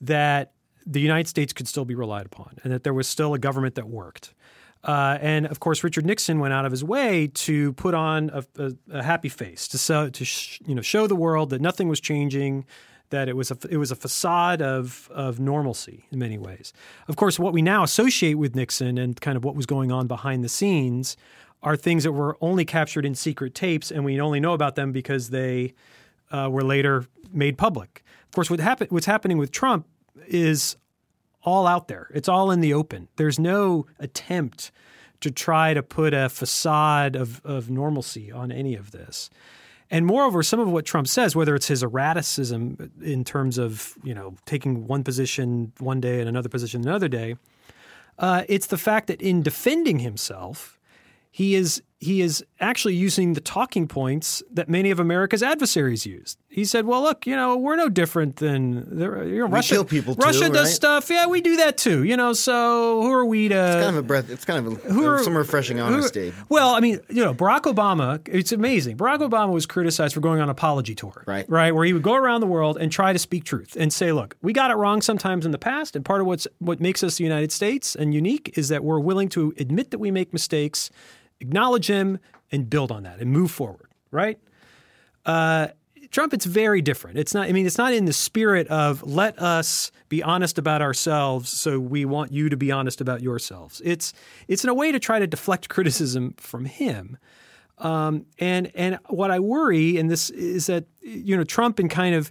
that 0.00 0.52
the 0.84 1.00
United 1.00 1.28
States 1.28 1.52
could 1.52 1.68
still 1.68 1.84
be 1.84 1.94
relied 1.94 2.26
upon 2.26 2.56
and 2.64 2.72
that 2.72 2.82
there 2.82 2.92
was 2.92 3.06
still 3.06 3.34
a 3.34 3.38
government 3.38 3.76
that 3.76 3.88
worked. 3.88 4.34
Uh, 4.86 5.18
and 5.20 5.46
of 5.46 5.58
course, 5.58 5.82
Richard 5.82 6.06
Nixon 6.06 6.38
went 6.38 6.54
out 6.54 6.64
of 6.64 6.70
his 6.70 6.84
way 6.84 7.26
to 7.34 7.72
put 7.72 7.92
on 7.92 8.30
a, 8.32 8.44
a, 8.58 8.72
a 8.98 9.02
happy 9.02 9.28
face 9.28 9.66
to 9.68 10.10
to 10.10 10.24
sh- 10.24 10.60
you 10.64 10.74
know 10.76 10.82
show 10.82 11.06
the 11.08 11.16
world 11.16 11.50
that 11.50 11.60
nothing 11.60 11.88
was 11.88 12.00
changing, 12.00 12.64
that 13.10 13.28
it 13.28 13.36
was 13.36 13.50
a 13.50 13.58
it 13.68 13.78
was 13.78 13.90
a 13.90 13.96
facade 13.96 14.62
of 14.62 15.10
of 15.12 15.40
normalcy 15.40 16.06
in 16.12 16.20
many 16.20 16.38
ways. 16.38 16.72
Of 17.08 17.16
course, 17.16 17.36
what 17.36 17.52
we 17.52 17.62
now 17.62 17.82
associate 17.82 18.34
with 18.34 18.54
Nixon 18.54 18.96
and 18.96 19.20
kind 19.20 19.36
of 19.36 19.44
what 19.44 19.56
was 19.56 19.66
going 19.66 19.90
on 19.90 20.06
behind 20.06 20.44
the 20.44 20.48
scenes 20.48 21.16
are 21.64 21.76
things 21.76 22.04
that 22.04 22.12
were 22.12 22.36
only 22.40 22.64
captured 22.64 23.04
in 23.04 23.16
secret 23.16 23.54
tapes, 23.54 23.90
and 23.90 24.04
we 24.04 24.20
only 24.20 24.38
know 24.38 24.52
about 24.52 24.76
them 24.76 24.92
because 24.92 25.30
they 25.30 25.74
uh, 26.30 26.48
were 26.48 26.62
later 26.62 27.06
made 27.32 27.58
public. 27.58 28.04
Of 28.28 28.32
course, 28.36 28.48
what 28.50 28.60
happen- 28.60 28.86
what's 28.90 29.06
happening 29.06 29.36
with 29.38 29.50
Trump 29.50 29.84
is 30.28 30.76
all 31.46 31.66
out 31.66 31.88
there. 31.88 32.10
It's 32.12 32.28
all 32.28 32.50
in 32.50 32.60
the 32.60 32.74
open. 32.74 33.08
There's 33.16 33.38
no 33.38 33.86
attempt 33.98 34.72
to 35.20 35.30
try 35.30 35.72
to 35.72 35.82
put 35.82 36.12
a 36.12 36.28
facade 36.28 37.16
of, 37.16 37.40
of 37.44 37.70
normalcy 37.70 38.30
on 38.30 38.52
any 38.52 38.74
of 38.74 38.90
this. 38.90 39.30
And 39.90 40.04
moreover, 40.04 40.42
some 40.42 40.58
of 40.58 40.68
what 40.68 40.84
Trump 40.84 41.06
says, 41.06 41.36
whether 41.36 41.54
it's 41.54 41.68
his 41.68 41.82
erraticism 41.84 42.90
in 43.00 43.22
terms 43.22 43.56
of 43.56 43.96
you 44.02 44.14
know 44.14 44.34
taking 44.44 44.86
one 44.88 45.04
position 45.04 45.72
one 45.78 46.00
day 46.00 46.18
and 46.18 46.28
another 46.28 46.48
position 46.48 46.82
another 46.82 47.08
day, 47.08 47.36
uh, 48.18 48.42
it's 48.48 48.66
the 48.66 48.78
fact 48.78 49.06
that 49.06 49.22
in 49.22 49.42
defending 49.42 50.00
himself, 50.00 50.78
he 51.30 51.54
is 51.54 51.82
he 52.06 52.20
is 52.20 52.44
actually 52.60 52.94
using 52.94 53.34
the 53.34 53.40
talking 53.40 53.86
points 53.86 54.42
that 54.50 54.68
many 54.68 54.90
of 54.90 54.98
America's 55.00 55.42
adversaries 55.42 56.06
used. 56.06 56.38
He 56.48 56.64
said, 56.64 56.86
"Well, 56.86 57.02
look, 57.02 57.26
you 57.26 57.36
know, 57.36 57.56
we're 57.56 57.76
no 57.76 57.88
different 57.88 58.36
than 58.36 58.88
you 58.98 59.38
know, 59.40 59.46
Russia. 59.46 59.74
kill 59.74 59.84
people 59.84 60.14
too, 60.14 60.22
Russia 60.24 60.48
does 60.48 60.68
right? 60.68 60.74
stuff. 60.74 61.10
Yeah, 61.10 61.26
we 61.26 61.40
do 61.40 61.56
that 61.56 61.76
too. 61.76 62.04
You 62.04 62.16
know, 62.16 62.32
so 62.32 63.02
who 63.02 63.12
are 63.12 63.26
we 63.26 63.48
to? 63.48 63.54
It's 63.54 63.84
kind 63.84 63.96
of 63.96 63.96
a 63.96 64.02
breath. 64.02 64.30
It's 64.30 64.44
kind 64.44 64.66
of 64.66 64.72
a, 64.72 64.76
who 64.92 65.04
are- 65.06 65.22
some 65.22 65.36
refreshing 65.36 65.76
who- 65.78 65.84
honesty. 65.84 66.32
well, 66.48 66.70
I 66.74 66.80
mean, 66.80 67.00
you 67.10 67.22
know, 67.24 67.34
Barack 67.34 67.62
Obama, 67.62 68.20
it's 68.30 68.52
amazing. 68.52 68.96
Barack 68.96 69.18
Obama 69.18 69.52
was 69.52 69.66
criticized 69.66 70.14
for 70.14 70.20
going 70.20 70.40
on 70.40 70.48
apology 70.48 70.94
tour. 70.94 71.24
Right. 71.26 71.44
Right. 71.48 71.74
Where 71.74 71.84
he 71.84 71.92
would 71.92 72.02
go 72.02 72.14
around 72.14 72.40
the 72.40 72.46
world 72.46 72.78
and 72.78 72.90
try 72.90 73.12
to 73.12 73.18
speak 73.18 73.44
truth 73.44 73.76
and 73.78 73.92
say, 73.92 74.12
look, 74.12 74.36
we 74.40 74.52
got 74.52 74.70
it 74.70 74.74
wrong 74.76 75.02
sometimes 75.02 75.44
in 75.44 75.50
the 75.52 75.58
past. 75.58 75.94
And 75.96 76.04
part 76.04 76.20
of 76.20 76.26
what's 76.26 76.46
what 76.58 76.80
makes 76.80 77.02
us 77.02 77.16
the 77.18 77.24
United 77.24 77.52
States 77.52 77.94
and 77.94 78.14
unique 78.14 78.52
is 78.56 78.68
that 78.68 78.82
we're 78.84 79.00
willing 79.00 79.28
to 79.30 79.52
admit 79.58 79.90
that 79.90 79.98
we 79.98 80.10
make 80.10 80.32
mistakes, 80.32 80.90
acknowledge 81.40 81.86
him 81.86 82.18
and 82.50 82.68
build 82.70 82.92
on 82.92 83.02
that 83.04 83.20
and 83.20 83.30
move 83.30 83.50
forward. 83.50 83.90
Right. 84.10 84.38
Uh, 85.24 85.68
Trump, 86.10 86.32
it's 86.32 86.46
very 86.46 86.80
different. 86.80 87.18
It's 87.18 87.34
not. 87.34 87.48
I 87.48 87.52
mean, 87.52 87.66
it's 87.66 87.78
not 87.78 87.92
in 87.92 88.04
the 88.04 88.12
spirit 88.12 88.66
of 88.68 89.02
let 89.02 89.38
us 89.38 89.90
be 90.08 90.22
honest 90.22 90.58
about 90.58 90.80
ourselves, 90.80 91.50
so 91.50 91.80
we 91.80 92.04
want 92.04 92.32
you 92.32 92.48
to 92.48 92.56
be 92.56 92.70
honest 92.70 93.00
about 93.00 93.22
yourselves. 93.22 93.82
It's 93.84 94.12
it's 94.48 94.64
in 94.64 94.70
a 94.70 94.74
way 94.74 94.92
to 94.92 94.98
try 94.98 95.18
to 95.18 95.26
deflect 95.26 95.68
criticism 95.70 96.34
from 96.38 96.64
him. 96.64 97.18
Um, 97.78 98.26
and 98.38 98.70
and 98.74 98.98
what 99.08 99.30
I 99.30 99.40
worry, 99.40 99.98
and 99.98 100.10
this 100.10 100.30
is 100.30 100.66
that 100.66 100.84
you 101.02 101.36
know 101.36 101.44
Trump 101.44 101.78
and 101.78 101.90
kind 101.90 102.14
of, 102.14 102.30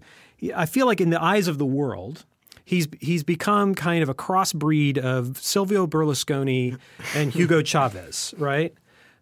I 0.55 0.65
feel 0.65 0.85
like 0.85 1.01
in 1.01 1.09
the 1.09 1.21
eyes 1.21 1.47
of 1.47 1.57
the 1.57 1.65
world, 1.65 2.25
he's 2.63 2.87
he's 2.99 3.23
become 3.23 3.75
kind 3.75 4.01
of 4.01 4.09
a 4.09 4.15
crossbreed 4.15 4.97
of 4.97 5.37
Silvio 5.37 5.85
Berlusconi 5.85 6.77
and 7.13 7.31
Hugo 7.31 7.61
Chavez, 7.63 8.33
right? 8.37 8.73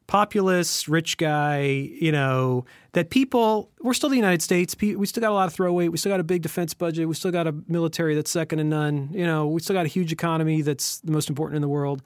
Populist, 0.07 0.87
rich 0.87 1.17
guy, 1.17 1.61
you 1.61 2.11
know, 2.11 2.65
that 2.91 3.09
people, 3.09 3.71
we're 3.81 3.93
still 3.93 4.09
the 4.09 4.15
United 4.15 4.41
States. 4.41 4.75
We 4.79 5.05
still 5.05 5.21
got 5.21 5.31
a 5.31 5.33
lot 5.33 5.47
of 5.47 5.53
throw 5.53 5.71
weight. 5.73 5.89
We 5.89 5.97
still 5.97 6.11
got 6.11 6.19
a 6.19 6.23
big 6.23 6.41
defense 6.41 6.73
budget. 6.73 7.07
We 7.07 7.15
still 7.15 7.31
got 7.31 7.47
a 7.47 7.55
military 7.67 8.13
that's 8.13 8.29
second 8.29 8.57
to 8.57 8.63
none. 8.63 9.09
You 9.13 9.25
know, 9.25 9.47
we 9.47 9.61
still 9.61 9.75
got 9.75 9.85
a 9.85 9.89
huge 9.89 10.11
economy 10.11 10.61
that's 10.61 10.99
the 10.99 11.11
most 11.11 11.29
important 11.29 11.55
in 11.55 11.61
the 11.61 11.67
world. 11.69 12.03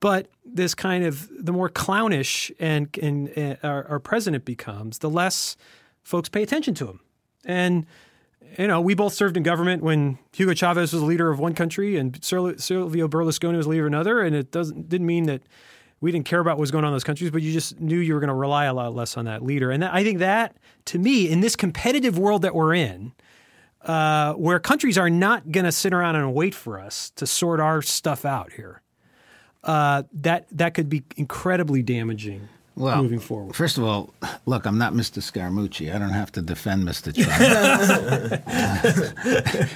But 0.00 0.28
this 0.44 0.74
kind 0.74 1.04
of, 1.04 1.28
the 1.30 1.52
more 1.52 1.68
clownish 1.68 2.50
and, 2.58 2.88
and, 3.02 3.28
and 3.30 3.58
our, 3.62 3.86
our 3.88 4.00
president 4.00 4.44
becomes, 4.44 4.98
the 4.98 5.10
less 5.10 5.56
folks 6.02 6.28
pay 6.28 6.42
attention 6.42 6.74
to 6.74 6.86
him. 6.86 7.00
And, 7.44 7.86
you 8.58 8.66
know, 8.66 8.80
we 8.80 8.94
both 8.94 9.12
served 9.12 9.36
in 9.36 9.42
government 9.42 9.82
when 9.82 10.18
Hugo 10.32 10.54
Chavez 10.54 10.92
was 10.92 11.02
the 11.02 11.06
leader 11.06 11.30
of 11.30 11.38
one 11.38 11.54
country 11.54 11.96
and 11.96 12.18
Silvio 12.22 13.08
Berlusconi 13.08 13.56
was 13.56 13.66
the 13.66 13.70
leader 13.70 13.86
of 13.86 13.92
another. 13.92 14.22
And 14.22 14.34
it 14.34 14.50
doesn't 14.50 14.88
didn't 14.88 15.06
mean 15.06 15.24
that 15.24 15.42
we 16.00 16.10
didn't 16.10 16.26
care 16.26 16.40
about 16.40 16.56
what 16.56 16.60
was 16.60 16.70
going 16.70 16.84
on 16.84 16.90
in 16.90 16.94
those 16.94 17.04
countries, 17.04 17.30
but 17.30 17.42
you 17.42 17.52
just 17.52 17.78
knew 17.80 17.98
you 17.98 18.14
were 18.14 18.20
going 18.20 18.28
to 18.28 18.34
rely 18.34 18.64
a 18.64 18.74
lot 18.74 18.94
less 18.94 19.16
on 19.16 19.26
that 19.26 19.42
leader. 19.42 19.70
And 19.70 19.82
that, 19.82 19.92
I 19.92 20.02
think 20.02 20.18
that, 20.18 20.56
to 20.86 20.98
me, 20.98 21.28
in 21.28 21.40
this 21.40 21.56
competitive 21.56 22.18
world 22.18 22.42
that 22.42 22.54
we're 22.54 22.74
in, 22.74 23.12
uh, 23.82 24.34
where 24.34 24.58
countries 24.58 24.96
are 24.98 25.10
not 25.10 25.52
going 25.52 25.64
to 25.64 25.72
sit 25.72 25.92
around 25.92 26.16
and 26.16 26.34
wait 26.34 26.54
for 26.54 26.78
us 26.78 27.10
to 27.16 27.26
sort 27.26 27.60
our 27.60 27.82
stuff 27.82 28.24
out 28.24 28.52
here, 28.52 28.82
uh, 29.64 30.04
that 30.12 30.46
that 30.52 30.74
could 30.74 30.88
be 30.88 31.02
incredibly 31.16 31.82
damaging 31.82 32.48
Well, 32.80 33.02
moving 33.02 33.20
forward. 33.20 33.54
First 33.54 33.76
of 33.78 33.84
all, 33.84 34.14
look, 34.46 34.64
I'm 34.64 34.78
not 34.78 34.94
Mr. 34.94 35.18
Scaramucci. 35.20 35.94
I 35.94 35.98
don't 35.98 36.10
have 36.10 36.32
to 36.32 36.42
defend 36.42 36.84
Mr. 36.88 37.14
Trump. 37.14 37.40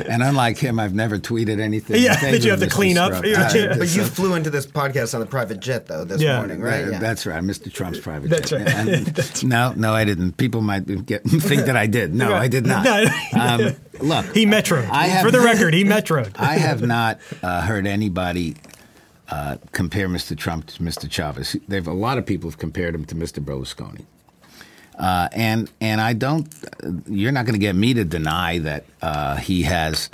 and 0.08 0.22
unlike 0.22 0.58
him, 0.58 0.78
I've 0.80 0.94
never 0.94 1.18
tweeted 1.18 1.60
anything. 1.60 1.96
in 1.96 2.02
Yeah, 2.02 2.16
favor 2.16 2.32
that 2.38 2.44
you 2.46 2.52
of 2.52 2.60
have 2.60 2.68
to 2.68 2.74
Mr. 2.74 2.76
clean 2.76 2.98
up. 2.98 3.12
Uh, 3.12 3.76
But 3.78 3.94
you 3.94 4.04
flew 4.04 4.34
into 4.34 4.50
this 4.50 4.66
podcast 4.66 5.14
on 5.14 5.22
a 5.22 5.26
private 5.26 5.60
jet, 5.60 5.86
though, 5.86 6.04
this 6.04 6.20
Yeah. 6.22 6.38
morning, 6.38 6.60
right? 6.60 6.94
Uh, 6.94 6.98
That's 6.98 7.26
right, 7.26 7.42
Mr. 7.42 7.70
Trump's 7.72 7.98
private 8.00 8.30
That's 8.30 8.50
jet. 8.50 8.66
right. 8.66 8.88
And- 8.88 9.44
no, 9.44 9.72
no, 9.76 9.92
I 9.94 10.04
didn't. 10.04 10.36
People 10.38 10.62
might 10.62 10.86
get, 11.06 11.24
think 11.24 11.66
that 11.66 11.76
I 11.76 11.86
did. 11.86 12.14
No, 12.14 12.32
I 12.34 12.48
did 12.48 12.64
not. 12.66 12.84
No. 12.84 13.04
Um, 13.38 13.76
look, 14.00 14.24
He 14.34 14.46
metroed. 14.46 14.88
I 14.90 15.06
have- 15.08 15.22
For 15.24 15.30
the 15.30 15.40
record, 15.40 15.74
he 15.74 15.84
metroed. 15.84 16.32
I 16.38 16.54
have 16.54 16.80
not 16.82 17.18
uh, 17.42 17.60
heard 17.62 17.86
anybody 17.86 18.56
uh, 19.34 19.56
compare 19.72 20.08
Mr. 20.08 20.38
Trump 20.38 20.66
to 20.66 20.80
Mr. 20.80 21.10
Chavez. 21.10 21.56
They've 21.66 21.88
a 21.88 21.92
lot 21.92 22.18
of 22.18 22.24
people 22.24 22.48
have 22.48 22.58
compared 22.58 22.94
him 22.94 23.04
to 23.06 23.16
Mr. 23.16 23.44
Berlusconi. 23.44 24.04
Uh, 24.96 25.28
and 25.32 25.68
and 25.80 26.00
I 26.00 26.12
don't. 26.12 26.46
You're 27.08 27.32
not 27.32 27.44
going 27.44 27.54
to 27.54 27.66
get 27.66 27.74
me 27.74 27.94
to 27.94 28.04
deny 28.04 28.58
that 28.60 28.84
uh, 29.02 29.36
he 29.36 29.62
has 29.62 30.08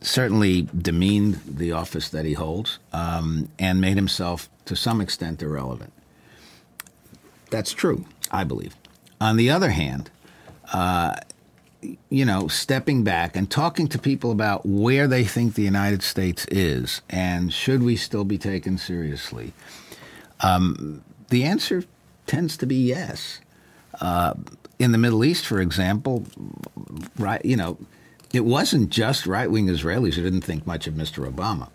certainly 0.00 0.68
demeaned 0.76 1.40
the 1.46 1.70
office 1.72 2.08
that 2.08 2.24
he 2.24 2.32
holds 2.32 2.80
um, 2.92 3.48
and 3.56 3.80
made 3.80 3.96
himself 3.96 4.48
to 4.64 4.74
some 4.74 5.00
extent 5.00 5.42
irrelevant. 5.42 5.92
That's 7.50 7.72
true, 7.72 8.04
I 8.32 8.42
believe. 8.42 8.74
On 9.20 9.36
the 9.36 9.48
other 9.48 9.70
hand, 9.70 10.10
you 12.10 12.24
know, 12.24 12.48
stepping 12.48 13.04
back 13.04 13.36
and 13.36 13.50
talking 13.50 13.88
to 13.88 13.98
people 13.98 14.30
about 14.30 14.64
where 14.64 15.06
they 15.06 15.24
think 15.24 15.54
the 15.54 15.62
United 15.62 16.02
States 16.02 16.46
is 16.50 17.02
and 17.08 17.52
should 17.52 17.82
we 17.82 17.96
still 17.96 18.24
be 18.24 18.38
taken 18.38 18.78
seriously, 18.78 19.52
um, 20.40 21.02
the 21.28 21.44
answer 21.44 21.84
tends 22.26 22.56
to 22.56 22.66
be 22.66 22.76
yes. 22.76 23.40
Uh, 24.00 24.34
in 24.78 24.92
the 24.92 24.98
Middle 24.98 25.24
East, 25.24 25.46
for 25.46 25.60
example, 25.60 26.26
right, 27.18 27.42
you 27.44 27.56
know, 27.56 27.78
it 28.32 28.44
wasn't 28.44 28.90
just 28.90 29.26
right 29.26 29.50
wing 29.50 29.66
Israelis 29.66 30.14
who 30.14 30.22
didn't 30.22 30.42
think 30.42 30.66
much 30.66 30.86
of 30.86 30.94
Mr. 30.94 31.30
Obama. 31.30 31.68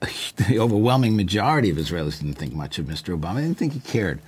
The 0.48 0.58
overwhelming 0.58 1.16
majority 1.16 1.68
of 1.68 1.76
Israelis 1.76 2.20
didn't 2.20 2.38
think 2.38 2.54
much 2.54 2.78
of 2.78 2.86
Mr. 2.86 3.16
Obama. 3.16 3.36
They 3.36 3.42
didn't 3.42 3.58
think 3.58 3.74
he 3.74 3.80
cared. 3.80 4.20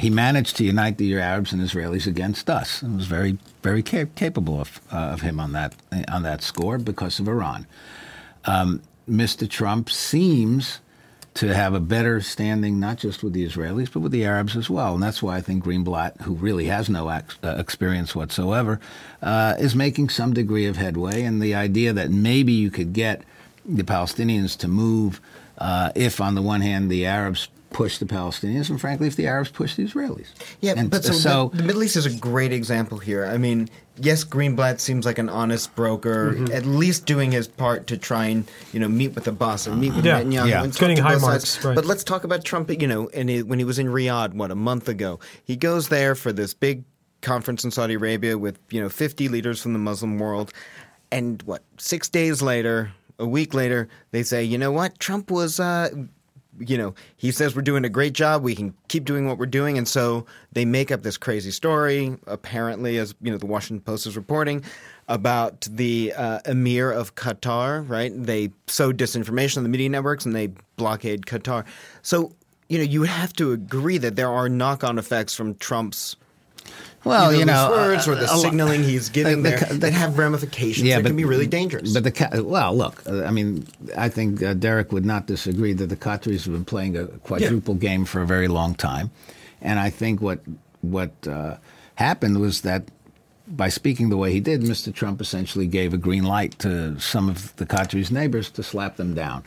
He 0.00 0.08
managed 0.08 0.56
to 0.56 0.64
unite 0.64 0.96
the 0.96 1.18
Arabs 1.18 1.52
and 1.52 1.60
Israelis 1.60 2.06
against 2.06 2.48
us, 2.48 2.80
and 2.80 2.96
was 2.96 3.06
very, 3.06 3.36
very 3.62 3.82
cap- 3.82 4.14
capable 4.14 4.58
of, 4.58 4.80
uh, 4.90 4.96
of 4.96 5.20
him 5.20 5.38
on 5.38 5.52
that 5.52 5.74
on 6.08 6.22
that 6.22 6.42
score 6.42 6.78
because 6.78 7.20
of 7.20 7.28
Iran. 7.28 7.66
Um, 8.46 8.80
Mr. 9.06 9.48
Trump 9.48 9.90
seems 9.90 10.78
to 11.34 11.54
have 11.54 11.74
a 11.74 11.80
better 11.80 12.22
standing, 12.22 12.80
not 12.80 12.96
just 12.96 13.22
with 13.22 13.34
the 13.34 13.46
Israelis, 13.46 13.92
but 13.92 14.00
with 14.00 14.12
the 14.12 14.24
Arabs 14.24 14.56
as 14.56 14.70
well. 14.70 14.94
And 14.94 15.02
that's 15.02 15.22
why 15.22 15.36
I 15.36 15.42
think 15.42 15.64
Greenblatt, 15.64 16.22
who 16.22 16.34
really 16.34 16.64
has 16.66 16.88
no 16.88 17.08
ex- 17.10 17.38
uh, 17.44 17.56
experience 17.58 18.14
whatsoever, 18.14 18.80
uh, 19.22 19.54
is 19.58 19.76
making 19.76 20.08
some 20.08 20.32
degree 20.32 20.64
of 20.64 20.76
headway. 20.76 21.22
And 21.22 21.42
the 21.42 21.54
idea 21.54 21.92
that 21.92 22.10
maybe 22.10 22.52
you 22.52 22.70
could 22.70 22.94
get 22.94 23.22
the 23.66 23.84
Palestinians 23.84 24.56
to 24.58 24.68
move 24.68 25.20
uh, 25.58 25.92
if, 25.94 26.22
on 26.22 26.34
the 26.34 26.42
one 26.42 26.62
hand, 26.62 26.90
the 26.90 27.04
Arabs 27.04 27.48
push 27.70 27.98
the 27.98 28.04
Palestinians, 28.04 28.68
and 28.68 28.80
frankly, 28.80 29.06
if 29.06 29.16
the 29.16 29.26
Arabs 29.26 29.50
push 29.50 29.76
the 29.76 29.84
Israelis. 29.84 30.28
Yeah, 30.60 30.74
and 30.76 30.90
but 30.90 31.04
so, 31.04 31.12
so 31.12 31.48
the, 31.48 31.58
the, 31.58 31.62
Middle 31.62 31.82
East 31.84 31.96
is 31.96 32.06
a 32.06 32.10
great 32.10 32.52
example 32.52 32.98
here. 32.98 33.24
I 33.24 33.38
mean, 33.38 33.68
yes, 33.96 34.24
Greenblatt 34.24 34.80
seems 34.80 35.06
like 35.06 35.18
an 35.18 35.28
honest 35.28 35.74
broker, 35.76 36.32
mm-hmm. 36.32 36.52
at 36.52 36.66
least 36.66 37.06
doing 37.06 37.30
his 37.30 37.46
part 37.48 37.86
to 37.88 37.96
try 37.96 38.26
and 38.26 38.50
you 38.72 38.80
know 38.80 38.88
meet 38.88 39.14
with 39.14 39.26
Abbas 39.26 39.66
and 39.66 39.80
meet 39.80 39.94
with 39.94 40.04
yeah. 40.04 40.20
Netanyahu. 40.20 40.48
Yeah, 40.48 40.64
and 40.64 40.76
getting 40.76 40.96
high 40.98 41.16
marks. 41.16 41.64
Right. 41.64 41.74
But 41.74 41.86
let's 41.86 42.04
talk 42.04 42.24
about 42.24 42.44
Trump. 42.44 42.70
You 42.70 42.88
know, 42.88 43.08
and 43.14 43.28
he, 43.30 43.42
when 43.42 43.58
he 43.58 43.64
was 43.64 43.78
in 43.78 43.86
Riyadh, 43.86 44.34
what 44.34 44.50
a 44.50 44.56
month 44.56 44.88
ago, 44.88 45.20
he 45.44 45.56
goes 45.56 45.88
there 45.88 46.14
for 46.14 46.32
this 46.32 46.54
big 46.54 46.84
conference 47.22 47.64
in 47.64 47.70
Saudi 47.70 47.94
Arabia 47.94 48.36
with 48.36 48.58
you 48.70 48.80
know 48.80 48.88
50 48.88 49.28
leaders 49.28 49.62
from 49.62 49.72
the 49.72 49.78
Muslim 49.78 50.18
world, 50.18 50.52
and 51.12 51.42
what 51.44 51.62
six 51.78 52.08
days 52.08 52.42
later. 52.42 52.92
A 53.18 53.26
week 53.26 53.52
later, 53.52 53.86
they 54.12 54.22
say, 54.22 54.42
you 54.42 54.56
know 54.56 54.72
what? 54.72 54.98
Trump 54.98 55.30
was 55.30 55.60
uh, 55.60 55.90
you 56.60 56.78
know, 56.78 56.94
he 57.16 57.32
says 57.32 57.56
we're 57.56 57.62
doing 57.62 57.84
a 57.84 57.88
great 57.88 58.12
job. 58.12 58.42
We 58.42 58.54
can 58.54 58.74
keep 58.88 59.04
doing 59.04 59.26
what 59.26 59.38
we're 59.38 59.46
doing, 59.46 59.78
and 59.78 59.88
so 59.88 60.26
they 60.52 60.64
make 60.64 60.92
up 60.92 61.02
this 61.02 61.16
crazy 61.16 61.50
story. 61.50 62.16
Apparently, 62.26 62.98
as 62.98 63.14
you 63.20 63.30
know, 63.30 63.38
the 63.38 63.46
Washington 63.46 63.82
Post 63.82 64.06
is 64.06 64.16
reporting 64.16 64.64
about 65.08 65.66
the 65.70 66.12
uh, 66.16 66.38
emir 66.46 66.90
of 66.92 67.14
Qatar. 67.14 67.88
Right? 67.88 68.12
They 68.14 68.50
sow 68.66 68.92
disinformation 68.92 69.58
on 69.58 69.62
the 69.64 69.68
media 69.68 69.88
networks 69.88 70.24
and 70.24 70.34
they 70.34 70.48
blockade 70.76 71.22
Qatar. 71.26 71.64
So 72.02 72.34
you 72.70 72.78
know, 72.78 72.84
you 72.84 73.00
would 73.00 73.08
have 73.08 73.32
to 73.34 73.50
agree 73.50 73.98
that 73.98 74.14
there 74.14 74.30
are 74.30 74.48
knock-on 74.48 74.96
effects 74.96 75.34
from 75.34 75.56
Trump's 75.56 76.14
well, 77.04 77.34
you 77.34 77.44
know, 77.44 77.70
words 77.70 78.06
or 78.06 78.14
the 78.14 78.24
uh, 78.24 78.36
signaling 78.36 78.82
he's 78.82 79.08
giving 79.08 79.42
the, 79.42 79.50
there 79.50 79.58
the, 79.60 79.74
that 79.74 79.92
have 79.92 80.18
ramifications 80.18 80.86
yeah, 80.86 80.96
that 80.96 81.02
but, 81.04 81.08
can 81.10 81.16
be 81.16 81.24
really 81.24 81.46
dangerous. 81.46 81.94
But 81.94 82.04
the 82.04 82.44
well, 82.44 82.76
look, 82.76 83.02
uh, 83.06 83.24
I 83.24 83.30
mean, 83.30 83.66
I 83.96 84.08
think 84.08 84.42
uh, 84.42 84.54
Derek 84.54 84.92
would 84.92 85.06
not 85.06 85.26
disagree 85.26 85.72
that 85.72 85.86
the 85.86 85.96
Qataris 85.96 86.44
have 86.44 86.52
been 86.52 86.64
playing 86.64 86.96
a 86.96 87.06
quadruple 87.06 87.74
yeah. 87.74 87.80
game 87.80 88.04
for 88.04 88.20
a 88.20 88.26
very 88.26 88.48
long 88.48 88.74
time, 88.74 89.10
and 89.62 89.78
I 89.78 89.90
think 89.90 90.20
what 90.20 90.40
what 90.82 91.12
uh, 91.26 91.56
happened 91.94 92.40
was 92.40 92.62
that 92.62 92.84
by 93.48 93.68
speaking 93.68 94.10
the 94.10 94.16
way 94.16 94.32
he 94.32 94.40
did, 94.40 94.62
Mr. 94.62 94.94
Trump 94.94 95.20
essentially 95.20 95.66
gave 95.66 95.92
a 95.92 95.98
green 95.98 96.24
light 96.24 96.58
to 96.60 96.98
some 97.00 97.28
of 97.28 97.54
the 97.56 97.66
Qataris' 97.66 98.10
neighbors 98.10 98.50
to 98.50 98.62
slap 98.62 98.96
them 98.96 99.14
down. 99.14 99.44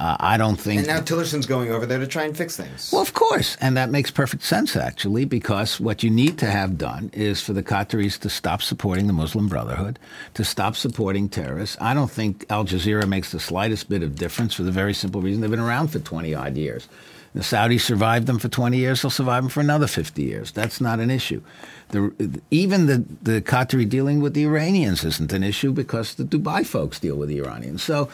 Uh, 0.00 0.16
I 0.18 0.38
don't 0.38 0.56
think. 0.56 0.78
And 0.78 0.86
now 0.86 1.00
Tillerson's 1.00 1.44
going 1.44 1.70
over 1.70 1.84
there 1.84 1.98
to 1.98 2.06
try 2.06 2.24
and 2.24 2.34
fix 2.34 2.56
things. 2.56 2.90
Well, 2.90 3.02
of 3.02 3.12
course. 3.12 3.58
And 3.60 3.76
that 3.76 3.90
makes 3.90 4.10
perfect 4.10 4.42
sense, 4.42 4.74
actually, 4.74 5.26
because 5.26 5.78
what 5.78 6.02
you 6.02 6.08
need 6.08 6.38
to 6.38 6.46
have 6.46 6.78
done 6.78 7.10
is 7.12 7.42
for 7.42 7.52
the 7.52 7.62
Qataris 7.62 8.18
to 8.20 8.30
stop 8.30 8.62
supporting 8.62 9.08
the 9.08 9.12
Muslim 9.12 9.46
Brotherhood, 9.46 9.98
to 10.34 10.42
stop 10.42 10.74
supporting 10.74 11.28
terrorists. 11.28 11.76
I 11.82 11.92
don't 11.92 12.10
think 12.10 12.46
Al 12.48 12.64
Jazeera 12.64 13.06
makes 13.06 13.30
the 13.30 13.38
slightest 13.38 13.90
bit 13.90 14.02
of 14.02 14.16
difference 14.16 14.54
for 14.54 14.62
the 14.62 14.72
very 14.72 14.94
simple 14.94 15.20
reason 15.20 15.42
they've 15.42 15.50
been 15.50 15.60
around 15.60 15.88
for 15.88 15.98
20 15.98 16.34
odd 16.34 16.56
years. 16.56 16.88
The 17.34 17.42
Saudis 17.42 17.82
survived 17.82 18.26
them 18.26 18.40
for 18.40 18.48
20 18.48 18.76
years, 18.76 19.02
they'll 19.02 19.10
survive 19.10 19.44
them 19.44 19.50
for 19.50 19.60
another 19.60 19.86
50 19.86 20.20
years. 20.20 20.50
That's 20.50 20.80
not 20.80 20.98
an 20.98 21.10
issue. 21.10 21.42
The, 21.90 22.40
even 22.50 22.86
the, 22.86 23.04
the 23.22 23.40
Qatari 23.40 23.88
dealing 23.88 24.20
with 24.20 24.34
the 24.34 24.44
Iranians 24.46 25.04
isn't 25.04 25.32
an 25.32 25.44
issue 25.44 25.72
because 25.72 26.14
the 26.14 26.24
Dubai 26.24 26.66
folks 26.66 26.98
deal 26.98 27.16
with 27.16 27.28
the 27.28 27.38
Iranians. 27.38 27.84
So 27.84 28.08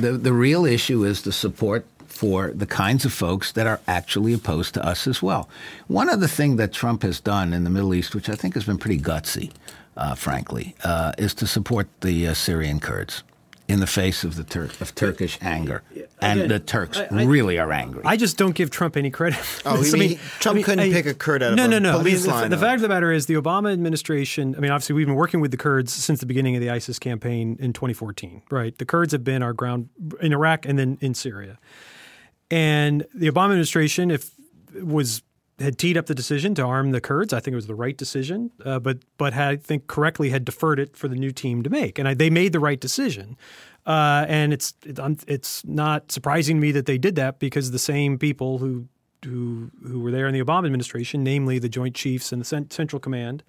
the, 0.00 0.12
the 0.12 0.32
real 0.32 0.64
issue 0.64 1.04
is 1.04 1.22
the 1.22 1.32
support 1.32 1.86
for 2.06 2.50
the 2.50 2.66
kinds 2.66 3.04
of 3.04 3.12
folks 3.12 3.52
that 3.52 3.66
are 3.66 3.80
actually 3.86 4.32
opposed 4.32 4.74
to 4.74 4.84
us 4.84 5.06
as 5.06 5.22
well. 5.22 5.48
One 5.86 6.08
other 6.08 6.26
thing 6.26 6.56
that 6.56 6.72
Trump 6.72 7.02
has 7.02 7.20
done 7.20 7.52
in 7.52 7.64
the 7.64 7.70
Middle 7.70 7.94
East, 7.94 8.14
which 8.14 8.28
I 8.28 8.34
think 8.34 8.54
has 8.54 8.64
been 8.64 8.78
pretty 8.78 8.98
gutsy, 8.98 9.50
uh, 9.96 10.14
frankly, 10.14 10.74
uh, 10.84 11.12
is 11.18 11.34
to 11.34 11.46
support 11.46 11.88
the 12.00 12.28
uh, 12.28 12.34
Syrian 12.34 12.80
Kurds 12.80 13.22
in 13.70 13.78
the 13.78 13.86
face 13.86 14.24
of 14.24 14.34
the 14.34 14.42
Tur- 14.42 14.70
of 14.80 14.94
Turkish 14.96 15.38
anger, 15.40 15.82
and 16.20 16.40
Again, 16.40 16.48
the 16.48 16.58
Turks 16.58 16.98
I, 16.98 17.06
I, 17.12 17.22
really 17.22 17.56
are 17.56 17.70
angry. 17.70 18.02
I 18.04 18.16
just 18.16 18.36
don't 18.36 18.54
give 18.54 18.68
Trump 18.68 18.96
any 18.96 19.10
credit. 19.10 19.38
Oh, 19.64 19.76
I 19.94 19.96
mean, 19.96 20.18
Trump 20.40 20.54
I 20.54 20.56
mean, 20.56 20.64
couldn't 20.64 20.92
pick 20.92 21.06
a 21.06 21.14
Kurd 21.14 21.42
out 21.42 21.54
no, 21.54 21.64
of 21.64 21.70
no, 21.70 21.76
a 21.76 21.80
no. 21.80 21.98
police 21.98 22.24
the, 22.24 22.30
line. 22.30 22.50
The, 22.50 22.58
fact 22.58 22.76
of 22.76 22.82
the 22.82 22.88
matter 22.88 23.12
is, 23.12 23.26
the 23.26 23.34
Obama 23.34 23.72
administration. 23.72 24.56
I 24.56 24.58
mean, 24.58 24.72
obviously, 24.72 24.96
we've 24.96 25.06
been 25.06 25.14
working 25.14 25.40
with 25.40 25.52
the 25.52 25.56
Kurds 25.56 25.92
since 25.92 26.18
the 26.18 26.26
beginning 26.26 26.56
of 26.56 26.60
the 26.60 26.70
ISIS 26.70 26.98
campaign 26.98 27.56
in 27.60 27.72
2014. 27.72 28.42
Right, 28.50 28.76
the 28.76 28.84
Kurds 28.84 29.12
have 29.12 29.22
been 29.22 29.42
our 29.42 29.52
ground 29.52 29.88
in 30.20 30.32
Iraq 30.32 30.66
and 30.66 30.76
then 30.76 30.98
in 31.00 31.14
Syria, 31.14 31.56
and 32.50 33.06
the 33.14 33.30
Obama 33.30 33.50
administration, 33.50 34.10
if 34.10 34.32
was 34.82 35.22
had 35.60 35.78
teed 35.78 35.96
up 35.96 36.06
the 36.06 36.14
decision 36.14 36.54
to 36.54 36.62
arm 36.62 36.90
the 36.90 37.00
Kurds. 37.00 37.32
I 37.32 37.40
think 37.40 37.52
it 37.52 37.56
was 37.56 37.66
the 37.66 37.74
right 37.74 37.96
decision, 37.96 38.50
uh, 38.64 38.78
but 38.78 38.98
but 39.18 39.32
had, 39.32 39.48
I 39.48 39.56
think 39.56 39.86
correctly 39.86 40.30
had 40.30 40.44
deferred 40.44 40.80
it 40.80 40.96
for 40.96 41.06
the 41.06 41.14
new 41.14 41.30
team 41.30 41.62
to 41.62 41.70
make, 41.70 41.98
and 41.98 42.08
I, 42.08 42.14
they 42.14 42.30
made 42.30 42.52
the 42.52 42.60
right 42.60 42.80
decision. 42.80 43.36
Uh, 43.86 44.24
and 44.28 44.52
it's 44.52 44.74
it's 45.26 45.64
not 45.64 46.10
surprising 46.10 46.56
to 46.56 46.60
me 46.60 46.72
that 46.72 46.86
they 46.86 46.98
did 46.98 47.14
that 47.16 47.38
because 47.38 47.70
the 47.70 47.78
same 47.78 48.18
people 48.18 48.58
who 48.58 48.88
who 49.24 49.70
who 49.86 50.00
were 50.00 50.10
there 50.10 50.26
in 50.26 50.34
the 50.34 50.42
Obama 50.42 50.66
administration, 50.66 51.22
namely 51.22 51.58
the 51.58 51.68
Joint 51.68 51.94
Chiefs 51.94 52.32
and 52.32 52.40
the 52.42 52.66
Central 52.70 53.00
Command, 53.00 53.42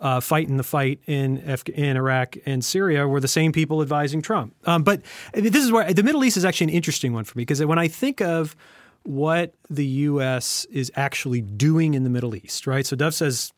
uh, 0.00 0.20
fighting 0.20 0.56
the 0.56 0.62
fight 0.62 1.00
in 1.06 1.42
Af- 1.46 1.68
in 1.68 1.96
Iraq 1.96 2.36
and 2.46 2.64
Syria, 2.64 3.06
were 3.06 3.20
the 3.20 3.28
same 3.28 3.52
people 3.52 3.82
advising 3.82 4.22
Trump. 4.22 4.54
Um, 4.64 4.82
but 4.82 5.02
this 5.34 5.64
is 5.64 5.70
where 5.72 5.92
the 5.92 6.02
Middle 6.02 6.24
East 6.24 6.36
is 6.36 6.44
actually 6.44 6.66
an 6.66 6.76
interesting 6.76 7.12
one 7.12 7.24
for 7.24 7.36
me 7.36 7.42
because 7.42 7.64
when 7.64 7.78
I 7.78 7.88
think 7.88 8.20
of 8.20 8.56
what 9.04 9.54
the 9.68 9.86
U.S. 9.86 10.64
is 10.66 10.92
actually 10.94 11.40
doing 11.40 11.94
in 11.94 12.04
the 12.04 12.10
Middle 12.10 12.34
East, 12.34 12.66
right? 12.66 12.86
So 12.86 12.96
Dov 12.96 13.14
says, 13.14 13.52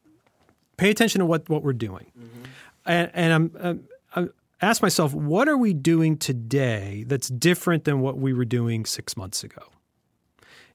pay 0.77 0.91
attention 0.91 1.21
to 1.21 1.27
what 1.27 1.49
what 1.49 1.63
we're 1.63 1.73
doing, 1.73 2.11
mm-hmm. 2.19 2.43
and, 2.87 3.11
and 3.15 3.33
I'm, 3.33 3.87
I'm 4.15 4.31
ask 4.65 4.83
myself, 4.83 5.13
what 5.15 5.49
are 5.49 5.57
we 5.57 5.73
doing 5.75 6.17
today 6.17 7.05
that's 7.07 7.29
different 7.29 7.85
than 7.85 8.01
what 8.01 8.19
we 8.19 8.33
were 8.33 8.45
doing 8.45 8.85
six 8.85 9.17
months 9.17 9.45
ago? 9.45 9.63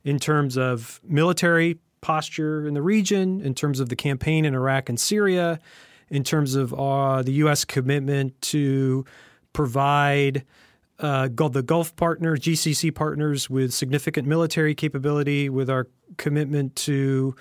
In 0.03 0.19
terms 0.19 0.57
of 0.57 1.01
military 1.03 1.79
posture 2.01 2.65
in 2.65 2.73
the 2.73 2.81
region, 2.81 3.41
in 3.41 3.53
terms 3.53 3.79
of 3.79 3.89
the 3.89 3.95
campaign 3.95 4.45
in 4.45 4.53
Iraq 4.53 4.89
and 4.89 4.99
Syria, 4.99 5.59
in 6.09 6.23
terms 6.23 6.55
of 6.55 6.73
uh, 6.73 7.21
the 7.21 7.33
U.S. 7.33 7.65
commitment 7.65 8.39
to 8.41 9.05
provide 9.53 10.45
uh, 10.99 11.27
the 11.27 11.63
Gulf 11.63 11.95
partners, 11.95 12.39
GCC 12.41 12.93
partners, 12.93 13.49
with 13.49 13.73
significant 13.73 14.27
military 14.27 14.75
capability, 14.75 15.49
with 15.49 15.69
our 15.69 15.87
commitment 16.17 16.75
to 16.75 17.35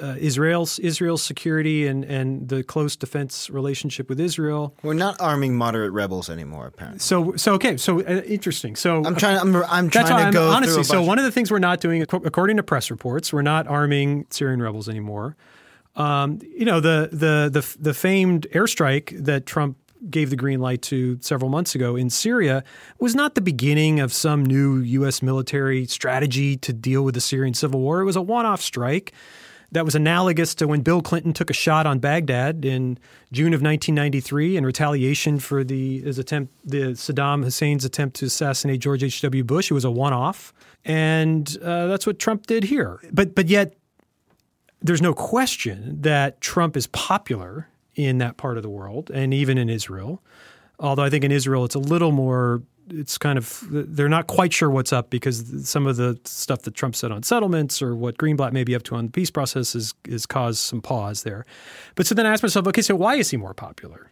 uh, 0.00 0.14
Israel's 0.18 0.78
Israel's 0.78 1.22
security 1.22 1.86
and, 1.86 2.04
and 2.04 2.48
the 2.48 2.62
close 2.62 2.94
defense 2.94 3.50
relationship 3.50 4.08
with 4.08 4.20
Israel. 4.20 4.76
We're 4.82 4.94
not 4.94 5.20
arming 5.20 5.56
moderate 5.56 5.92
rebels 5.92 6.30
anymore, 6.30 6.66
apparently. 6.66 7.00
So 7.00 7.34
so 7.36 7.54
okay, 7.54 7.76
so 7.76 8.00
uh, 8.00 8.22
interesting. 8.26 8.76
So 8.76 9.02
I'm 9.04 9.16
trying. 9.16 9.38
I'm, 9.38 9.56
I'm 9.56 9.90
trying 9.90 10.06
to 10.06 10.14
I'm, 10.14 10.32
go 10.32 10.50
honestly. 10.50 10.84
so 10.84 11.02
one 11.02 11.18
of 11.18 11.24
the 11.24 11.32
things 11.32 11.50
we're 11.50 11.58
not 11.58 11.80
doing, 11.80 12.02
according 12.02 12.58
to 12.58 12.62
press 12.62 12.90
reports, 12.90 13.32
we're 13.32 13.42
not 13.42 13.66
arming 13.66 14.26
Syrian 14.30 14.62
rebels 14.62 14.88
anymore. 14.88 15.36
Um, 15.96 16.38
you 16.42 16.64
know 16.64 16.80
the 16.80 17.08
the 17.12 17.50
the 17.60 17.76
the 17.78 17.94
famed 17.94 18.46
airstrike 18.52 19.24
that 19.24 19.46
Trump 19.46 19.76
gave 20.10 20.30
the 20.30 20.36
green 20.36 20.60
light 20.60 20.82
to 20.82 21.18
several 21.20 21.50
months 21.50 21.74
ago 21.74 21.96
in 21.96 22.10
Syria 22.10 22.64
was 22.98 23.14
not 23.14 23.34
the 23.34 23.40
beginning 23.40 24.00
of 24.00 24.12
some 24.12 24.44
new 24.44 24.78
U.S. 24.78 25.22
military 25.22 25.86
strategy 25.86 26.56
to 26.58 26.72
deal 26.72 27.02
with 27.02 27.14
the 27.14 27.20
Syrian 27.20 27.54
civil 27.54 27.80
war. 27.80 28.00
It 28.00 28.04
was 28.04 28.16
a 28.16 28.22
one-off 28.22 28.60
strike 28.60 29.12
that 29.72 29.86
was 29.86 29.94
analogous 29.94 30.54
to 30.56 30.68
when 30.68 30.82
Bill 30.82 31.00
Clinton 31.00 31.32
took 31.32 31.48
a 31.48 31.54
shot 31.54 31.86
on 31.86 31.98
Baghdad 31.98 32.64
in 32.64 32.98
June 33.32 33.54
of 33.54 33.62
1993 33.62 34.58
in 34.58 34.66
retaliation 34.66 35.38
for 35.38 35.64
the 35.64 36.00
his 36.02 36.18
attempt, 36.18 36.52
the 36.64 36.92
Saddam 36.92 37.42
Hussein's 37.42 37.84
attempt 37.84 38.16
to 38.16 38.26
assassinate 38.26 38.80
George 38.80 39.02
H.W. 39.02 39.44
Bush. 39.44 39.70
It 39.70 39.74
was 39.74 39.84
a 39.84 39.90
one-off, 39.90 40.52
and 40.84 41.56
uh, 41.62 41.86
that's 41.86 42.06
what 42.06 42.18
Trump 42.18 42.46
did 42.46 42.64
here. 42.64 43.00
But 43.12 43.34
but 43.34 43.48
yet, 43.48 43.74
there's 44.82 45.02
no 45.02 45.14
question 45.14 46.02
that 46.02 46.40
Trump 46.42 46.76
is 46.76 46.86
popular 46.88 47.68
in 47.94 48.18
that 48.18 48.36
part 48.36 48.56
of 48.56 48.62
the 48.62 48.70
world, 48.70 49.10
and 49.10 49.32
even 49.34 49.58
in 49.58 49.68
Israel. 49.68 50.22
Although 50.78 51.04
I 51.04 51.10
think 51.10 51.24
in 51.24 51.32
Israel 51.32 51.64
it's 51.64 51.74
a 51.74 51.80
little 51.80 52.12
more 52.12 52.62
it's 52.90 53.18
kind 53.18 53.38
of 53.38 53.62
they're 53.70 54.08
not 54.08 54.26
quite 54.26 54.52
sure 54.52 54.70
what's 54.70 54.92
up 54.92 55.10
because 55.10 55.68
some 55.68 55.86
of 55.86 55.96
the 55.96 56.18
stuff 56.24 56.62
that 56.62 56.74
Trump 56.74 56.96
said 56.96 57.12
on 57.12 57.22
settlements 57.22 57.80
or 57.80 57.94
what 57.94 58.18
Greenblatt 58.18 58.52
may 58.52 58.64
be 58.64 58.74
up 58.74 58.82
to 58.84 58.94
on 58.94 59.06
the 59.06 59.10
peace 59.10 59.30
process 59.30 59.74
is 59.74 59.94
is 60.06 60.26
caused 60.26 60.58
some 60.58 60.80
pause 60.80 61.22
there. 61.22 61.44
But 61.94 62.06
so 62.06 62.14
then 62.14 62.26
I 62.26 62.32
asked 62.32 62.42
myself, 62.42 62.66
okay, 62.68 62.82
so 62.82 62.94
why 62.94 63.16
is 63.16 63.30
he 63.30 63.36
more 63.36 63.54
popular? 63.54 64.10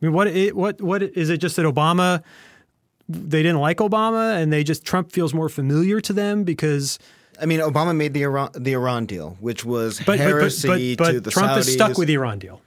I 0.00 0.06
mean, 0.06 0.12
what 0.12 0.28
what 0.54 0.80
what 0.80 1.02
is 1.02 1.30
it? 1.30 1.38
Just 1.38 1.56
that 1.56 1.66
Obama 1.66 2.22
they 3.08 3.42
didn't 3.42 3.60
like 3.60 3.78
Obama 3.78 4.40
and 4.40 4.52
they 4.52 4.64
just 4.64 4.84
Trump 4.84 5.12
feels 5.12 5.34
more 5.34 5.48
familiar 5.48 6.00
to 6.00 6.12
them 6.12 6.44
because. 6.44 6.98
I 7.40 7.46
mean, 7.46 7.58
Obama 7.58 7.96
made 7.96 8.14
the 8.14 8.22
Iran, 8.22 8.50
the 8.54 8.74
Iran 8.74 9.06
deal, 9.06 9.36
which 9.40 9.64
was 9.64 10.00
but, 10.06 10.20
heresy 10.20 10.94
but, 10.94 11.04
but, 11.04 11.12
to 11.14 11.20
the 11.20 11.32
Trump 11.32 11.50
Saudis. 11.50 11.58
is 11.58 11.72
stuck 11.72 11.98
with 11.98 12.06
the 12.06 12.14
Iran 12.14 12.38
deal 12.38 12.60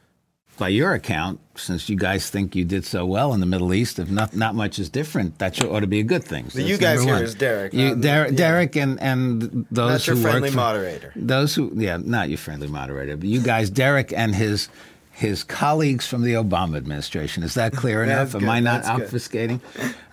by 0.57 0.69
your 0.69 0.93
account, 0.93 1.39
since 1.55 1.89
you 1.89 1.95
guys 1.95 2.29
think 2.29 2.55
you 2.55 2.65
did 2.65 2.85
so 2.85 3.05
well 3.05 3.33
in 3.33 3.39
the 3.39 3.45
Middle 3.45 3.73
East, 3.73 3.99
if 3.99 4.09
not 4.09 4.35
not 4.35 4.55
much 4.55 4.79
is 4.79 4.89
different, 4.89 5.37
that 5.39 5.63
ought 5.63 5.79
to 5.79 5.87
be 5.87 5.99
a 5.99 6.03
good 6.03 6.23
thing. 6.23 6.49
So 6.49 6.59
you 6.59 6.77
guys 6.77 7.03
here 7.03 7.13
one. 7.13 7.23
is 7.23 7.35
Derek. 7.35 7.73
You, 7.73 7.95
Derek, 7.95 8.31
yeah. 8.31 8.37
Derek, 8.37 8.75
and 8.75 8.99
and 8.99 9.65
those 9.71 9.91
not 9.91 10.07
your 10.07 10.15
who 10.15 10.21
friendly 10.21 10.49
for, 10.49 10.55
moderator. 10.55 11.13
Those 11.15 11.55
who, 11.55 11.71
yeah, 11.75 11.97
not 11.97 12.29
your 12.29 12.37
friendly 12.37 12.67
moderator, 12.67 13.17
but 13.17 13.27
you 13.27 13.41
guys, 13.41 13.69
Derek 13.69 14.11
and 14.13 14.35
his 14.35 14.69
his 15.11 15.43
colleagues 15.43 16.05
from 16.05 16.21
the 16.21 16.33
Obama 16.33 16.77
administration. 16.77 17.43
Is 17.43 17.55
that 17.55 17.73
clear 17.73 18.03
enough? 18.03 18.35
Am 18.35 18.47
I 18.49 18.59
not 18.59 18.83
That's 18.83 19.11
obfuscating? 19.11 19.61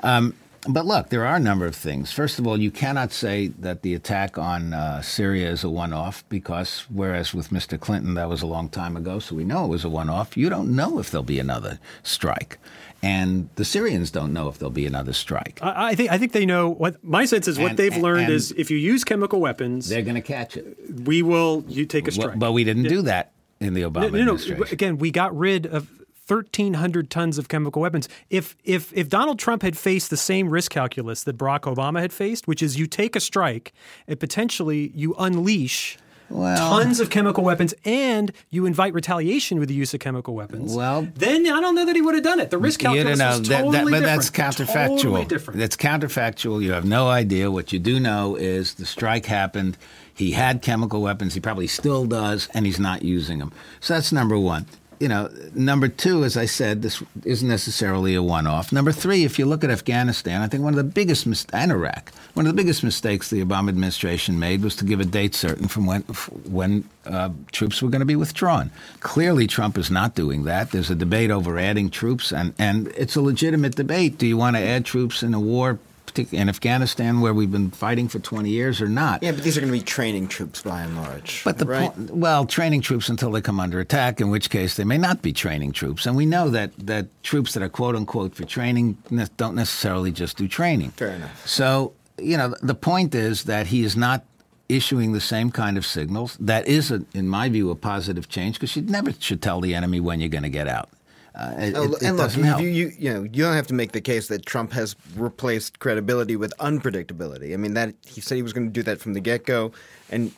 Um, 0.03 0.35
but 0.69 0.87
look, 0.87 1.11
there 1.11 1.27
are 1.27 1.37
a 1.37 1.41
number 1.41 1.67
of 1.67 1.75
things. 1.77 2.13
First 2.13 2.39
of 2.39 2.47
all, 2.47 2.59
you 2.59 2.71
cannot 2.71 3.13
say 3.13 3.49
that 3.59 3.83
the 3.83 3.95
attack 3.95 4.39
on 4.39 4.73
uh, 4.73 5.03
Syria 5.03 5.51
is 5.51 5.63
a 5.65 5.69
one 5.69 5.93
off 5.93 6.25
because, 6.29 6.87
whereas 6.89 7.35
with 7.35 7.51
Mr. 7.51 7.79
Clinton, 7.79 8.15
that 8.15 8.29
was 8.29 8.43
a 8.43 8.47
long 8.47 8.69
time 8.69 8.97
ago, 8.97 9.19
so 9.19 9.35
we 9.35 9.45
know 9.45 9.65
it 9.65 9.69
was 9.69 9.85
a 9.85 9.89
one 9.89 10.09
off, 10.09 10.37
you 10.37 10.49
don't 10.49 10.75
know 10.75 10.99
if 10.99 11.11
there'll 11.11 11.23
be 11.23 11.39
another 11.39 11.79
strike. 12.03 12.59
And 13.03 13.51
the 13.57 13.65
Syrians 13.67 14.11
don't 14.11 14.33
know 14.33 14.49
if 14.49 14.59
there'll 14.59 14.71
be 14.71 14.87
another 14.87 15.13
strike. 15.13 15.59
I, 15.61 15.89
I 15.91 15.95
think 15.95 16.11
I 16.11 16.17
think 16.17 16.33
they 16.33 16.47
know 16.47 16.71
what 16.71 17.05
my 17.05 17.27
sense 17.27 17.47
is. 17.47 17.59
What 17.59 17.71
And- 17.73 17.79
they've 17.79 17.93
and- 17.93 18.03
learned 18.03 18.25
and 18.25 18.33
is 18.33 18.53
if 18.57 18.71
you 18.71 18.79
use 18.79 19.05
chemical 19.05 19.41
weapons, 19.41 19.89
They're 19.91 20.01
going 20.03 20.15
to 20.15 20.23
catch 20.23 20.57
it. 20.57 20.77
we 21.05 21.21
will 21.21 21.65
you 21.69 21.85
take 21.85 22.09
a 22.09 22.13
strike. 22.13 22.39
But 22.39 22.53
we 22.53 22.65
didn't 22.65 22.85
do 22.85 23.03
that 23.03 23.33
in 23.61 23.75
the 23.75 23.83
Obama 23.83 23.95
no, 23.95 24.01
no, 24.01 24.11
no. 24.11 24.19
administration. 24.35 24.73
Again, 24.73 24.99
we 24.99 25.11
got 25.11 25.37
rid 25.37 25.67
of 25.67 25.87
1,300 26.27 27.11
tons 27.11 27.39
of 27.39 27.49
chemical 27.49 27.83
weapons. 27.83 28.09
If 28.31 28.57
if 28.65 28.93
if 28.93 29.09
Donald 29.09 29.39
Trump 29.39 29.63
had 29.63 29.77
faced 29.77 30.11
the 30.11 30.17
same 30.17 30.49
risk 30.49 30.71
calculus 30.71 31.23
that 31.25 31.37
Barack 31.37 31.61
Obama 31.63 32.01
had 32.01 32.13
faced, 32.13 32.47
which 32.49 32.63
is 32.63 32.79
you 32.79 32.87
take 32.87 33.15
a 33.17 33.21
strike 33.21 33.73
and 34.09 34.19
potentially 34.19 34.91
you 34.95 35.15
unleash. 35.19 35.99
Well- 36.31 36.57
tons 36.57 37.01
of 37.01 37.11
chemical 37.11 37.45
weapons, 37.45 37.75
and 37.85 38.33
you 38.49 38.65
invite 38.65 38.95
retaliation 38.95 39.59
with 39.61 39.69
the 39.69 39.75
use 39.75 39.93
of 39.93 40.01
chemical 40.01 40.35
weapons. 40.35 40.75
Well- 40.75 41.07
then 41.15 41.47
I 41.47 41.61
don't 41.61 41.75
know 41.75 41.85
that 41.85 41.95
he 41.95 42.01
would 42.01 42.15
have 42.15 42.25
done 42.25 42.41
it. 42.41 42.51
The 42.51 42.57
risk 42.57 42.81
You 42.83 42.89
calculus 42.89 43.19
don't 43.19 43.29
know, 43.29 43.39
that- 43.41 43.59
totally 43.59 43.73
that- 43.73 43.85
but 43.85 43.91
different. 43.91 44.07
that's 44.07 44.31
counterfactual. 44.31 44.97
Totally 45.03 45.25
different. 45.27 45.61
That's 45.61 45.77
counterfactual. 45.77 46.63
You 46.63 46.73
have 46.73 46.87
no 46.87 47.09
idea. 47.09 47.51
What 47.51 47.75
you 47.75 47.79
do 47.79 48.01
know 48.01 48.37
is 48.37 48.75
the 48.75 48.87
strike 48.87 49.27
happened. 49.27 49.77
He 50.15 50.31
had 50.31 50.63
chemical 50.63 51.03
weapons. 51.03 51.35
He 51.35 51.41
probably 51.41 51.67
still 51.67 52.07
does, 52.07 52.49
and 52.55 52.65
he's 52.65 52.79
not 52.81 53.03
using 53.03 53.39
them. 53.39 53.53
So 53.81 53.93
that's 53.95 54.11
number 54.11 54.39
one. 54.39 54.65
You 55.01 55.09
know, 55.09 55.29
number 55.55 55.89
two, 55.89 56.25
as 56.25 56.37
I 56.37 56.47
said, 56.47 56.83
this 56.83 57.03
isn't 57.25 57.49
necessarily 57.49 58.15
a 58.15 58.23
one-off. 58.23 58.73
Number 58.73 58.93
three, 58.93 59.25
if 59.25 59.39
you 59.39 59.47
look 59.47 59.65
at 59.65 59.71
Afghanistan, 59.71 60.41
I 60.41 60.47
think 60.47 60.63
one 60.63 60.73
of 60.73 60.77
the 60.77 60.85
biggest 60.85 61.27
mis- 61.27 61.47
and 61.53 61.73
Iraq, 61.73 62.13
one 62.35 62.47
of 62.47 62.53
the 62.53 62.57
biggest 62.57 62.85
mistakes 62.85 63.31
the 63.31 63.45
Obama 63.45 63.69
administration 63.69 64.39
made 64.39 64.63
was 64.63 64.77
to 64.77 64.85
give 64.85 65.01
a 65.01 65.05
date 65.05 65.35
certain 65.35 65.69
from 65.69 65.87
when 65.87 66.03
when 66.49 66.89
uh, 67.07 67.31
troops 67.53 67.83
were 67.83 67.89
going 67.89 68.01
to 68.01 68.07
be 68.07 68.17
withdrawn. 68.17 68.71
Clearly, 69.01 69.47
Trump 69.47 69.77
is 69.79 69.91
not 69.91 70.15
doing 70.15 70.45
that. 70.45 70.71
There's 70.71 70.91
a 70.91 70.95
debate 70.95 71.31
over 71.31 71.59
adding 71.59 71.91
troops, 71.91 72.33
and 72.33 72.55
and 72.59 72.89
it's 72.97 73.17
a 73.17 73.21
legitimate 73.21 73.75
debate. 73.77 74.19
Do 74.19 74.27
you 74.27 74.37
want 74.37 74.57
to 74.57 74.63
add 74.63 74.85
troops 74.85 75.23
in 75.23 75.35
a 75.35 75.41
war? 75.41 75.79
In 76.17 76.49
Afghanistan, 76.49 77.21
where 77.21 77.35
we've 77.35 77.51
been 77.51 77.71
fighting 77.71 78.09
for 78.09 78.21
20 78.21 78.49
years, 78.49 78.81
or 78.81 78.89
not? 78.89 79.23
Yeah, 79.23 79.33
but 79.33 79.43
these 79.43 79.57
are 79.57 79.61
going 79.61 79.73
to 79.73 79.79
be 79.79 79.85
training 79.85 80.29
troops 80.29 80.63
by 80.63 80.83
and 80.83 80.97
large. 80.97 81.43
But 81.43 81.59
the 81.59 81.67
right? 81.67 81.93
point, 81.93 82.11
well, 82.11 82.47
training 82.47 82.83
troops 82.83 83.09
until 83.09 83.33
they 83.33 83.41
come 83.41 83.59
under 83.59 83.81
attack, 83.81 84.21
in 84.21 84.31
which 84.31 84.49
case 84.49 84.77
they 84.77 84.85
may 84.85 84.99
not 84.99 85.23
be 85.23 85.33
training 85.33 85.73
troops. 85.73 86.07
And 86.07 86.17
we 86.17 86.25
know 86.25 86.51
that, 86.51 86.71
that 86.79 87.07
troops 87.25 87.55
that 87.55 87.63
are 87.63 87.69
quote 87.69 87.97
unquote 87.97 88.35
for 88.35 88.45
training 88.45 88.97
ne- 89.11 89.27
don't 89.37 89.57
necessarily 89.57 90.13
just 90.13 90.37
do 90.37 90.47
training. 90.47 90.91
Fair 90.91 91.11
enough. 91.11 91.47
So, 91.47 91.95
you 92.19 92.37
know, 92.37 92.55
the 92.63 92.77
point 92.77 93.15
is 93.15 93.45
that 93.45 93.67
he 93.67 93.83
is 93.83 93.97
not 93.97 94.25
issuing 94.69 95.13
the 95.13 95.21
same 95.21 95.51
kind 95.51 95.77
of 95.77 95.85
signals. 95.85 96.37
That 96.39 96.67
is, 96.67 96.91
a, 96.91 97.05
in 97.13 97.29
my 97.29 97.49
view, 97.49 97.71
a 97.71 97.75
positive 97.75 98.29
change 98.29 98.57
because 98.57 98.77
you 98.77 98.83
never 98.83 99.13
should 99.13 99.43
tell 99.43 99.61
the 99.61 99.75
enemy 99.75 100.01
when 100.01 100.21
you're 100.21 100.29
going 100.29 100.45
to 100.45 100.49
get 100.49 100.69
out. 100.69 100.89
Uh, 101.35 101.53
it, 101.59 101.75
Oh, 101.77 101.83
it- 101.85 101.93
it 101.95 102.03
and 102.03 102.17
look, 102.17 102.37
you, 102.37 102.69
you, 102.69 102.93
you, 102.99 103.13
know, 103.13 103.23
you 103.25 103.43
don't 103.43 103.55
have 103.55 103.67
to 103.67 103.75
make 103.75 103.93
the 103.93 104.01
case 104.01 104.29
that 104.29 104.47
Trump 104.47 104.73
has 104.73 104.95
replaced 105.17 105.81
credibility 105.81 106.37
with 106.37 106.53
unpredictability. 106.61 107.53
I 107.53 107.57
mean, 107.57 107.75
that 107.75 107.95
he 108.07 108.21
said 108.21 108.37
he 108.37 108.43
was 108.43 108.53
going 108.53 108.67
to 108.69 108.73
do 108.73 108.83
that 108.85 109.01
from 109.01 109.15
the 109.15 109.21
get 109.21 109.45
go, 109.45 109.73
and 110.11 110.31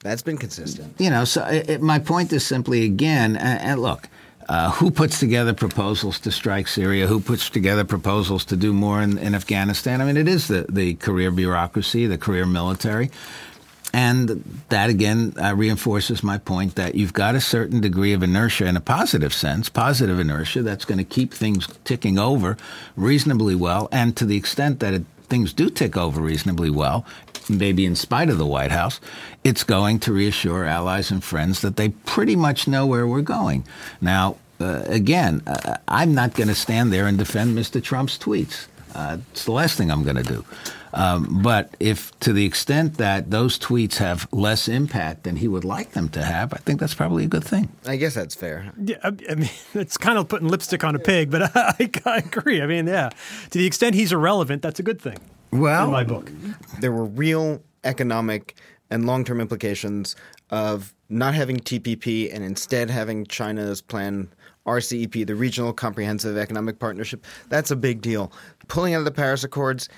that's 0.00 0.22
been 0.22 0.36
consistent. 0.36 0.94
you 0.98 1.08
know, 1.10 1.24
so 1.24 1.44
it, 1.46 1.80
my 1.80 1.98
point 1.98 2.32
is 2.32 2.44
simply 2.44 2.84
again, 2.84 3.36
and, 3.36 3.60
and 3.60 3.80
look, 3.82 4.08
uh, 4.48 4.70
who 4.72 4.90
puts 4.90 5.18
together 5.20 5.54
proposals 5.54 6.18
to 6.20 6.30
strike 6.30 6.68
Syria? 6.68 7.06
Who 7.06 7.20
puts 7.20 7.48
together 7.48 7.84
proposals 7.84 8.44
to 8.46 8.56
do 8.56 8.72
more 8.74 9.00
in, 9.00 9.16
in 9.18 9.34
Afghanistan? 9.34 10.00
I 10.02 10.04
mean, 10.04 10.16
it 10.18 10.28
is 10.28 10.48
the, 10.48 10.66
the 10.68 10.94
career 10.96 11.30
bureaucracy, 11.30 12.06
the 12.06 12.18
career 12.18 12.44
military. 12.44 13.10
And 13.94 14.42
that 14.70 14.90
again 14.90 15.34
uh, 15.40 15.54
reinforces 15.54 16.24
my 16.24 16.38
point 16.38 16.74
that 16.74 16.96
you've 16.96 17.12
got 17.12 17.36
a 17.36 17.40
certain 17.40 17.80
degree 17.80 18.12
of 18.12 18.24
inertia 18.24 18.66
in 18.66 18.76
a 18.76 18.80
positive 18.80 19.32
sense, 19.32 19.68
positive 19.68 20.18
inertia 20.18 20.62
that's 20.62 20.84
going 20.84 20.98
to 20.98 21.04
keep 21.04 21.32
things 21.32 21.68
ticking 21.84 22.18
over 22.18 22.56
reasonably 22.96 23.54
well. 23.54 23.88
And 23.92 24.16
to 24.16 24.26
the 24.26 24.36
extent 24.36 24.80
that 24.80 24.94
it, 24.94 25.04
things 25.28 25.52
do 25.52 25.70
tick 25.70 25.96
over 25.96 26.20
reasonably 26.20 26.70
well, 26.70 27.06
maybe 27.48 27.86
in 27.86 27.94
spite 27.94 28.30
of 28.30 28.36
the 28.36 28.46
White 28.46 28.72
House, 28.72 28.98
it's 29.44 29.62
going 29.62 30.00
to 30.00 30.12
reassure 30.12 30.64
allies 30.64 31.12
and 31.12 31.22
friends 31.22 31.60
that 31.60 31.76
they 31.76 31.90
pretty 31.90 32.34
much 32.34 32.66
know 32.66 32.86
where 32.86 33.06
we're 33.06 33.22
going. 33.22 33.64
Now, 34.00 34.38
uh, 34.58 34.82
again, 34.86 35.40
uh, 35.46 35.76
I'm 35.86 36.16
not 36.16 36.34
going 36.34 36.48
to 36.48 36.56
stand 36.56 36.92
there 36.92 37.06
and 37.06 37.16
defend 37.16 37.56
Mr. 37.56 37.80
Trump's 37.80 38.18
tweets. 38.18 38.66
Uh, 38.92 39.18
it's 39.30 39.44
the 39.44 39.52
last 39.52 39.78
thing 39.78 39.92
I'm 39.92 40.02
going 40.02 40.16
to 40.16 40.24
do. 40.24 40.44
Um, 40.94 41.42
but 41.42 41.76
if 41.80 42.16
to 42.20 42.32
the 42.32 42.46
extent 42.46 42.98
that 42.98 43.32
those 43.32 43.58
tweets 43.58 43.96
have 43.96 44.28
less 44.32 44.68
impact 44.68 45.24
than 45.24 45.36
he 45.36 45.48
would 45.48 45.64
like 45.64 45.90
them 45.90 46.08
to 46.10 46.22
have, 46.22 46.54
I 46.54 46.58
think 46.58 46.78
that's 46.78 46.94
probably 46.94 47.24
a 47.24 47.28
good 47.28 47.42
thing. 47.42 47.68
I 47.84 47.96
guess 47.96 48.14
that's 48.14 48.36
fair. 48.36 48.72
Yeah, 48.80 48.96
I, 49.02 49.08
I 49.28 49.34
mean, 49.34 49.50
it's 49.74 49.98
kind 49.98 50.18
of 50.18 50.28
putting 50.28 50.48
lipstick 50.48 50.84
on 50.84 50.94
a 50.94 51.00
pig, 51.00 51.32
but 51.32 51.42
I, 51.56 51.90
I 52.06 52.18
agree. 52.18 52.62
I 52.62 52.66
mean, 52.66 52.86
yeah, 52.86 53.10
to 53.50 53.58
the 53.58 53.66
extent 53.66 53.96
he's 53.96 54.12
irrelevant, 54.12 54.62
that's 54.62 54.78
a 54.78 54.84
good 54.84 55.00
thing. 55.00 55.18
Well, 55.50 55.86
in 55.86 55.90
my 55.90 56.04
book. 56.04 56.30
There 56.80 56.92
were 56.92 57.04
real 57.04 57.62
economic 57.82 58.56
and 58.90 59.06
long 59.06 59.24
term 59.24 59.40
implications 59.40 60.14
of 60.50 60.94
not 61.08 61.34
having 61.34 61.58
TPP 61.58 62.32
and 62.32 62.44
instead 62.44 62.88
having 62.88 63.26
China's 63.26 63.80
plan 63.82 64.28
RCEP, 64.66 65.26
the 65.26 65.34
Regional 65.34 65.72
Comprehensive 65.72 66.36
Economic 66.36 66.78
Partnership. 66.78 67.24
That's 67.48 67.70
a 67.70 67.76
big 67.76 68.00
deal. 68.00 68.32
Pulling 68.68 68.94
out 68.94 69.00
of 69.00 69.04
the 69.04 69.10
Paris 69.10 69.44
Accords, 69.44 69.88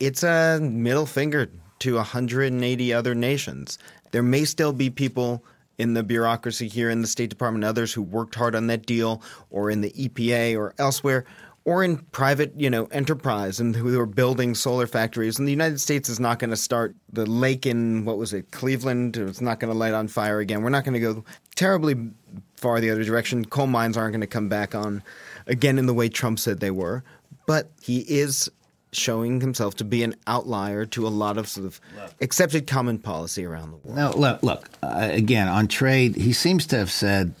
it's 0.00 0.22
a 0.22 0.58
middle 0.60 1.06
finger 1.06 1.50
to 1.80 1.94
180 1.94 2.92
other 2.92 3.14
nations. 3.14 3.78
There 4.10 4.22
may 4.22 4.44
still 4.44 4.72
be 4.72 4.90
people 4.90 5.44
in 5.78 5.94
the 5.94 6.02
bureaucracy 6.02 6.68
here 6.68 6.90
in 6.90 7.00
the 7.00 7.06
State 7.06 7.30
Department, 7.30 7.64
others 7.64 7.92
who 7.92 8.02
worked 8.02 8.34
hard 8.34 8.54
on 8.54 8.66
that 8.66 8.84
deal, 8.84 9.22
or 9.50 9.70
in 9.70 9.80
the 9.80 9.90
EPA 9.92 10.56
or 10.58 10.74
elsewhere, 10.78 11.24
or 11.64 11.84
in 11.84 11.98
private, 11.98 12.52
you 12.56 12.68
know, 12.68 12.86
enterprise 12.86 13.60
and 13.60 13.76
who 13.76 13.98
are 13.98 14.06
building 14.06 14.54
solar 14.54 14.86
factories. 14.86 15.38
And 15.38 15.46
the 15.46 15.52
United 15.52 15.80
States 15.80 16.08
is 16.08 16.18
not 16.18 16.38
going 16.38 16.50
to 16.50 16.56
start 16.56 16.94
the 17.12 17.26
lake 17.26 17.66
in 17.66 18.04
what 18.04 18.18
was 18.18 18.32
it, 18.32 18.50
Cleveland? 18.50 19.16
It's 19.16 19.40
not 19.40 19.60
going 19.60 19.72
to 19.72 19.78
light 19.78 19.94
on 19.94 20.08
fire 20.08 20.40
again. 20.40 20.62
We're 20.62 20.70
not 20.70 20.84
going 20.84 20.94
to 20.94 21.00
go 21.00 21.24
terribly 21.54 22.10
far 22.56 22.80
the 22.80 22.90
other 22.90 23.04
direction. 23.04 23.44
Coal 23.44 23.66
mines 23.66 23.96
aren't 23.96 24.12
going 24.12 24.20
to 24.22 24.26
come 24.26 24.48
back 24.48 24.74
on 24.74 25.02
again 25.46 25.78
in 25.78 25.86
the 25.86 25.94
way 25.94 26.08
Trump 26.08 26.38
said 26.38 26.60
they 26.60 26.70
were. 26.70 27.04
But 27.46 27.70
he 27.80 28.00
is 28.00 28.50
showing 28.92 29.40
himself 29.40 29.76
to 29.76 29.84
be 29.84 30.02
an 30.02 30.14
outlier 30.26 30.84
to 30.84 31.06
a 31.06 31.08
lot 31.08 31.38
of 31.38 31.48
sort 31.48 31.66
of 31.66 31.80
accepted 32.20 32.66
common 32.66 32.98
policy 32.98 33.44
around 33.44 33.70
the 33.70 33.76
world. 33.76 33.96
Now, 33.96 34.12
look, 34.12 34.42
look 34.42 34.68
uh, 34.82 35.08
again 35.10 35.48
on 35.48 35.68
trade. 35.68 36.16
He 36.16 36.32
seems 36.32 36.66
to 36.68 36.76
have 36.78 36.90
said, 36.90 37.34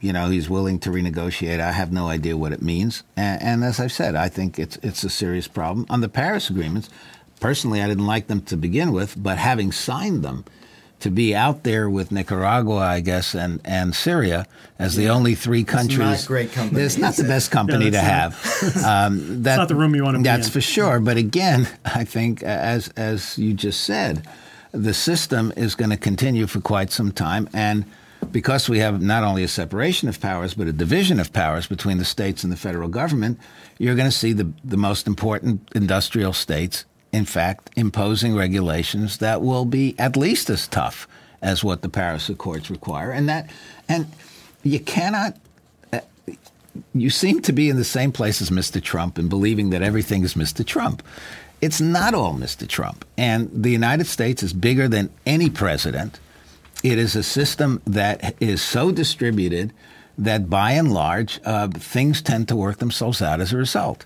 you 0.00 0.12
know, 0.12 0.28
he's 0.28 0.50
willing 0.50 0.78
to 0.80 0.90
renegotiate. 0.90 1.60
I 1.60 1.72
have 1.72 1.92
no 1.92 2.08
idea 2.08 2.36
what 2.36 2.52
it 2.52 2.62
means, 2.62 3.02
and, 3.16 3.42
and 3.42 3.64
as 3.64 3.80
I've 3.80 3.92
said, 3.92 4.14
I 4.14 4.28
think 4.28 4.58
it's 4.58 4.78
it's 4.82 5.04
a 5.04 5.10
serious 5.10 5.48
problem 5.48 5.86
on 5.88 6.00
the 6.00 6.08
Paris 6.08 6.50
agreements. 6.50 6.90
Personally, 7.38 7.82
I 7.82 7.88
didn't 7.88 8.06
like 8.06 8.26
them 8.26 8.42
to 8.42 8.56
begin 8.56 8.92
with, 8.92 9.14
but 9.16 9.38
having 9.38 9.72
signed 9.72 10.22
them, 10.22 10.44
to 11.00 11.10
be 11.10 11.34
out 11.34 11.62
there 11.64 11.88
with 11.90 12.10
Nicaragua, 12.12 12.76
I 12.76 13.00
guess, 13.00 13.34
and, 13.34 13.60
and 13.64 13.94
Syria 13.94 14.46
as 14.78 14.96
the 14.96 15.08
only 15.08 15.34
three 15.34 15.64
countries. 15.64 15.98
not 15.98 16.24
great 16.26 16.52
company, 16.52 16.82
It's 16.82 16.96
not 16.98 17.14
the 17.14 17.24
it? 17.24 17.28
best 17.28 17.50
company 17.50 17.86
Yeah, 17.86 17.90
to 17.90 17.96
that's 18.06 18.62
have. 18.62 18.84
Um, 18.84 19.42
that, 19.42 19.56
not 19.56 19.68
the 19.68 19.74
room 19.74 19.94
you 19.94 20.02
wanna 20.04 20.18
be 20.18 20.24
That's 20.24 20.46
in. 20.46 20.52
for 20.52 20.60
sure. 20.60 21.00
But 21.00 21.16
again, 21.16 21.68
I 21.84 22.04
think, 22.04 22.42
as 22.42 22.88
as 22.96 23.36
you 23.38 23.52
just 23.54 23.80
said, 23.80 24.26
the 24.72 24.94
system 24.94 25.52
is 25.56 25.74
going 25.74 25.90
to 25.90 25.96
continue 25.96 26.46
for 26.46 26.60
quite 26.60 26.92
some 26.92 27.10
time, 27.12 27.48
and 27.52 27.84
because 28.30 28.68
we 28.68 28.78
have 28.78 29.00
not 29.02 29.24
only 29.24 29.42
a 29.42 29.48
separation 29.48 30.08
of 30.08 30.20
powers, 30.20 30.54
but 30.54 30.68
a 30.68 30.72
division 30.72 31.18
of 31.18 31.32
powers 31.32 31.66
between 31.66 31.98
the 31.98 32.04
states 32.04 32.44
and 32.44 32.52
the 32.52 32.56
federal 32.56 32.88
government, 32.88 33.38
you're 33.78 33.96
going 33.96 34.10
to 34.10 34.16
see 34.16 34.32
the, 34.32 34.52
the 34.62 34.76
most 34.76 35.06
important 35.08 35.68
industrial 35.74 36.32
states, 36.32 36.84
in 37.12 37.24
fact, 37.24 37.70
imposing 37.76 38.36
regulations 38.36 39.18
that 39.18 39.42
will 39.42 39.64
be 39.64 39.94
at 39.98 40.16
least 40.16 40.50
as 40.50 40.68
tough 40.68 41.08
as 41.42 41.64
what 41.64 41.82
the 41.82 41.88
Paris 41.88 42.28
Accords 42.28 42.70
require. 42.70 43.10
And 43.10 43.28
that, 43.28 43.50
and 43.88 44.06
you 44.62 44.80
cannot, 44.80 45.36
uh, 45.92 46.00
you 46.94 47.10
seem 47.10 47.40
to 47.42 47.52
be 47.52 47.68
in 47.68 47.76
the 47.76 47.84
same 47.84 48.12
place 48.12 48.40
as 48.40 48.50
Mr. 48.50 48.82
Trump 48.82 49.18
in 49.18 49.28
believing 49.28 49.70
that 49.70 49.82
everything 49.82 50.22
is 50.22 50.34
Mr. 50.34 50.64
Trump. 50.64 51.02
It's 51.60 51.80
not 51.80 52.14
all 52.14 52.34
Mr. 52.34 52.66
Trump. 52.66 53.04
And 53.18 53.50
the 53.52 53.70
United 53.70 54.06
States 54.06 54.42
is 54.42 54.52
bigger 54.52 54.88
than 54.88 55.10
any 55.26 55.50
president 55.50 56.20
it 56.82 56.98
is 56.98 57.14
a 57.14 57.22
system 57.22 57.82
that 57.86 58.34
is 58.40 58.62
so 58.62 58.90
distributed 58.90 59.72
that 60.16 60.48
by 60.48 60.72
and 60.72 60.92
large, 60.92 61.40
uh, 61.44 61.68
things 61.68 62.22
tend 62.22 62.48
to 62.48 62.56
work 62.56 62.78
themselves 62.78 63.20
out 63.20 63.40
as 63.40 63.52
a 63.52 63.56
result. 63.56 64.04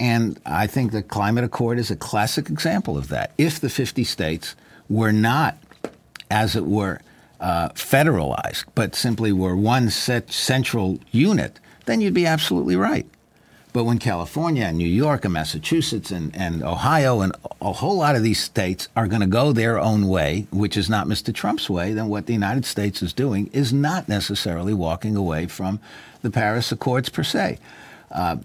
And 0.00 0.40
I 0.46 0.66
think 0.66 0.92
the 0.92 1.02
Climate 1.02 1.44
Accord 1.44 1.78
is 1.78 1.90
a 1.90 1.96
classic 1.96 2.50
example 2.50 2.96
of 2.96 3.08
that. 3.08 3.32
If 3.36 3.60
the 3.60 3.68
50 3.68 4.04
states 4.04 4.54
were 4.88 5.12
not, 5.12 5.58
as 6.30 6.54
it 6.54 6.64
were, 6.64 7.00
uh, 7.40 7.70
federalized, 7.70 8.64
but 8.74 8.94
simply 8.94 9.32
were 9.32 9.56
one 9.56 9.90
set 9.90 10.32
central 10.32 10.98
unit, 11.10 11.60
then 11.86 12.00
you'd 12.00 12.14
be 12.14 12.26
absolutely 12.26 12.76
right. 12.76 13.06
But 13.72 13.84
when 13.84 13.98
California 13.98 14.64
and 14.64 14.78
New 14.78 14.88
York 14.88 15.24
and 15.24 15.34
Massachusetts 15.34 16.10
and, 16.10 16.34
and 16.34 16.62
Ohio 16.62 17.20
and 17.20 17.32
a 17.60 17.72
whole 17.72 17.98
lot 17.98 18.16
of 18.16 18.22
these 18.22 18.42
states 18.42 18.88
are 18.96 19.06
going 19.06 19.20
to 19.20 19.26
go 19.26 19.52
their 19.52 19.78
own 19.78 20.08
way, 20.08 20.46
which 20.50 20.76
is 20.76 20.88
not 20.88 21.06
Mr. 21.06 21.34
Trump's 21.34 21.68
way, 21.68 21.92
then 21.92 22.08
what 22.08 22.26
the 22.26 22.32
United 22.32 22.64
States 22.64 23.02
is 23.02 23.12
doing 23.12 23.48
is 23.52 23.72
not 23.72 24.08
necessarily 24.08 24.72
walking 24.72 25.16
away 25.16 25.46
from 25.46 25.80
the 26.22 26.30
Paris 26.30 26.72
Accords 26.72 27.08
per 27.08 27.22
se. 27.22 27.58
Uh, 28.10 28.38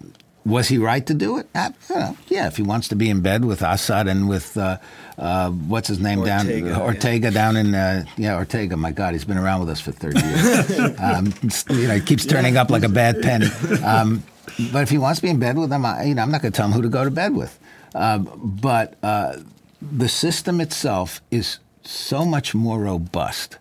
was 0.46 0.68
he 0.68 0.78
right 0.78 1.04
to 1.06 1.14
do 1.14 1.38
it? 1.38 1.48
Uh, 1.54 1.70
yeah, 2.28 2.46
if 2.46 2.56
he 2.56 2.62
wants 2.62 2.88
to 2.88 2.96
be 2.96 3.08
in 3.08 3.20
bed 3.20 3.44
with 3.44 3.62
Assad 3.62 4.08
and 4.08 4.28
with 4.28 4.56
uh, 4.56 4.78
uh, 5.16 5.50
what's 5.50 5.88
his 5.88 6.00
name 6.00 6.20
Ortega, 6.20 6.68
down 6.68 6.80
Ortega 6.80 7.26
yeah. 7.28 7.30
down 7.30 7.56
in 7.56 7.74
uh, 7.74 8.04
yeah 8.16 8.36
Ortega. 8.36 8.76
My 8.76 8.92
God, 8.92 9.12
he's 9.12 9.24
been 9.24 9.38
around 9.38 9.60
with 9.60 9.70
us 9.70 9.80
for 9.80 9.92
thirty 9.92 10.20
years. 10.20 10.98
um, 11.00 11.32
you 11.70 11.88
know, 11.88 11.94
he 11.94 12.00
keeps 12.00 12.26
turning 12.26 12.56
up 12.56 12.70
like 12.70 12.82
a 12.82 12.88
bad 12.88 13.22
penny. 13.22 13.46
Um, 13.82 14.22
but 14.72 14.82
if 14.82 14.90
he 14.90 14.98
wants 14.98 15.20
to 15.20 15.22
be 15.22 15.30
in 15.30 15.38
bed 15.38 15.56
with 15.56 15.70
them, 15.70 15.84
I, 15.84 16.04
you 16.04 16.14
know, 16.14 16.22
I'm 16.22 16.30
not 16.30 16.42
going 16.42 16.52
to 16.52 16.56
tell 16.56 16.66
him 16.66 16.72
who 16.72 16.82
to 16.82 16.88
go 16.88 17.04
to 17.04 17.10
bed 17.10 17.34
with. 17.34 17.58
Uh, 17.94 18.18
but 18.18 18.96
uh, 19.02 19.36
the 19.80 20.08
system 20.08 20.60
itself 20.60 21.20
is 21.30 21.58
so 21.82 22.24
much 22.24 22.54
more 22.54 22.80
robust. 22.80 23.58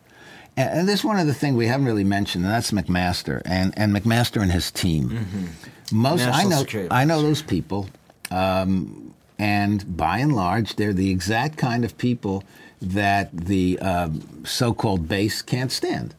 And, 0.58 0.80
and 0.80 0.88
this 0.88 1.00
is 1.00 1.06
one 1.06 1.20
of 1.20 1.28
the 1.28 1.34
things 1.34 1.56
we 1.56 1.68
haven't 1.68 1.86
really 1.86 2.04
mentioned, 2.04 2.46
and 2.46 2.54
that's 2.54 2.72
McMaster 2.72 3.42
and, 3.46 3.74
and 3.78 3.96
McMaster 3.96 4.42
and 4.42 4.52
his 4.52 4.72
team. 4.72 5.10
Mm-hmm. 5.10 5.46
Most 5.94 6.26
National 6.26 6.36
I 6.36 6.50
know, 6.50 6.60
Security 6.60 6.92
I 6.92 7.06
know 7.06 7.22
those 7.22 7.42
people, 7.42 7.90
um, 8.32 9.14
and 9.40 9.96
by 9.96 10.18
and 10.20 10.36
large, 10.36 10.76
they're 10.76 10.94
the 10.94 11.12
exact 11.12 11.58
kind 11.58 11.86
of 11.86 11.98
people 11.98 12.44
that 12.82 13.36
the 13.36 13.80
uh, 13.82 14.10
so-called 14.44 15.08
base 15.08 15.42
can't 15.42 15.72
stand, 15.72 16.16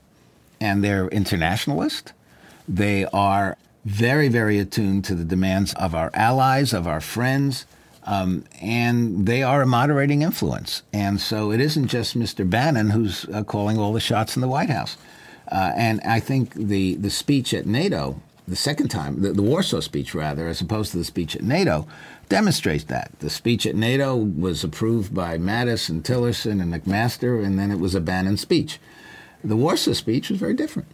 and 0.61 0.83
they're 0.83 1.09
internationalist. 1.09 2.13
They 2.69 3.05
are 3.07 3.57
very, 3.85 4.29
very 4.29 4.59
attuned 4.59 5.05
to 5.05 5.15
the 5.15 5.25
demands 5.25 5.75
of 5.75 5.95
our 5.95 6.11
allies, 6.15 6.73
of 6.73 6.87
our 6.87 7.01
friends, 7.01 7.67
um, 8.05 8.45
and 8.61 9.27
they 9.27 9.43
are 9.43 9.63
a 9.63 9.67
moderating 9.67 10.23
influence. 10.23 10.83
And 10.93 11.21
so 11.21 11.51
it 11.51 11.61
isn't 11.61 11.89
just 11.89 12.19
Mr. 12.19 12.49
Bannon 12.49 12.91
who's 12.91 13.27
uh, 13.27 13.45
calling 13.45 13.79
all 13.79 13.93
the 13.93 14.01
shots 14.01 14.37
in 14.37 14.43
the 14.43 14.49
White 14.49 14.71
House. 14.71 14.97
Uh, 15.51 15.73
and 15.77 16.01
I 16.03 16.21
think 16.21 16.55
the, 16.55 16.95
the 16.97 17.11
speech 17.11 17.53
at 17.53 17.67
NATO, 17.67 18.21
the 18.47 18.57
second 18.57 18.89
time, 18.89 19.23
the, 19.23 19.33
the 19.33 19.43
Warsaw 19.43 19.81
speech 19.81 20.15
rather, 20.15 20.49
as 20.49 20.61
opposed 20.61 20.93
to 20.93 20.99
the 20.99 21.05
speech 21.05 21.35
at 21.35 21.43
NATO, 21.43 21.87
demonstrates 22.29 22.85
that. 22.85 23.11
The 23.21 23.31
speech 23.31 23.67
at 23.67 23.75
NATO 23.75 24.17
was 24.17 24.63
approved 24.63 25.15
by 25.15 25.39
Mattis 25.39 25.89
and 25.89 26.05
Tillerson 26.05 26.61
and 26.61 26.73
McMaster, 26.73 27.45
and 27.45 27.59
then 27.59 27.71
it 27.71 27.79
was 27.79 27.95
a 27.95 28.01
Bannon 28.01 28.37
speech. 28.37 28.79
The 29.43 29.57
Warsaw 29.57 29.93
speech 29.93 30.31
was 30.31 30.39
very 30.39 30.55
different. 30.55 30.89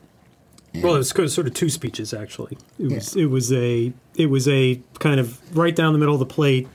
Yeah. 0.72 0.82
Well, 0.82 0.94
it 0.94 0.98
was 0.98 1.34
sort 1.34 1.48
of 1.48 1.54
two 1.54 1.68
speeches 1.68 2.14
actually. 2.14 2.56
It 2.78 2.92
was 2.92 3.16
yeah. 3.16 3.24
it 3.24 3.26
was 3.26 3.52
a 3.52 3.92
it 4.14 4.26
was 4.26 4.46
a 4.46 4.80
kind 5.00 5.18
of 5.18 5.56
right 5.56 5.74
down 5.74 5.92
the 5.92 5.98
middle 5.98 6.14
of 6.14 6.20
the 6.20 6.26
plate, 6.26 6.68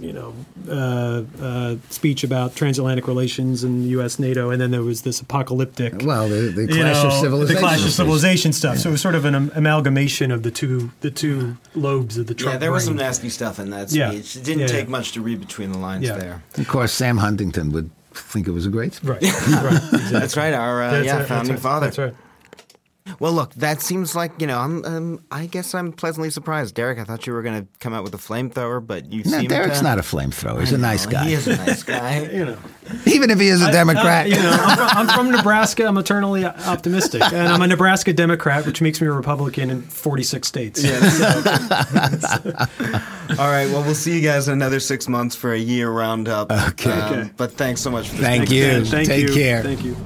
you 0.00 0.12
know, 0.12 0.34
uh, 0.68 1.22
uh, 1.42 1.76
speech 1.90 2.24
about 2.24 2.54
transatlantic 2.54 3.06
relations 3.06 3.64
and 3.64 3.86
U.S. 3.90 4.18
NATO, 4.18 4.50
and 4.50 4.60
then 4.60 4.70
there 4.70 4.82
was 4.82 5.02
this 5.02 5.20
apocalyptic. 5.20 6.02
Well, 6.02 6.28
the, 6.28 6.50
the 6.50 6.66
clash 6.66 7.02
know, 7.02 7.08
of 7.08 7.12
civilization. 7.14 7.54
The 7.54 7.60
clash 7.60 7.84
of 7.84 7.92
civilization 7.92 8.52
stuff. 8.52 8.76
Yeah. 8.76 8.80
So 8.82 8.88
it 8.90 8.92
was 8.92 9.02
sort 9.02 9.14
of 9.14 9.24
an 9.24 9.34
amalgamation 9.54 10.30
of 10.30 10.42
the 10.42 10.50
two 10.50 10.90
the 11.00 11.10
two 11.10 11.56
lobes 11.74 12.18
of 12.18 12.26
the 12.26 12.34
Trump. 12.34 12.54
Yeah, 12.54 12.58
there 12.58 12.72
was 12.72 12.84
some 12.84 12.96
nasty 12.96 13.30
stuff 13.30 13.58
in 13.58 13.70
that 13.70 13.90
speech. 13.90 13.98
Yeah. 13.98 14.12
It 14.12 14.44
didn't 14.44 14.68
take 14.68 14.88
much 14.88 15.12
to 15.12 15.20
read 15.20 15.40
between 15.40 15.72
the 15.72 15.78
lines 15.78 16.08
there. 16.08 16.42
Of 16.56 16.68
course, 16.68 16.92
Sam 16.92 17.18
Huntington 17.18 17.72
would 17.72 17.90
think 18.12 18.48
it 18.48 18.52
was 18.52 18.66
a 18.66 18.70
great 18.70 18.94
speech. 18.94 19.10
Right. 19.10 19.22
right. 19.22 19.82
Exactly. 19.98 20.20
That's 20.20 20.36
right. 20.36 20.54
Our 20.54 20.82
uh, 20.82 21.02
yeah, 21.02 21.18
right. 21.18 21.28
founding 21.28 21.54
That's 21.54 21.62
father. 21.62 21.86
That's 21.86 21.98
right. 21.98 22.14
Well, 23.18 23.32
look, 23.32 23.54
that 23.54 23.80
seems 23.80 24.14
like 24.14 24.32
you 24.40 24.46
know. 24.46 24.58
I'm. 24.58 24.84
Um, 24.84 25.24
I 25.30 25.46
guess 25.46 25.74
I'm 25.74 25.92
pleasantly 25.92 26.30
surprised, 26.30 26.74
Derek. 26.74 26.98
I 26.98 27.04
thought 27.04 27.26
you 27.26 27.32
were 27.32 27.42
going 27.42 27.62
to 27.62 27.68
come 27.80 27.92
out 27.92 28.04
with 28.04 28.14
a 28.14 28.18
flamethrower, 28.18 28.84
but 28.84 29.12
you 29.12 29.24
no, 29.24 29.38
seem 29.38 29.48
Derek's 29.48 29.78
to... 29.78 29.84
not 29.84 29.98
a 29.98 30.02
flamethrower. 30.02 30.60
He's 30.60 30.72
a 30.72 30.78
nice 30.78 31.06
guy. 31.06 31.24
He 31.26 31.34
is 31.34 31.46
a 31.46 31.56
nice 31.56 31.82
guy. 31.82 32.22
you 32.32 32.44
know, 32.44 32.58
even 33.06 33.30
if 33.30 33.40
he 33.40 33.48
is 33.48 33.62
a 33.62 33.70
Democrat. 33.72 34.26
I, 34.26 34.28
you 34.28 34.36
know, 34.36 34.50
I'm 34.50 34.76
from, 34.76 34.88
I'm 34.96 35.08
from, 35.08 35.30
Nebraska. 35.30 35.86
I'm 35.86 35.98
eternally 35.98 36.44
optimistic, 36.44 37.22
and 37.22 37.48
I'm 37.48 37.62
a 37.62 37.66
Nebraska 37.66 38.12
Democrat, 38.12 38.66
which 38.66 38.80
makes 38.80 39.00
me 39.00 39.06
a 39.06 39.12
Republican 39.12 39.70
in 39.70 39.82
46 39.82 40.46
states. 40.46 40.82
Yeah, 40.82 40.98
All 43.38 43.50
right. 43.50 43.66
Well, 43.66 43.82
we'll 43.82 43.94
see 43.94 44.16
you 44.16 44.22
guys 44.22 44.48
in 44.48 44.54
another 44.54 44.80
six 44.80 45.08
months 45.08 45.36
for 45.36 45.52
a 45.52 45.58
year 45.58 45.90
roundup. 45.90 46.50
Okay. 46.50 46.90
Um, 46.90 47.12
okay. 47.12 47.30
But 47.36 47.52
thanks 47.52 47.80
so 47.80 47.90
much 47.90 48.08
for 48.08 48.16
Thank 48.16 48.50
you. 48.50 48.84
Thank 48.84 49.08
Take 49.08 49.28
you. 49.28 49.34
care. 49.34 49.62
Thank 49.62 49.84
you. 49.84 49.96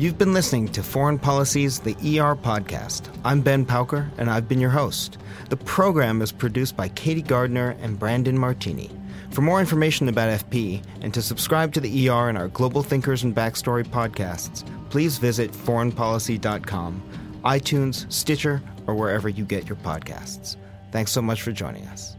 You've 0.00 0.16
been 0.16 0.32
listening 0.32 0.68
to 0.68 0.82
Foreign 0.82 1.18
Policy's 1.18 1.78
The 1.78 1.92
ER 1.92 2.34
Podcast. 2.34 3.14
I'm 3.22 3.42
Ben 3.42 3.66
Pauker, 3.66 4.08
and 4.16 4.30
I've 4.30 4.48
been 4.48 4.58
your 4.58 4.70
host. 4.70 5.18
The 5.50 5.58
program 5.58 6.22
is 6.22 6.32
produced 6.32 6.74
by 6.74 6.88
Katie 6.88 7.20
Gardner 7.20 7.76
and 7.82 7.98
Brandon 7.98 8.38
Martini. 8.38 8.90
For 9.30 9.42
more 9.42 9.60
information 9.60 10.08
about 10.08 10.30
FP 10.30 10.82
and 11.02 11.12
to 11.12 11.20
subscribe 11.20 11.74
to 11.74 11.80
the 11.80 12.08
ER 12.08 12.30
and 12.30 12.38
our 12.38 12.48
Global 12.48 12.82
Thinkers 12.82 13.24
and 13.24 13.36
Backstory 13.36 13.84
podcasts, 13.84 14.64
please 14.88 15.18
visit 15.18 15.52
foreignpolicy.com, 15.52 17.02
iTunes, 17.44 18.10
Stitcher, 18.10 18.62
or 18.86 18.94
wherever 18.94 19.28
you 19.28 19.44
get 19.44 19.68
your 19.68 19.76
podcasts. 19.76 20.56
Thanks 20.92 21.12
so 21.12 21.20
much 21.20 21.42
for 21.42 21.52
joining 21.52 21.84
us. 21.88 22.16